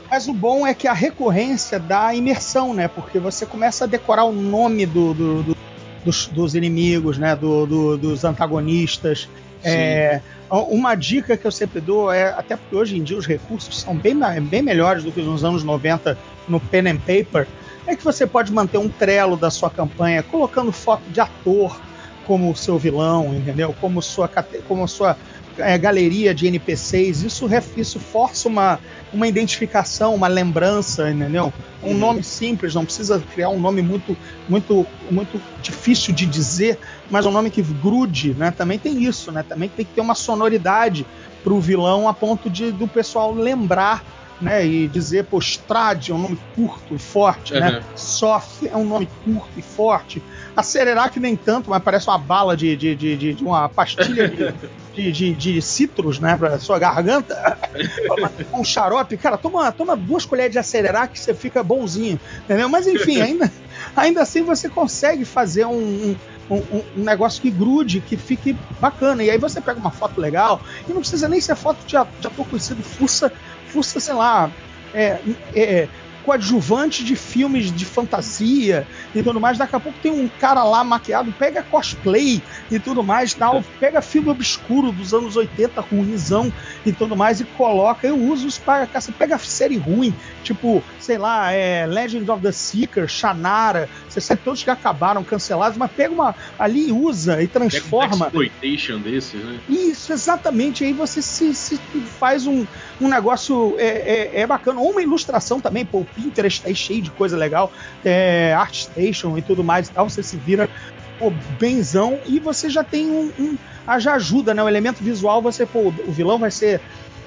Mas 0.09 0.27
o 0.27 0.33
bom 0.33 0.65
é 0.65 0.73
que 0.73 0.87
a 0.87 0.93
recorrência 0.93 1.79
dá 1.79 2.13
imersão, 2.13 2.73
né? 2.73 2.87
Porque 2.87 3.19
você 3.19 3.45
começa 3.45 3.83
a 3.83 3.87
decorar 3.87 4.23
o 4.23 4.31
nome 4.31 4.85
do, 4.85 5.13
do, 5.13 5.43
do 5.43 5.57
dos, 6.03 6.27
dos 6.27 6.55
inimigos, 6.55 7.17
né? 7.17 7.35
Do, 7.35 7.65
do, 7.65 7.97
dos 7.97 8.23
antagonistas. 8.23 9.27
É, 9.63 10.21
uma 10.49 10.95
dica 10.95 11.37
que 11.37 11.45
eu 11.45 11.51
sempre 11.51 11.79
dou 11.79 12.11
é, 12.11 12.29
até 12.29 12.55
porque 12.55 12.75
hoje 12.75 12.97
em 12.97 13.03
dia 13.03 13.17
os 13.17 13.27
recursos 13.27 13.81
são 13.81 13.95
bem, 13.95 14.17
bem 14.41 14.61
melhores 14.61 15.03
do 15.03 15.11
que 15.11 15.21
nos 15.21 15.43
anos 15.43 15.63
90 15.63 16.17
no 16.47 16.59
pen 16.59 16.89
and 16.89 16.97
paper, 16.97 17.47
é 17.85 17.95
que 17.95 18.03
você 18.03 18.25
pode 18.25 18.51
manter 18.51 18.77
um 18.77 18.89
trelo 18.89 19.37
da 19.37 19.51
sua 19.51 19.69
campanha 19.69 20.23
colocando 20.23 20.71
foto 20.71 21.03
de 21.09 21.19
ator 21.19 21.79
como 22.25 22.55
seu 22.55 22.77
vilão, 22.77 23.33
entendeu? 23.33 23.75
Como 23.81 24.01
sua, 24.01 24.29
como 24.67 24.87
sua 24.87 25.17
é, 25.59 25.77
galeria 25.77 26.33
de 26.33 26.47
NPCs, 26.47 27.23
isso, 27.23 27.49
isso 27.77 27.99
força 27.99 28.47
uma, 28.47 28.79
uma 29.13 29.27
identificação, 29.27 30.15
uma 30.15 30.27
lembrança, 30.27 31.09
entendeu? 31.09 31.53
Um 31.83 31.89
uhum. 31.89 31.97
nome 31.97 32.23
simples, 32.23 32.75
não 32.75 32.85
precisa 32.85 33.21
criar 33.33 33.49
um 33.49 33.59
nome 33.59 33.81
muito, 33.81 34.17
muito, 34.47 34.85
muito 35.09 35.41
difícil 35.61 36.13
de 36.13 36.25
dizer, 36.25 36.77
mas 37.09 37.25
um 37.25 37.31
nome 37.31 37.49
que 37.49 37.61
grude, 37.61 38.35
né? 38.37 38.51
Também 38.51 38.77
tem 38.77 39.03
isso, 39.03 39.31
né? 39.31 39.43
Também 39.47 39.69
tem 39.69 39.85
que 39.85 39.93
ter 39.93 40.01
uma 40.01 40.15
sonoridade 40.15 41.05
para 41.43 41.53
o 41.53 41.59
vilão 41.59 42.07
a 42.07 42.13
ponto 42.13 42.49
de 42.49 42.71
do 42.71 42.87
pessoal 42.87 43.33
lembrar 43.33 44.03
né, 44.41 44.65
e 44.65 44.87
dizer, 44.87 45.25
pô, 45.25 45.37
Strade 45.39 46.11
é 46.11 46.15
um 46.15 46.19
nome 46.19 46.39
curto 46.55 46.95
e 46.95 46.99
forte, 46.99 47.53
uhum. 47.53 47.59
né? 47.59 47.83
Soft 47.95 48.63
é 48.63 48.75
um 48.75 48.85
nome 48.85 49.07
curto 49.25 49.51
e 49.57 49.61
forte. 49.61 50.23
Acelerar 50.59 51.09
que 51.09 51.21
nem 51.21 51.37
tanto, 51.37 51.69
mas 51.69 51.81
parece 51.81 52.09
uma 52.09 52.17
bala 52.17 52.57
de, 52.57 52.75
de, 52.75 52.93
de, 52.93 53.33
de 53.33 53.43
uma 53.43 53.69
pastilha 53.69 54.27
de, 54.27 54.53
de, 54.93 55.11
de, 55.11 55.33
de 55.33 55.61
citros, 55.61 56.19
né, 56.19 56.35
pra 56.35 56.59
sua 56.59 56.77
garganta. 56.77 57.57
um 58.53 58.61
xarope, 58.61 59.15
cara, 59.15 59.37
toma, 59.37 59.71
toma 59.71 59.95
duas 59.95 60.25
colheres 60.25 60.51
de 60.51 60.59
acelerar 60.59 61.07
que 61.07 61.17
você 61.17 61.33
fica 61.33 61.63
bonzinho, 61.63 62.19
entendeu? 62.43 62.67
Mas 62.67 62.87
enfim, 62.87 63.21
ainda, 63.21 63.49
ainda 63.95 64.21
assim 64.21 64.43
você 64.43 64.67
consegue 64.67 65.23
fazer 65.23 65.65
um, 65.65 66.17
um, 66.49 66.55
um, 66.55 66.83
um, 66.97 67.03
negócio 67.03 67.41
que 67.41 67.49
grude, 67.49 68.01
que 68.01 68.17
fique 68.17 68.53
bacana. 68.81 69.23
E 69.23 69.29
aí 69.29 69.37
você 69.37 69.61
pega 69.61 69.79
uma 69.79 69.91
foto 69.91 70.19
legal, 70.19 70.61
e 70.89 70.91
não 70.91 70.99
precisa 70.99 71.29
nem 71.29 71.39
ser 71.39 71.55
foto 71.55 71.79
de, 71.85 71.91
de 71.91 72.27
ator 72.27 72.45
conhecido, 72.45 72.83
fuça, 72.83 73.31
fuça, 73.67 73.97
sei 74.01 74.13
lá, 74.13 74.51
é, 74.93 75.19
é, 75.55 75.87
coadjuvante 76.29 77.03
de 77.03 77.15
filmes 77.15 77.71
de 77.71 77.85
fantasia 77.85 78.87
e 79.15 79.23
tudo 79.23 79.41
mais. 79.41 79.57
Daqui 79.57 79.75
a 79.75 79.79
pouco 79.79 79.97
tem 79.97 80.11
um 80.11 80.27
cara 80.27 80.63
lá 80.63 80.83
maquiado, 80.83 81.31
pega 81.31 81.63
cosplay 81.63 82.39
e 82.69 82.77
tudo 82.77 83.03
mais, 83.03 83.33
tal, 83.33 83.63
pega 83.79 83.99
filme 83.99 84.29
obscuro 84.29 84.91
dos 84.91 85.11
anos 85.11 85.35
80, 85.35 85.81
ruimzão 85.81 86.53
e 86.85 86.93
tudo 86.93 87.17
mais, 87.17 87.39
e 87.39 87.45
coloca. 87.45 88.05
Eu 88.05 88.15
uso 88.15 88.47
isso 88.47 88.61
para 88.61 88.85
você 88.85 89.11
pega 89.11 89.39
série 89.39 89.77
ruim, 89.77 90.13
tipo, 90.43 90.83
sei 91.09 91.17
lá, 91.17 91.51
é, 91.51 91.87
Legend 91.87 92.29
of 92.29 92.43
the 92.43 92.51
Seeker, 92.51 93.07
Shannara, 93.07 93.89
você 94.07 94.21
sabe 94.21 94.41
todos 94.43 94.61
que 94.61 94.69
acabaram 94.69 95.23
cancelados, 95.23 95.75
mas 95.75 95.89
pega 95.89 96.13
uma 96.13 96.35
ali 96.59 96.89
e 96.89 96.91
usa 96.91 97.41
e 97.41 97.47
transforma. 97.47 98.27
Pega 98.27 98.37
um 98.37 98.43
exploitation 98.43 98.99
desses, 98.99 99.43
né? 99.43 99.59
Isso, 99.67 100.13
exatamente. 100.13 100.83
Aí 100.83 100.93
você 100.93 101.19
se, 101.19 101.55
se 101.55 101.77
faz 102.19 102.45
um, 102.45 102.63
um 103.01 103.07
negócio 103.07 103.75
é, 103.79 103.87
é, 103.87 104.41
é, 104.41 104.45
bacana. 104.45 104.79
Ou 104.79 104.91
uma 104.91 105.01
ilustração 105.01 105.59
também, 105.59 105.83
pô, 105.83 106.01
o 106.01 106.05
Pinterest 106.05 106.61
tá 106.61 106.67
aí 106.67 106.75
cheio 106.75 107.01
de 107.01 107.09
coisa 107.09 107.35
legal, 107.35 107.73
é, 108.05 108.53
ArtStation 108.53 109.35
e 109.35 109.41
tudo 109.41 109.63
mais 109.63 109.87
e 109.87 109.91
tal. 109.91 110.07
Você 110.07 110.21
se 110.21 110.37
vira 110.37 110.69
pô, 111.17 111.33
benzão 111.59 112.19
e 112.27 112.39
você 112.39 112.69
já 112.69 112.83
tem 112.83 113.09
um, 113.09 113.31
um 113.39 113.57
ah, 113.87 113.97
já 113.97 114.13
ajuda, 114.13 114.53
né? 114.53 114.61
O 114.61 114.69
elemento 114.69 115.03
visual, 115.03 115.41
você, 115.41 115.65
pô, 115.65 115.91
o 116.05 116.11
vilão 116.11 116.37
vai 116.37 116.51
ser 116.51 116.79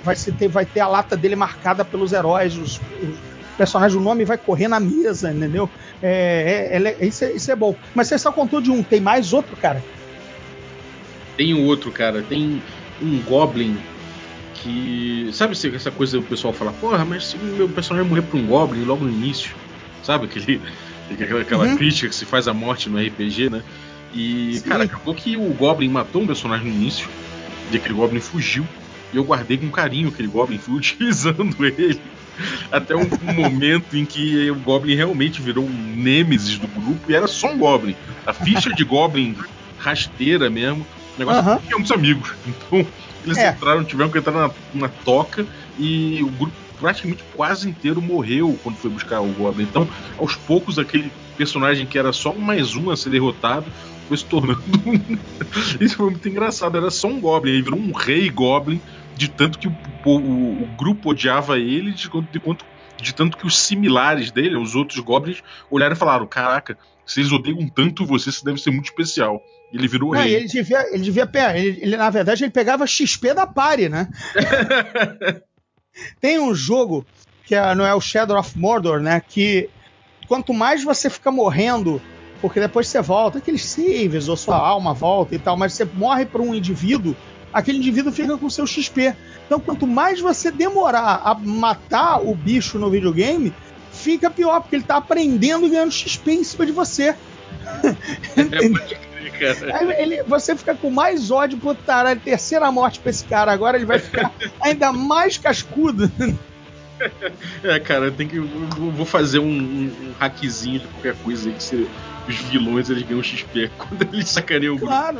vai, 0.04 0.16
ser, 0.16 0.32
ter, 0.34 0.48
vai 0.48 0.64
ter 0.64 0.80
a 0.80 0.86
lata 0.86 1.16
dele 1.16 1.36
marcada 1.36 1.84
pelos 1.84 2.12
heróis, 2.12 2.56
os, 2.56 2.76
os 2.76 3.31
personagens, 3.56 3.98
o 3.98 4.02
nome 4.02 4.24
vai 4.24 4.38
correr 4.38 4.68
na 4.68 4.80
mesa, 4.80 5.32
entendeu? 5.32 5.68
É, 6.02 6.70
é, 6.72 6.82
é, 6.82 7.06
isso, 7.06 7.24
é, 7.24 7.32
isso 7.32 7.50
é 7.50 7.56
bom. 7.56 7.74
Mas 7.94 8.08
você 8.08 8.18
só 8.18 8.32
contou 8.32 8.60
de 8.60 8.70
um, 8.70 8.82
tem 8.82 9.00
mais 9.00 9.32
outro, 9.32 9.56
cara? 9.56 9.82
Tem 11.36 11.54
um 11.54 11.64
outro, 11.64 11.90
cara. 11.90 12.22
Tem 12.22 12.62
um 13.00 13.18
Goblin 13.22 13.76
que. 14.54 15.30
Sabe 15.32 15.54
essa 15.74 15.90
coisa 15.90 16.18
o 16.18 16.22
pessoal 16.22 16.52
fala, 16.52 16.72
porra, 16.72 17.04
mas 17.04 17.26
se 17.26 17.36
meu 17.36 17.68
personagem 17.68 18.08
morrer 18.08 18.22
pra 18.22 18.38
um 18.38 18.46
Goblin 18.46 18.84
logo 18.84 19.04
no 19.04 19.10
início, 19.10 19.54
sabe? 20.02 20.26
Aquele, 20.26 20.60
aquela, 21.10 21.40
aquela 21.40 21.64
uhum. 21.66 21.76
crítica 21.76 22.08
que 22.08 22.14
se 22.14 22.24
faz 22.24 22.48
à 22.48 22.54
morte 22.54 22.88
no 22.88 22.98
RPG, 22.98 23.50
né? 23.50 23.62
E, 24.14 24.58
Sim. 24.58 24.68
cara, 24.68 24.84
acabou 24.84 25.14
que 25.14 25.36
o 25.36 25.54
Goblin 25.54 25.88
matou 25.88 26.22
um 26.22 26.26
personagem 26.26 26.70
no 26.70 26.74
início, 26.74 27.08
e 27.70 27.76
aquele 27.76 27.94
Goblin 27.94 28.20
fugiu. 28.20 28.66
E 29.12 29.16
eu 29.16 29.24
guardei 29.24 29.58
com 29.58 29.70
carinho 29.70 30.08
aquele 30.08 30.28
Goblin, 30.28 30.58
fui 30.58 30.76
utilizando 30.76 31.64
ele. 31.64 32.00
Até 32.70 32.94
um, 32.96 33.08
um 33.28 33.34
momento 33.34 33.96
em 33.96 34.04
que 34.04 34.50
o 34.50 34.56
Goblin 34.56 34.94
realmente 34.94 35.40
virou 35.40 35.64
um 35.64 35.94
nêmesis 35.96 36.58
do 36.58 36.66
grupo 36.66 37.10
e 37.10 37.14
era 37.14 37.26
só 37.26 37.52
um 37.52 37.58
Goblin. 37.58 37.96
A 38.26 38.32
ficha 38.32 38.72
de 38.72 38.84
Goblin 38.84 39.36
rasteira 39.78 40.48
mesmo, 40.48 40.86
o 41.16 41.18
negócio 41.18 41.42
uhum. 41.42 41.58
é 41.58 41.74
muitos 41.74 41.92
amigos. 41.92 42.32
Então, 42.46 42.86
eles 43.24 43.38
é. 43.38 43.50
entraram, 43.50 43.84
tiveram 43.84 44.10
que 44.10 44.18
entrar 44.18 44.32
na, 44.32 44.50
na 44.74 44.88
toca 44.88 45.46
e 45.78 46.20
o 46.22 46.30
grupo 46.30 46.56
praticamente 46.80 47.22
quase 47.36 47.68
inteiro 47.68 48.02
morreu 48.02 48.58
quando 48.62 48.76
foi 48.76 48.90
buscar 48.90 49.20
o 49.20 49.28
Goblin. 49.28 49.62
Então, 49.62 49.88
aos 50.18 50.34
poucos, 50.34 50.78
aquele 50.78 51.12
personagem 51.36 51.86
que 51.86 51.96
era 51.96 52.12
só 52.12 52.34
mais 52.34 52.74
um 52.74 52.90
a 52.90 52.96
ser 52.96 53.10
derrotado 53.10 53.66
foi 54.08 54.16
se 54.16 54.24
tornando. 54.24 54.62
Isso 55.80 55.96
foi 55.96 56.10
muito 56.10 56.28
engraçado. 56.28 56.76
Era 56.76 56.90
só 56.90 57.06
um 57.06 57.20
Goblin, 57.20 57.52
aí 57.52 57.62
virou 57.62 57.78
um 57.78 57.92
rei 57.92 58.28
Goblin, 58.28 58.80
de 59.16 59.28
tanto 59.28 59.58
que 59.58 59.68
o, 59.68 59.74
o, 60.04 60.62
o 60.62 60.66
grupo 60.76 61.10
odiava 61.10 61.58
ele, 61.58 61.92
de, 61.92 62.08
de, 62.30 62.40
quanto, 62.40 62.64
de 63.00 63.14
tanto 63.14 63.36
que 63.36 63.46
os 63.46 63.58
similares 63.58 64.30
dele, 64.30 64.56
os 64.56 64.74
outros 64.74 64.98
Goblins, 65.00 65.42
olharam 65.70 65.94
e 65.94 65.98
falaram: 65.98 66.26
Caraca, 66.26 66.78
vocês 67.04 67.30
odeiam 67.32 67.68
tanto 67.68 68.06
você, 68.06 68.30
isso 68.30 68.44
deve 68.44 68.60
ser 68.60 68.70
muito 68.70 68.86
especial. 68.86 69.42
Ele 69.72 69.88
virou 69.88 70.14
não, 70.14 70.20
rei. 70.20 70.34
Ele 70.34 70.46
devia, 70.46 70.94
ele 70.94 71.02
devia 71.02 71.30
ele, 71.54 71.78
ele, 71.80 71.96
na 71.96 72.10
verdade, 72.10 72.44
ele 72.44 72.50
pegava 72.50 72.86
XP 72.86 73.34
da 73.34 73.46
pare, 73.46 73.88
né? 73.88 74.08
Tem 76.20 76.38
um 76.38 76.54
jogo 76.54 77.06
que 77.44 77.54
é, 77.54 77.74
não 77.74 77.84
é 77.84 77.94
o 77.94 78.00
Shadow 78.00 78.38
of 78.38 78.58
Mordor, 78.58 79.00
né? 79.00 79.20
Que 79.26 79.68
quanto 80.28 80.52
mais 80.52 80.84
você 80.84 81.10
fica 81.10 81.30
morrendo, 81.30 82.00
porque 82.40 82.60
depois 82.60 82.88
você 82.88 83.00
volta, 83.00 83.38
aqueles 83.38 83.64
saves, 83.64 84.28
ou 84.28 84.36
sua 84.36 84.56
alma 84.56 84.94
volta 84.94 85.34
e 85.34 85.38
tal, 85.38 85.56
mas 85.56 85.72
você 85.74 85.84
morre 85.84 86.24
para 86.24 86.42
um 86.42 86.54
indivíduo, 86.54 87.16
aquele 87.52 87.78
indivíduo 87.78 88.12
fica 88.12 88.36
com 88.36 88.48
seu 88.48 88.66
XP. 88.66 89.14
Então, 89.46 89.60
quanto 89.60 89.86
mais 89.86 90.20
você 90.20 90.50
demorar 90.50 91.20
a 91.24 91.34
matar 91.34 92.22
o 92.22 92.34
bicho 92.34 92.78
no 92.78 92.90
videogame, 92.90 93.52
fica 93.92 94.30
pior, 94.30 94.60
porque 94.60 94.76
ele 94.76 94.84
tá 94.84 94.96
aprendendo 94.96 95.66
e 95.66 95.70
ganhando 95.70 95.92
XP 95.92 96.32
em 96.32 96.44
cima 96.44 96.66
de 96.66 96.72
você. 96.72 97.14
É, 99.42 100.02
ele, 100.02 100.22
você 100.24 100.54
fica 100.54 100.74
com 100.74 100.90
mais 100.90 101.30
ódio 101.30 101.58
pro 101.58 101.74
taralho, 101.74 102.20
terceira 102.20 102.70
morte 102.70 103.00
pra 103.00 103.10
esse 103.10 103.24
cara. 103.24 103.50
Agora 103.50 103.76
ele 103.76 103.86
vai 103.86 103.98
ficar 103.98 104.30
ainda 104.60 104.92
mais 104.92 105.36
cascudo. 105.36 106.10
É, 107.64 107.80
cara, 107.80 108.10
tem 108.10 108.28
que. 108.28 108.36
Eu 108.36 108.46
vou 108.46 109.06
fazer 109.06 109.40
um, 109.40 109.44
um, 109.44 109.84
um 109.86 110.12
hackzinho 110.18 110.80
de 110.80 110.86
qualquer 110.88 111.14
coisa 111.16 111.48
aí 111.48 111.54
que 111.54 111.62
você 111.62 111.88
os 112.28 112.36
vilões 112.36 112.88
eles 112.88 113.02
ganham 113.02 113.22
XP 113.22 113.70
quando 113.78 114.02
eles 114.12 114.28
sacaneiam 114.28 114.74
o 114.74 114.78
grupo. 114.78 114.92
Claro. 114.92 115.18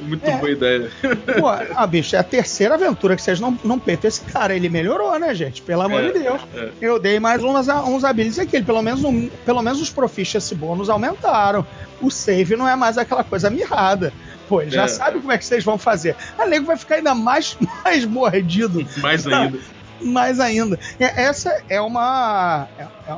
Muito 0.00 0.26
é. 0.26 0.36
boa 0.36 0.50
ideia. 0.50 0.90
Pô, 1.38 1.48
ah, 1.76 1.86
bicho, 1.86 2.16
é 2.16 2.18
a 2.18 2.24
terceira 2.24 2.74
aventura 2.74 3.14
que 3.14 3.22
vocês 3.22 3.38
não, 3.38 3.56
não 3.64 3.78
peitam 3.78 4.08
esse 4.08 4.20
cara. 4.22 4.54
Ele 4.54 4.68
melhorou, 4.68 5.18
né, 5.18 5.34
gente? 5.34 5.62
Pelo 5.62 5.82
amor 5.82 6.02
é, 6.02 6.10
de 6.10 6.18
Deus. 6.18 6.40
É. 6.54 6.70
Eu 6.80 6.98
dei 6.98 7.20
mais 7.20 7.42
uns, 7.42 7.68
uns 7.68 8.04
abilities 8.04 8.38
aqui. 8.38 8.62
Pelo 8.62 8.82
menos, 8.82 9.04
um, 9.04 9.28
pelo 9.44 9.62
menos 9.62 9.80
os 9.80 9.90
proficiency 9.90 10.54
bônus 10.54 10.90
aumentaram. 10.90 11.66
O 12.00 12.10
save 12.10 12.56
não 12.56 12.68
é 12.68 12.74
mais 12.74 12.98
aquela 12.98 13.22
coisa 13.22 13.48
mirrada. 13.48 14.12
Pô, 14.48 14.60
ele 14.60 14.70
já 14.70 14.84
é. 14.84 14.88
sabe 14.88 15.20
como 15.20 15.32
é 15.32 15.38
que 15.38 15.44
vocês 15.44 15.64
vão 15.64 15.78
fazer. 15.78 16.16
A 16.38 16.46
nego 16.46 16.66
vai 16.66 16.76
ficar 16.76 16.96
ainda 16.96 17.14
mais, 17.14 17.56
mais 17.84 18.04
mordido. 18.04 18.86
Mais 18.98 19.26
ainda. 19.26 19.58
mais 20.00 20.40
ainda. 20.40 20.78
Essa 20.98 21.62
é 21.68 21.80
uma. 21.80 22.66
É, 22.78 22.82
é, 22.82 23.16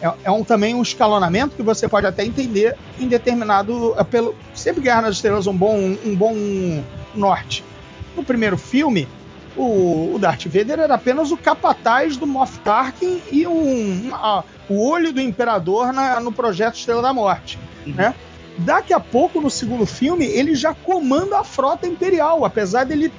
é, 0.00 0.12
é, 0.24 0.30
um, 0.30 0.44
também 0.44 0.74
um 0.74 0.82
escalonamento 0.82 1.56
que 1.56 1.62
você 1.62 1.88
pode 1.88 2.06
até 2.06 2.24
entender 2.24 2.76
em 2.98 3.08
determinado. 3.08 3.94
É, 3.98 4.04
pelo, 4.04 4.34
sempre 4.54 4.82
Guerra 4.82 5.02
nas 5.02 5.16
Estrelas 5.16 5.46
um 5.46 5.56
bom, 5.56 5.96
um 6.04 6.14
bom 6.14 6.34
norte. 7.14 7.64
No 8.14 8.22
primeiro 8.22 8.56
filme, 8.56 9.08
o, 9.56 10.14
o 10.14 10.18
Darth 10.18 10.46
Vader 10.46 10.80
era 10.80 10.94
apenas 10.94 11.30
o 11.30 11.36
capataz 11.36 12.16
do 12.16 12.26
Moff 12.26 12.58
Tarkin 12.60 13.20
e 13.32 13.46
um, 13.46 14.10
o 14.68 14.86
olho 14.86 15.12
do 15.12 15.20
Imperador 15.20 15.92
na, 15.92 16.20
no 16.20 16.30
projeto 16.30 16.76
Estrela 16.76 17.02
da 17.02 17.12
Morte. 17.12 17.58
Uhum. 17.86 17.94
Né? 17.94 18.14
Daqui 18.58 18.92
a 18.92 19.00
pouco, 19.00 19.40
no 19.40 19.50
segundo 19.50 19.84
filme, 19.84 20.24
ele 20.26 20.54
já 20.54 20.74
comanda 20.74 21.38
a 21.38 21.44
frota 21.44 21.86
imperial, 21.86 22.44
apesar 22.44 22.84
dele. 22.84 23.12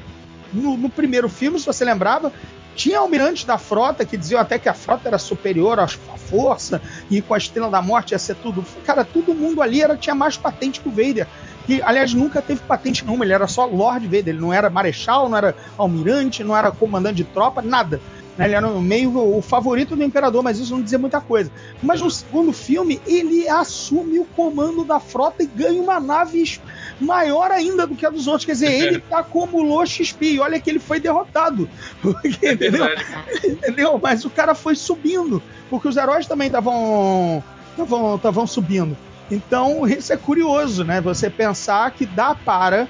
No, 0.53 0.77
no 0.77 0.89
primeiro 0.89 1.27
filme, 1.27 1.59
se 1.59 1.65
você 1.65 1.83
lembrava, 1.83 2.31
tinha 2.77 2.99
almirantes 2.99 3.43
da 3.43 3.57
frota 3.57 4.05
que 4.05 4.15
diziam 4.15 4.39
até 4.39 4.59
que 4.59 4.69
a 4.69 4.73
frota 4.73 5.09
era 5.09 5.17
superior 5.17 5.79
à 5.79 5.87
força 5.87 6.79
e 7.09 7.21
com 7.21 7.33
a 7.33 7.37
Estrela 7.37 7.71
da 7.71 7.81
Morte 7.81 8.11
ia 8.11 8.19
ser 8.19 8.35
tudo. 8.35 8.63
Cara, 8.85 9.03
todo 9.03 9.33
mundo 9.33 9.63
ali 9.63 9.81
era, 9.81 9.97
tinha 9.97 10.13
mais 10.13 10.37
patente 10.37 10.79
que 10.79 10.87
o 10.87 10.91
Vader. 10.91 11.27
Que, 11.65 11.81
aliás, 11.81 12.13
nunca 12.13 12.41
teve 12.41 12.61
patente 12.61 13.03
nenhuma, 13.03 13.25
ele 13.25 13.33
era 13.33 13.47
só 13.47 13.65
Lord 13.65 14.05
Vader, 14.05 14.29
ele 14.29 14.39
não 14.39 14.53
era 14.53 14.69
marechal, 14.69 15.27
não 15.27 15.37
era 15.37 15.55
almirante, 15.75 16.43
não 16.43 16.55
era 16.55 16.71
comandante 16.71 17.15
de 17.15 17.23
tropa, 17.25 17.61
nada. 17.61 17.99
Né? 18.37 18.45
Ele 18.45 18.55
era 18.55 18.69
meio 18.69 19.17
o 19.17 19.41
favorito 19.41 19.95
do 19.95 20.03
imperador, 20.03 20.43
mas 20.43 20.59
isso 20.59 20.73
não 20.73 20.81
dizia 20.81 20.99
muita 20.99 21.19
coisa. 21.19 21.51
Mas 21.81 22.01
no 22.01 22.11
segundo 22.11 22.53
filme, 22.53 23.01
ele 23.07 23.47
assume 23.49 24.19
o 24.19 24.25
comando 24.25 24.83
da 24.83 24.99
frota 24.99 25.43
e 25.43 25.47
ganha 25.47 25.81
uma 25.81 25.99
nave 25.99 26.59
maior 26.99 27.51
ainda 27.51 27.87
do 27.87 27.95
que 27.95 28.05
a 28.05 28.09
dos 28.09 28.27
outros. 28.27 28.45
Quer 28.45 28.53
dizer, 28.53 28.71
ele 28.71 29.03
acumulou 29.11 29.85
XP. 29.85 30.33
E 30.33 30.39
olha 30.39 30.59
que 30.59 30.69
ele 30.69 30.79
foi 30.79 30.99
derrotado. 30.99 31.67
entendeu? 32.23 32.85
entendeu? 33.43 33.99
Mas 34.01 34.23
o 34.23 34.29
cara 34.29 34.53
foi 34.53 34.75
subindo. 34.75 35.41
Porque 35.69 35.87
os 35.87 35.97
heróis 35.97 36.27
também 36.27 36.47
estavam 36.47 37.43
estavam 38.15 38.47
subindo. 38.47 38.97
Então, 39.29 39.87
isso 39.87 40.13
é 40.13 40.17
curioso, 40.17 40.83
né? 40.83 41.01
Você 41.01 41.29
pensar 41.29 41.91
que 41.91 42.05
dá 42.05 42.33
para, 42.33 42.87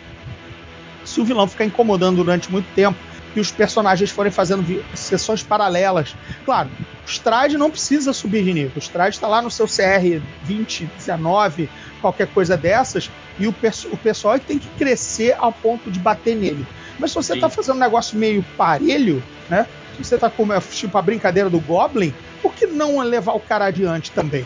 se 1.03 1.19
o 1.19 1.25
vilão 1.25 1.47
ficar 1.47 1.65
incomodando 1.65 2.17
durante 2.17 2.51
muito 2.51 2.67
tempo, 2.75 2.97
que 3.33 3.39
os 3.39 3.51
personagens 3.51 4.09
forem 4.09 4.31
fazendo 4.31 4.65
sessões 4.93 5.43
paralelas. 5.43 6.15
Claro, 6.45 6.69
o 7.05 7.09
Stride 7.09 7.57
não 7.57 7.69
precisa 7.69 8.13
subir 8.13 8.43
de 8.43 8.53
nível. 8.53 8.71
O 8.75 8.79
Stride 8.79 9.15
está 9.15 9.27
lá 9.27 9.41
no 9.41 9.51
seu 9.51 9.67
CR 9.67 10.21
20, 10.43 10.89
19, 10.97 11.69
qualquer 12.01 12.27
coisa 12.27 12.55
dessas, 12.55 13.09
e 13.39 13.47
o, 13.47 13.55
o 13.91 13.97
pessoal 13.97 14.35
é 14.35 14.39
que 14.39 14.45
tem 14.45 14.59
que 14.59 14.67
crescer 14.77 15.35
ao 15.37 15.51
ponto 15.51 15.91
de 15.91 15.99
bater 15.99 16.35
nele. 16.35 16.65
Mas 16.99 17.11
se 17.11 17.15
você 17.15 17.33
está 17.33 17.49
fazendo 17.49 17.75
um 17.75 17.79
negócio 17.79 18.17
meio 18.17 18.43
parelho, 18.55 19.23
né? 19.49 19.67
Se 19.95 20.03
você 20.03 20.15
está 20.15 20.29
com 20.29 20.47
tipo 20.71 20.97
a 20.97 21.01
brincadeira 21.01 21.49
do 21.49 21.59
Goblin, 21.59 22.13
por 22.41 22.53
que 22.53 22.67
não 22.67 22.99
levar 22.99 23.33
o 23.33 23.39
cara 23.39 23.65
adiante 23.65 24.11
também? 24.11 24.45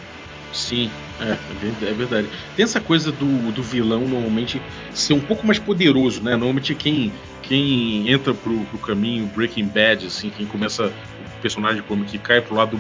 Sim, 0.54 0.90
é, 1.20 1.38
é 1.86 1.94
verdade. 1.94 2.28
Tem 2.56 2.64
essa 2.64 2.80
coisa 2.80 3.12
do, 3.12 3.52
do 3.52 3.64
vilão 3.64 4.02
normalmente 4.02 4.62
ser 4.94 5.14
um 5.14 5.20
pouco 5.20 5.46
mais 5.46 5.60
poderoso, 5.60 6.22
né? 6.22 6.32
Normalmente 6.32 6.76
quem 6.76 7.12
quem 7.44 8.10
entra 8.10 8.34
pro, 8.34 8.60
pro 8.66 8.80
caminho 8.80 9.26
Breaking 9.28 9.68
Bad, 9.68 10.08
assim, 10.08 10.30
quem 10.30 10.46
começa 10.46 10.88
o 10.88 11.42
personagem 11.42 11.82
como 11.88 12.06
que 12.06 12.18
cai 12.18 12.42
pro 12.42 12.56
lado 12.56 12.80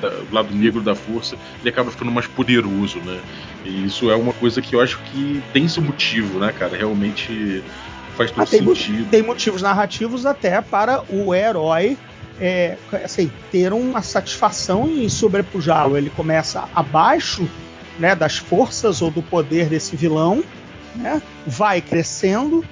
da, 0.00 0.12
lado 0.30 0.54
negro 0.54 0.80
da 0.80 0.94
força, 0.94 1.36
ele 1.60 1.70
acaba 1.70 1.90
ficando 1.90 2.10
mais 2.10 2.26
poderoso, 2.26 2.98
né? 2.98 3.20
E 3.64 3.86
isso 3.86 4.10
é 4.10 4.16
uma 4.16 4.32
coisa 4.32 4.60
que 4.60 4.74
eu 4.74 4.80
acho 4.80 4.98
que 5.04 5.42
tem 5.52 5.68
seu 5.68 5.82
motivo, 5.82 6.38
né, 6.38 6.52
cara? 6.52 6.76
Realmente 6.76 7.62
faz 8.16 8.30
todo 8.30 8.42
ah, 8.42 8.46
tem 8.46 8.64
sentido. 8.64 9.08
Tem 9.10 9.22
motivos 9.22 9.62
narrativos 9.62 10.26
até 10.26 10.60
para 10.60 11.02
o 11.08 11.34
herói 11.34 11.96
é, 12.40 12.76
assim, 13.04 13.30
ter 13.50 13.72
uma 13.72 14.02
satisfação 14.02 14.88
em 14.88 15.08
sobrepujá-lo. 15.08 15.96
Ele 15.96 16.10
começa 16.10 16.68
abaixo 16.74 17.48
né, 17.98 18.14
das 18.14 18.38
forças 18.38 19.00
ou 19.00 19.10
do 19.10 19.22
poder 19.22 19.68
desse 19.68 19.94
vilão, 19.96 20.42
né, 20.96 21.22
vai 21.46 21.80
crescendo 21.80 22.64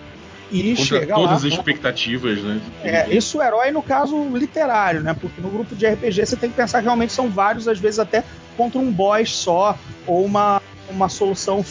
e 0.51 0.71
Contra 0.71 0.85
chega 0.85 1.15
todas 1.15 1.31
lá, 1.31 1.37
as 1.37 1.45
expectativas, 1.45 2.43
né? 2.43 2.61
É, 2.83 3.15
isso 3.15 3.39
o 3.39 3.43
herói 3.43 3.71
no 3.71 3.83
caso 3.83 4.29
literário, 4.37 5.01
né? 5.01 5.15
Porque 5.19 5.41
no 5.41 5.49
grupo 5.49 5.75
de 5.75 5.87
RPG 5.87 6.27
você 6.27 6.37
tem 6.37 6.51
que 6.51 6.57
pensar 6.57 6.79
que 6.79 6.85
realmente 6.85 7.13
são 7.13 7.29
vários, 7.29 7.69
às 7.69 7.79
vezes 7.79 7.99
até 7.99 8.25
contra 8.57 8.79
um 8.79 8.91
boss 8.91 9.31
só 9.31 9.79
ou 10.07 10.25
uma, 10.25 10.61
uma 10.89 11.09
solução 11.09 11.65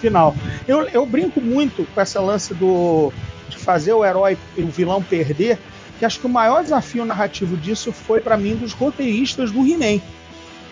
final. 0.00 0.34
Eu, 0.66 0.82
eu 0.88 1.04
brinco 1.04 1.40
muito 1.40 1.86
com 1.94 2.00
essa 2.00 2.20
lance 2.20 2.54
do 2.54 3.12
de 3.48 3.58
fazer 3.58 3.92
o 3.92 4.04
herói 4.04 4.38
e 4.56 4.62
o 4.62 4.68
vilão 4.68 5.02
perder, 5.02 5.58
que 5.98 6.04
acho 6.04 6.20
que 6.20 6.26
o 6.26 6.30
maior 6.30 6.62
desafio 6.62 7.04
narrativo 7.04 7.56
disso 7.56 7.92
foi 7.92 8.20
para 8.20 8.36
mim 8.36 8.54
dos 8.54 8.72
roteiristas 8.72 9.50
do 9.50 9.66
He-Man. 9.66 10.00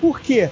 Por 0.00 0.20
quê? 0.20 0.48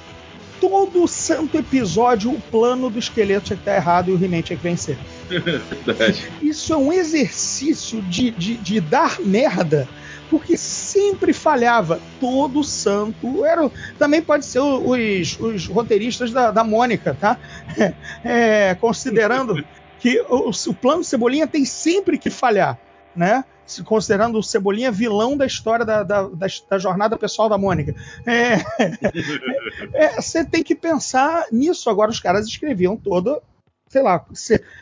Todo 0.61 1.07
santo 1.07 1.59
episódio 1.59 2.31
o 2.31 2.41
plano 2.41 2.91
do 2.91 2.99
esqueleto 2.99 3.47
tinha 3.47 3.57
que 3.57 3.63
estar 3.63 3.77
errado 3.77 4.11
e 4.11 4.13
o 4.13 4.23
He-Man 4.23 4.43
tinha 4.43 4.57
que 4.57 4.63
vencer. 4.63 4.99
Isso 6.43 6.73
é 6.73 6.77
um 6.77 6.93
exercício 6.93 8.01
de, 8.03 8.31
de, 8.31 8.57
de, 8.57 8.81
dar 8.81 9.21
merda, 9.21 9.89
porque 10.31 10.57
sempre 10.57 11.33
falhava. 11.33 12.01
Todo 12.21 12.63
santo. 12.65 13.45
Era, 13.45 13.71
também 13.99 14.23
pode 14.23 14.45
ser 14.45 14.61
os, 14.61 15.39
os 15.39 15.67
roteiristas 15.67 16.31
da, 16.31 16.51
da 16.51 16.65
Mônica, 16.65 17.17
tá? 17.19 17.39
É, 18.25 18.75
considerando 18.81 19.65
que 20.01 20.21
o, 20.29 20.51
o 20.51 20.75
plano 20.75 21.05
Cebolinha 21.05 21.47
tem 21.47 21.65
sempre 21.65 22.19
que 22.19 22.31
falhar, 22.31 22.79
né? 23.15 23.45
Considerando 23.85 24.39
o 24.39 24.43
Cebolinha 24.43 24.91
vilão 24.91 25.37
da 25.37 25.47
história 25.47 25.85
da, 25.85 26.03
da, 26.03 26.23
da, 26.23 26.47
da 26.71 26.79
jornada 26.79 27.17
pessoal 27.17 27.49
da 27.49 27.59
Mônica. 27.59 27.95
É, 28.25 28.55
é, 29.95 30.21
você 30.21 30.45
tem 30.45 30.63
que 30.63 30.75
pensar 30.75 31.47
nisso. 31.51 31.91
Agora, 31.91 32.11
os 32.11 32.21
caras 32.21 32.47
escreviam 32.47 32.97
todo 32.97 33.43
sei 33.89 34.03
lá, 34.03 34.25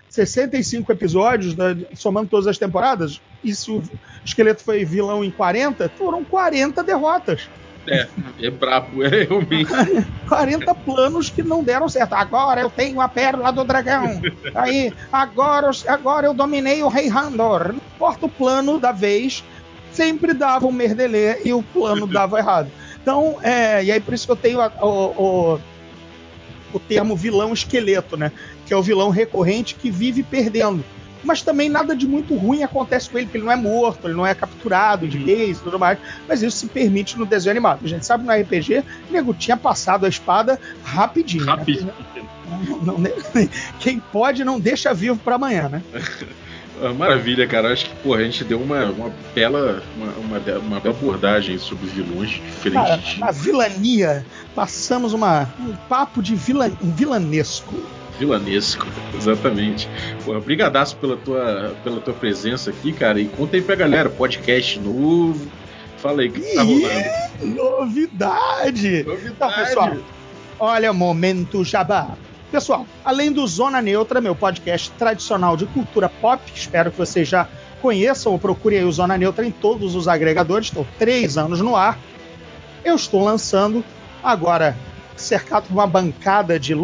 65 0.08 0.90
episódios, 0.90 1.54
né, 1.54 1.76
somando 1.94 2.28
todas 2.28 2.46
as 2.46 2.56
temporadas, 2.58 3.20
e 3.44 3.54
se 3.54 3.70
o 3.70 3.82
esqueleto 4.24 4.64
foi 4.64 4.84
vilão 4.84 5.22
em 5.22 5.30
40, 5.30 5.90
foram 5.90 6.24
40 6.24 6.82
derrotas. 6.82 7.48
É, 7.86 8.08
é 8.40 8.50
brabo, 8.50 9.02
é 9.02 9.24
realmente. 9.24 9.70
40 10.28 10.74
planos 10.74 11.30
que 11.30 11.42
não 11.42 11.62
deram 11.62 11.88
certo. 11.88 12.14
Agora 12.14 12.60
eu 12.60 12.70
tenho 12.70 13.00
a 13.00 13.08
pérola 13.08 13.52
do 13.52 13.64
dragão. 13.64 14.20
Aí, 14.54 14.92
agora, 15.12 15.70
agora 15.86 16.26
eu 16.26 16.34
dominei 16.34 16.82
o 16.82 16.88
rei 16.88 17.08
Randor. 17.08 17.68
Não 17.68 17.76
importa 17.76 18.26
o 18.26 18.28
plano 18.28 18.78
da 18.78 18.92
vez, 18.92 19.44
sempre 19.92 20.32
dava 20.32 20.66
um 20.66 20.72
merdelê 20.72 21.42
e 21.44 21.52
o 21.52 21.62
plano 21.62 22.06
dava 22.08 22.38
errado. 22.38 22.70
Então, 23.00 23.38
é, 23.42 23.84
e 23.84 23.92
aí 23.92 24.00
por 24.00 24.14
isso 24.14 24.26
que 24.26 24.32
eu 24.32 24.36
tenho 24.36 24.60
a, 24.60 24.72
o, 24.80 24.88
o, 25.54 25.60
o 26.72 26.78
termo 26.78 27.14
vilão 27.14 27.52
esqueleto, 27.52 28.16
né? 28.16 28.32
Que 28.66 28.72
é 28.72 28.76
o 28.76 28.82
vilão 28.82 29.10
recorrente 29.10 29.74
que 29.74 29.90
vive 29.90 30.22
perdendo 30.22 30.82
mas 31.24 31.42
também 31.42 31.68
nada 31.68 31.96
de 31.96 32.06
muito 32.06 32.34
ruim 32.34 32.62
acontece 32.62 33.08
com 33.08 33.18
ele, 33.18 33.26
porque 33.26 33.38
ele 33.38 33.44
não 33.44 33.52
é 33.52 33.56
morto, 33.56 34.06
ele 34.06 34.14
não 34.14 34.26
é 34.26 34.34
capturado 34.34 35.08
de 35.08 35.18
vez 35.18 35.58
e 35.58 35.62
tudo 35.62 35.78
mais, 35.78 35.98
mas 36.28 36.42
isso 36.42 36.56
se 36.58 36.66
permite 36.66 37.18
no 37.18 37.26
desenho 37.26 37.52
animado. 37.52 37.80
A 37.84 37.88
gente 37.88 38.04
sabe 38.04 38.24
no 38.24 38.32
RPG, 38.32 38.84
o 39.08 39.12
nego 39.12 39.34
tinha 39.34 39.56
passado 39.56 40.06
a 40.06 40.08
espada 40.08 40.58
rapidinho. 40.84 41.44
Rapidinho. 41.44 41.86
Né? 41.86 43.10
quem 43.80 43.98
pode 43.98 44.44
não 44.44 44.60
deixa 44.60 44.92
vivo 44.92 45.16
para 45.16 45.36
amanhã, 45.36 45.68
né? 45.68 45.82
Ah, 46.82 46.92
maravilha, 46.92 47.46
cara. 47.46 47.72
Acho 47.72 47.86
que 47.86 47.94
porra, 47.96 48.20
a 48.20 48.24
gente 48.24 48.42
deu 48.44 48.60
uma, 48.60 48.86
uma 48.86 49.12
bela 49.34 49.82
uma, 49.96 50.12
uma, 50.12 50.58
uma 50.58 50.80
bela 50.80 50.94
abordagem 50.94 51.56
sobre 51.58 51.86
vilões 51.86 52.30
diferentes. 52.30 53.22
a 53.22 53.30
vilania. 53.30 54.26
Passamos 54.54 55.12
uma, 55.12 55.48
um 55.60 55.74
papo 55.88 56.22
de 56.22 56.34
vila, 56.34 56.70
um 56.82 56.90
vilanesco. 56.90 57.74
Vilanesco, 58.18 58.86
exatamente. 59.16 59.88
Porra, 60.24 60.40
brigadaço 60.40 60.96
pela 60.96 61.16
tua, 61.16 61.74
pela 61.82 62.00
tua 62.00 62.14
presença 62.14 62.70
aqui, 62.70 62.92
cara. 62.92 63.20
E 63.20 63.26
conta 63.26 63.56
aí 63.56 63.62
pra 63.62 63.74
galera, 63.74 64.08
podcast 64.08 64.78
novo. 64.78 65.46
Fala 65.98 66.22
aí 66.22 66.28
o 66.28 66.32
que 66.32 66.54
tá 66.54 66.62
rolando. 66.62 67.54
Novidade! 67.54 69.02
Novidade! 69.02 69.26
Então, 69.26 69.50
pessoal, 69.52 69.96
olha, 70.58 70.92
momento 70.92 71.64
jabá. 71.64 72.16
Pessoal, 72.52 72.86
além 73.04 73.32
do 73.32 73.44
Zona 73.46 73.82
Neutra, 73.82 74.20
meu 74.20 74.36
podcast 74.36 74.90
tradicional 74.92 75.56
de 75.56 75.66
cultura 75.66 76.08
pop, 76.08 76.40
espero 76.54 76.90
que 76.92 76.98
vocês 76.98 77.26
já 77.26 77.48
conheçam 77.82 78.32
ou 78.32 78.38
procurem 78.38 78.78
aí 78.78 78.84
o 78.84 78.92
Zona 78.92 79.18
Neutra 79.18 79.44
em 79.44 79.50
todos 79.50 79.94
os 79.94 80.06
agregadores, 80.06 80.68
estou 80.68 80.86
três 80.98 81.36
anos 81.36 81.60
no 81.60 81.74
ar. 81.74 81.98
Eu 82.84 82.94
estou 82.94 83.24
lançando, 83.24 83.84
agora 84.22 84.76
cercado 85.16 85.68
por 85.68 85.74
uma 85.74 85.86
bancada 85.86 86.58
de 86.58 86.74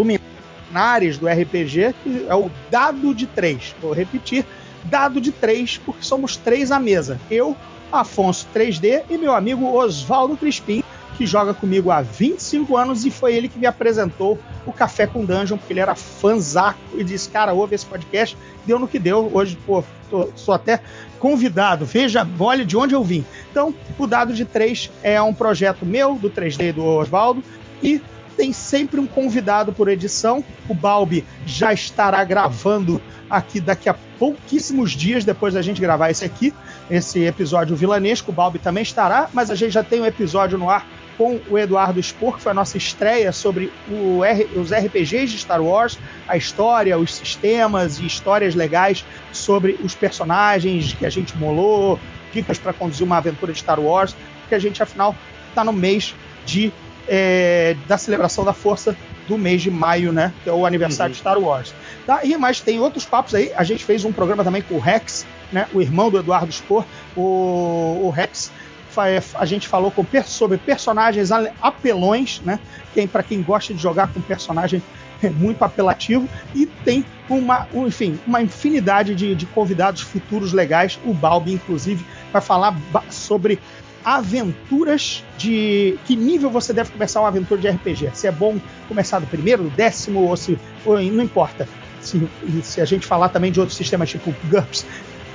luminares 0.70 1.18
do 1.18 1.26
RPG, 1.26 1.94
que 2.02 2.26
é 2.28 2.34
o 2.34 2.50
Dado 2.70 3.14
de 3.14 3.26
Três. 3.26 3.74
Vou 3.82 3.92
repetir, 3.92 4.46
Dado 4.84 5.20
de 5.20 5.32
Três, 5.32 5.78
porque 5.78 6.02
somos 6.02 6.36
três 6.36 6.70
à 6.70 6.78
mesa. 6.78 7.20
Eu, 7.30 7.56
Afonso 7.92 8.46
3D 8.54 9.02
e 9.10 9.18
meu 9.18 9.34
amigo 9.34 9.66
Oswaldo 9.76 10.36
Crispim, 10.36 10.82
que 11.18 11.26
joga 11.26 11.52
comigo 11.52 11.90
há 11.90 12.00
25 12.00 12.76
anos 12.76 13.04
e 13.04 13.10
foi 13.10 13.34
ele 13.34 13.48
que 13.48 13.58
me 13.58 13.66
apresentou 13.66 14.38
o 14.64 14.72
Café 14.72 15.06
com 15.06 15.24
Dungeon, 15.24 15.58
porque 15.58 15.72
ele 15.72 15.80
era 15.80 15.94
fanzaco 15.94 16.78
e 16.94 17.04
disse, 17.04 17.28
cara, 17.28 17.52
ouve 17.52 17.74
esse 17.74 17.84
podcast, 17.84 18.38
deu 18.64 18.78
no 18.78 18.88
que 18.88 18.98
deu. 18.98 19.28
Hoje, 19.34 19.58
pô, 19.66 19.84
tô, 20.08 20.28
sou 20.36 20.54
até 20.54 20.80
convidado, 21.18 21.84
veja, 21.84 22.26
olha 22.38 22.64
de 22.64 22.76
onde 22.76 22.94
eu 22.94 23.04
vim. 23.04 23.24
Então, 23.50 23.74
o 23.98 24.06
Dado 24.06 24.32
de 24.32 24.44
3 24.44 24.90
é 25.02 25.20
um 25.20 25.34
projeto 25.34 25.84
meu, 25.84 26.14
do 26.14 26.30
3D 26.30 26.72
do 26.72 26.84
Oswaldo, 26.84 27.42
e 27.82 28.00
tem 28.40 28.54
sempre 28.54 28.98
um 28.98 29.06
convidado 29.06 29.70
por 29.70 29.86
edição. 29.86 30.42
O 30.66 30.72
Balbi 30.72 31.26
já 31.44 31.74
estará 31.74 32.24
gravando 32.24 32.98
aqui 33.28 33.60
daqui 33.60 33.86
a 33.86 33.94
pouquíssimos 34.18 34.92
dias 34.92 35.26
depois 35.26 35.52
da 35.52 35.60
gente 35.60 35.78
gravar 35.78 36.10
esse 36.10 36.24
aqui, 36.24 36.54
esse 36.90 37.22
episódio 37.22 37.76
vilanesco. 37.76 38.30
O 38.30 38.34
Balbi 38.34 38.58
também 38.58 38.82
estará, 38.82 39.28
mas 39.34 39.50
a 39.50 39.54
gente 39.54 39.72
já 39.72 39.84
tem 39.84 40.00
um 40.00 40.06
episódio 40.06 40.56
no 40.56 40.70
ar 40.70 40.86
com 41.18 41.38
o 41.50 41.58
Eduardo 41.58 42.02
Spor, 42.02 42.36
que 42.36 42.42
foi 42.42 42.52
a 42.52 42.54
nossa 42.54 42.78
estreia 42.78 43.30
sobre 43.30 43.70
R, 44.24 44.58
os 44.58 44.72
RPGs 44.72 45.32
de 45.32 45.38
Star 45.38 45.62
Wars, 45.62 45.98
a 46.26 46.34
história, 46.34 46.98
os 46.98 47.14
sistemas 47.14 47.98
e 47.98 48.06
histórias 48.06 48.54
legais 48.54 49.04
sobre 49.34 49.78
os 49.84 49.94
personagens 49.94 50.94
que 50.94 51.04
a 51.04 51.10
gente 51.10 51.36
molou, 51.36 52.00
dicas 52.32 52.56
para 52.56 52.72
conduzir 52.72 53.04
uma 53.04 53.18
aventura 53.18 53.52
de 53.52 53.58
Star 53.58 53.78
Wars, 53.78 54.16
porque 54.40 54.54
a 54.54 54.58
gente, 54.58 54.82
afinal, 54.82 55.14
está 55.50 55.62
no 55.62 55.74
mês 55.74 56.14
de, 56.46 56.72
é, 57.08 57.76
da 57.86 57.98
celebração 57.98 58.44
da 58.44 58.52
força 58.52 58.96
do 59.28 59.38
mês 59.38 59.62
de 59.62 59.70
maio, 59.70 60.12
né? 60.12 60.32
Que 60.42 60.50
é 60.50 60.52
o 60.52 60.66
aniversário 60.66 61.10
uhum. 61.10 61.14
de 61.14 61.18
Star 61.18 61.38
Wars. 61.38 61.74
Tá? 62.06 62.20
E, 62.24 62.36
mas 62.36 62.60
tem 62.60 62.80
outros 62.80 63.04
papos 63.04 63.34
aí. 63.34 63.52
A 63.54 63.64
gente 63.64 63.84
fez 63.84 64.04
um 64.04 64.12
programa 64.12 64.42
também 64.42 64.62
com 64.62 64.74
o 64.74 64.80
Rex, 64.80 65.26
né? 65.52 65.66
O 65.72 65.80
irmão 65.80 66.10
do 66.10 66.18
Eduardo 66.18 66.52
Spor. 66.52 66.84
O, 67.16 68.00
o 68.04 68.10
Rex 68.10 68.50
a 69.34 69.46
gente 69.46 69.68
falou 69.68 69.90
com, 69.90 70.04
sobre 70.24 70.58
personagens 70.58 71.30
apelões, 71.60 72.40
né? 72.44 72.58
Quem, 72.92 73.06
para 73.06 73.22
quem 73.22 73.40
gosta 73.40 73.72
de 73.72 73.80
jogar 73.80 74.12
com 74.12 74.20
personagem 74.20 74.82
muito 75.36 75.62
apelativo 75.64 76.28
e 76.54 76.66
tem 76.66 77.04
uma, 77.28 77.68
enfim, 77.74 78.18
uma 78.26 78.42
infinidade 78.42 79.14
de, 79.14 79.34
de 79.34 79.46
convidados 79.46 80.02
futuros 80.02 80.52
legais. 80.52 80.98
O 81.04 81.14
Balbi, 81.14 81.52
inclusive, 81.52 82.04
vai 82.32 82.42
falar 82.42 82.76
sobre 83.10 83.60
aventuras 84.04 85.24
de 85.36 85.98
que 86.06 86.16
nível 86.16 86.50
você 86.50 86.72
deve 86.72 86.90
começar 86.90 87.20
uma 87.20 87.28
aventura 87.28 87.60
de 87.60 87.68
RPG. 87.68 88.10
Se 88.14 88.26
é 88.26 88.32
bom 88.32 88.58
começar 88.88 89.18
do 89.18 89.26
primeiro, 89.26 89.64
do 89.64 89.70
décimo 89.70 90.28
ou 90.28 90.36
se 90.36 90.58
ou, 90.84 91.00
não 91.00 91.24
importa. 91.24 91.68
Se, 92.00 92.26
se 92.62 92.80
a 92.80 92.84
gente 92.84 93.06
falar 93.06 93.28
também 93.28 93.52
de 93.52 93.60
outros 93.60 93.76
sistemas 93.76 94.08
tipo 94.08 94.34
GURPS, 94.48 94.86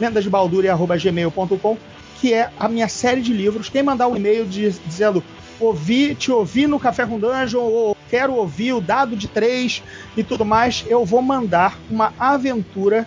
lendasdebalduria.gmail.com, 0.00 1.76
que 2.20 2.34
é 2.34 2.50
a 2.58 2.68
minha 2.68 2.88
série 2.88 3.20
de 3.20 3.32
livros. 3.32 3.68
Quem 3.68 3.82
mandar 3.82 4.08
um 4.08 4.16
e-mail 4.16 4.46
de, 4.46 4.70
dizendo 4.70 5.22
ouvi, 5.60 6.14
te 6.14 6.30
ouvi 6.30 6.66
no 6.66 6.78
Café 6.78 7.04
com 7.04 7.18
Dungeon, 7.18 7.60
ou 7.60 7.96
quero 8.08 8.34
ouvir 8.34 8.72
o 8.72 8.80
dado 8.80 9.16
de 9.16 9.28
3 9.28 9.82
e 10.16 10.22
tudo 10.22 10.44
mais, 10.44 10.84
eu 10.88 11.04
vou 11.04 11.20
mandar 11.20 11.78
uma 11.90 12.12
aventura 12.18 13.06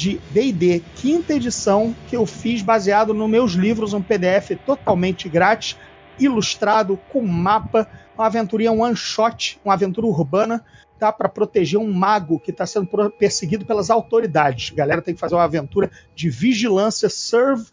de 0.00 0.18
D&D 0.30 0.82
quinta 0.96 1.34
edição 1.34 1.94
que 2.08 2.16
eu 2.16 2.24
fiz 2.24 2.62
baseado 2.62 3.12
nos 3.12 3.28
meus 3.28 3.52
livros, 3.52 3.92
um 3.92 4.00
PDF 4.00 4.52
totalmente 4.64 5.28
grátis, 5.28 5.76
ilustrado 6.18 6.98
com 7.12 7.20
mapa, 7.20 7.86
uma 8.16 8.24
aventurinha 8.24 8.72
one 8.72 8.96
shot, 8.96 9.60
uma 9.62 9.74
aventura 9.74 10.06
urbana 10.06 10.64
tá 10.98 11.12
para 11.12 11.28
proteger 11.28 11.78
um 11.78 11.92
mago 11.92 12.40
que 12.40 12.50
está 12.50 12.64
sendo 12.64 12.88
perseguido 13.10 13.66
pelas 13.66 13.90
autoridades. 13.90 14.70
A 14.72 14.76
galera 14.76 15.02
tem 15.02 15.12
que 15.12 15.20
fazer 15.20 15.34
uma 15.34 15.44
aventura 15.44 15.90
de 16.14 16.30
vigilância, 16.30 17.10
serve, 17.10 17.66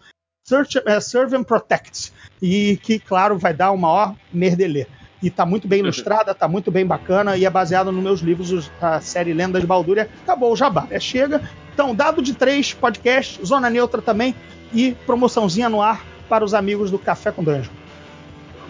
search, 0.45 0.79
uh, 0.79 1.01
serve 1.01 1.37
and 1.37 1.43
protect. 1.43 2.11
E 2.41 2.77
que, 2.83 2.99
claro, 2.99 3.37
vai 3.37 3.53
dar 3.53 3.71
o 3.71 3.77
maior 3.77 4.13
merdelê. 4.33 4.85
E 5.23 5.29
tá 5.29 5.45
muito 5.45 5.65
bem 5.65 5.79
ilustrada, 5.79 6.35
tá 6.35 6.47
muito 6.47 6.71
bem 6.71 6.85
bacana 6.85 7.37
e 7.37 7.45
é 7.45 7.49
baseado 7.49 7.89
nos 7.89 8.03
meus 8.03 8.19
livros, 8.19 8.69
a 8.81 8.99
série 8.99 9.33
Lendas 9.33 9.61
de 9.61 9.67
Baldúria. 9.67 10.09
Acabou 10.23 10.51
o 10.51 10.55
jabá, 10.57 10.87
é, 10.89 10.99
chega. 10.99 11.41
Então, 11.77 11.93
dado 11.93 12.23
de 12.23 12.33
três 12.33 12.73
podcast, 12.73 13.39
Zona 13.45 13.69
Neutra 13.69 14.01
também 14.01 14.33
e 14.73 14.95
promoçãozinha 15.05 15.69
no 15.69 15.79
ar 15.79 16.03
para 16.27 16.43
os 16.43 16.55
amigos 16.55 16.89
do 16.89 16.97
Café 16.97 17.31
com 17.31 17.43
Dungeon. 17.43 17.71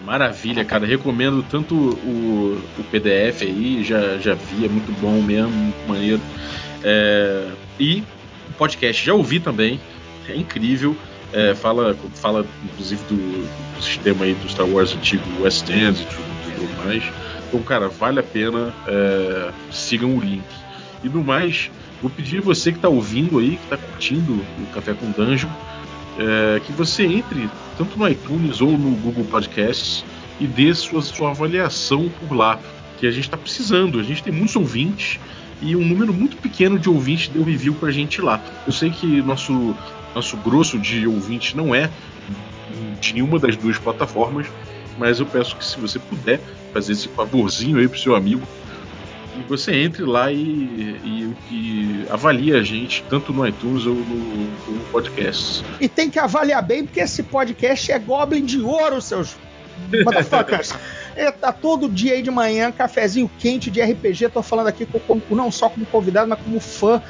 Maravilha, 0.04 0.62
cara. 0.62 0.84
Recomendo 0.84 1.42
tanto 1.42 1.74
o, 1.74 2.62
o 2.78 2.84
PDF 2.90 3.40
aí, 3.40 3.82
já, 3.82 4.18
já 4.18 4.34
vi, 4.34 4.66
é 4.66 4.68
muito 4.68 4.92
bom 5.00 5.22
mesmo, 5.22 5.50
muito 5.50 5.88
maneiro. 5.88 6.20
É, 6.84 7.48
e 7.80 8.04
o 8.50 8.52
podcast, 8.58 9.06
já 9.06 9.14
ouvi 9.14 9.40
também, 9.40 9.80
é 10.28 10.36
incrível. 10.36 10.94
É, 11.32 11.54
fala, 11.54 11.96
fala 12.16 12.44
inclusive 12.62 13.02
do, 13.04 13.16
do, 13.16 13.82
sistema 13.82 14.26
aí 14.26 14.34
do 14.34 14.50
Star 14.50 14.66
Wars 14.66 14.94
antigo, 14.94 15.24
West 15.40 15.66
End 15.70 15.98
e 15.98 16.04
tudo, 16.04 16.84
mais. 16.84 17.02
Então, 17.48 17.62
cara, 17.62 17.88
vale 17.88 18.20
a 18.20 18.22
pena. 18.22 18.74
É, 18.86 19.50
sigam 19.72 20.14
o 20.14 20.20
link. 20.20 20.44
E 21.02 21.08
no 21.08 21.24
mais, 21.24 21.70
vou 22.00 22.10
pedir 22.10 22.38
a 22.38 22.42
você 22.42 22.70
que 22.70 22.78
está 22.78 22.88
ouvindo 22.88 23.38
aí, 23.38 23.56
que 23.56 23.64
está 23.64 23.76
curtindo 23.76 24.32
o 24.32 24.66
Café 24.72 24.94
com 24.94 25.10
Dungeon, 25.10 25.50
é, 26.18 26.60
que 26.60 26.72
você 26.72 27.04
entre 27.04 27.48
tanto 27.76 27.98
no 27.98 28.08
iTunes 28.08 28.60
ou 28.60 28.72
no 28.72 28.96
Google 28.96 29.24
Podcasts 29.24 30.04
e 30.40 30.46
dê 30.46 30.74
sua, 30.74 31.02
sua 31.02 31.30
avaliação 31.30 32.08
por 32.20 32.34
lá. 32.34 32.58
que 32.98 33.06
a 33.06 33.10
gente 33.12 33.24
está 33.24 33.36
precisando. 33.36 34.00
A 34.00 34.02
gente 34.02 34.24
tem 34.24 34.32
muitos 34.32 34.56
ouvintes 34.56 35.20
e 35.62 35.76
um 35.76 35.84
número 35.84 36.12
muito 36.12 36.36
pequeno 36.36 36.78
de 36.78 36.88
ouvintes 36.88 37.28
deu 37.28 37.44
review 37.44 37.74
pra 37.74 37.90
gente 37.90 38.20
lá. 38.20 38.40
Eu 38.66 38.72
sei 38.72 38.90
que 38.90 39.22
nosso, 39.22 39.74
nosso 40.14 40.36
grosso 40.38 40.78
de 40.78 41.06
ouvintes 41.06 41.54
não 41.54 41.74
é 41.74 41.90
de 43.00 43.14
nenhuma 43.14 43.38
das 43.38 43.56
duas 43.56 43.78
plataformas, 43.78 44.46
mas 44.98 45.20
eu 45.20 45.26
peço 45.26 45.56
que 45.56 45.64
se 45.64 45.78
você 45.78 45.98
puder 45.98 46.40
fazer 46.72 46.92
esse 46.92 47.08
favorzinho 47.08 47.78
aí 47.78 47.88
pro 47.88 47.98
seu 47.98 48.14
amigo, 48.14 48.42
que 49.42 49.48
você 49.48 49.74
entre 49.74 50.04
lá 50.04 50.30
e, 50.32 50.38
e, 50.38 51.34
e, 51.50 52.06
avalie 52.10 52.54
a 52.54 52.62
gente, 52.62 53.04
tanto 53.08 53.32
no 53.32 53.46
iTunes 53.46 53.86
ou 53.86 53.94
no, 53.94 54.16
no 54.72 54.84
podcast. 54.90 55.64
E 55.80 55.88
tem 55.88 56.10
que 56.10 56.18
avaliar 56.18 56.62
bem, 56.62 56.84
porque 56.84 57.00
esse 57.00 57.22
podcast 57.22 57.90
é 57.92 57.98
Goblin 57.98 58.44
de 58.44 58.60
Ouro, 58.60 59.00
seus 59.00 59.36
motherfuckers. 60.04 60.72
É, 61.18 61.32
tá 61.32 61.52
todo 61.52 61.88
dia 61.88 62.12
aí 62.12 62.22
de 62.22 62.30
manhã, 62.30 62.70
cafezinho 62.70 63.28
quente 63.40 63.72
de 63.72 63.82
RPG. 63.82 64.28
Tô 64.28 64.40
falando 64.40 64.68
aqui 64.68 64.86
com, 64.86 65.20
com, 65.20 65.34
não 65.34 65.50
só 65.50 65.68
como 65.68 65.84
convidado, 65.84 66.28
mas 66.28 66.38
como 66.38 66.60
fã. 66.60 67.02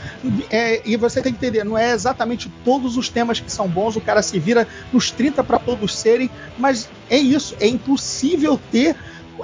É, 0.51 0.81
e 0.83 0.97
você 0.97 1.21
tem 1.21 1.31
que 1.31 1.45
entender, 1.45 1.63
não 1.63 1.77
é 1.77 1.93
exatamente 1.93 2.51
todos 2.65 2.97
os 2.97 3.11
temas 3.11 3.39
que 3.39 3.53
são 3.53 3.69
bons, 3.69 3.97
o 3.97 4.01
cara 4.01 4.23
se 4.23 4.39
vira 4.39 4.67
nos 4.91 5.11
30 5.11 5.45
para 5.45 5.59
todos 5.59 5.95
serem, 5.95 6.31
mas 6.57 6.89
é 7.11 7.19
isso, 7.19 7.55
é 7.61 7.67
impossível 7.67 8.59
ter. 8.73 8.97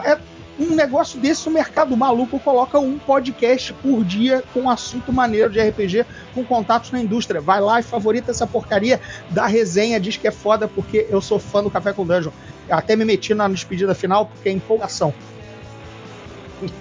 É, 0.02 0.16
um 0.58 0.74
negócio 0.74 1.18
desse, 1.18 1.48
o 1.48 1.52
mercado 1.52 1.96
maluco 1.96 2.38
coloca 2.38 2.78
um 2.78 2.98
podcast 2.98 3.72
por 3.74 4.04
dia 4.04 4.42
com 4.52 4.62
um 4.62 4.70
assunto 4.70 5.12
maneiro 5.12 5.50
de 5.50 5.60
RPG, 5.60 6.06
com 6.32 6.44
contatos 6.44 6.92
na 6.92 7.00
indústria. 7.00 7.40
Vai 7.40 7.60
lá 7.60 7.80
e 7.80 7.82
favorita 7.82 8.30
essa 8.30 8.46
porcaria 8.46 9.00
da 9.30 9.46
resenha, 9.46 9.98
diz 9.98 10.16
que 10.16 10.28
é 10.28 10.30
foda 10.30 10.68
porque 10.68 11.06
eu 11.10 11.20
sou 11.20 11.38
fã 11.38 11.62
do 11.62 11.70
Café 11.70 11.92
com 11.92 12.06
Dungeon. 12.06 12.30
Até 12.70 12.94
me 12.94 13.04
meti 13.04 13.34
na 13.34 13.48
despedida 13.48 13.94
final 13.94 14.26
porque 14.26 14.48
é 14.48 14.52
empolgação. 14.52 15.12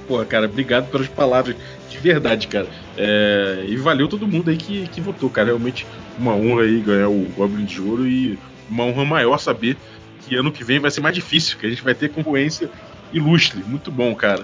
Pô, 0.07 0.23
cara, 0.23 0.45
obrigado 0.45 0.89
pelas 0.89 1.07
palavras. 1.07 1.55
De 1.89 1.97
verdade, 1.97 2.47
cara. 2.47 2.67
É... 2.95 3.65
E 3.67 3.75
valeu 3.75 4.07
todo 4.07 4.27
mundo 4.27 4.49
aí 4.49 4.57
que, 4.57 4.87
que 4.87 5.01
votou, 5.01 5.29
cara. 5.29 5.47
Realmente 5.47 5.85
uma 6.17 6.33
honra 6.33 6.63
aí 6.63 6.79
ganhar 6.79 7.09
o 7.09 7.25
Goblin 7.35 7.65
de 7.65 7.81
Ouro 7.81 8.07
e 8.07 8.37
uma 8.69 8.85
honra 8.85 9.03
maior 9.03 9.37
saber 9.39 9.75
que 10.21 10.35
ano 10.35 10.51
que 10.51 10.63
vem 10.63 10.79
vai 10.79 10.91
ser 10.91 11.01
mais 11.01 11.15
difícil, 11.15 11.57
que 11.57 11.65
a 11.65 11.69
gente 11.69 11.83
vai 11.83 11.93
ter 11.93 12.09
concorrência 12.09 12.69
ilustre. 13.13 13.63
Muito 13.63 13.91
bom, 13.91 14.13
cara. 14.15 14.43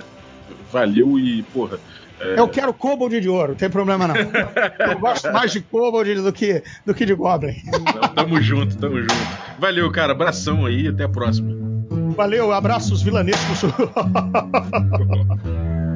Valeu 0.72 1.20
e, 1.20 1.44
porra. 1.44 1.80
É... 2.20 2.40
Eu 2.40 2.50
quero 2.50 2.74
Kobold 2.74 3.20
de 3.20 3.30
ouro, 3.30 3.50
não 3.50 3.56
tem 3.56 3.70
problema 3.70 4.08
não. 4.08 4.16
Eu 4.92 5.00
gosto 5.00 5.32
mais 5.32 5.52
de 5.52 5.62
Kobold 5.62 6.16
do 6.16 6.34
que, 6.34 6.64
do 6.86 6.94
que 6.94 7.06
de 7.06 7.14
Goblin. 7.14 7.56
Não, 7.66 8.10
tamo 8.10 8.42
junto, 8.42 8.78
tamo 8.78 9.00
junto. 9.00 9.14
Valeu, 9.58 9.90
cara. 9.92 10.12
Abração 10.12 10.66
aí 10.66 10.88
até 10.88 11.06
a 11.06 11.10
próxima. 11.10 11.58
Valeu, 12.16 12.52
abraços 12.52 13.02
vilanescos. 13.02 13.62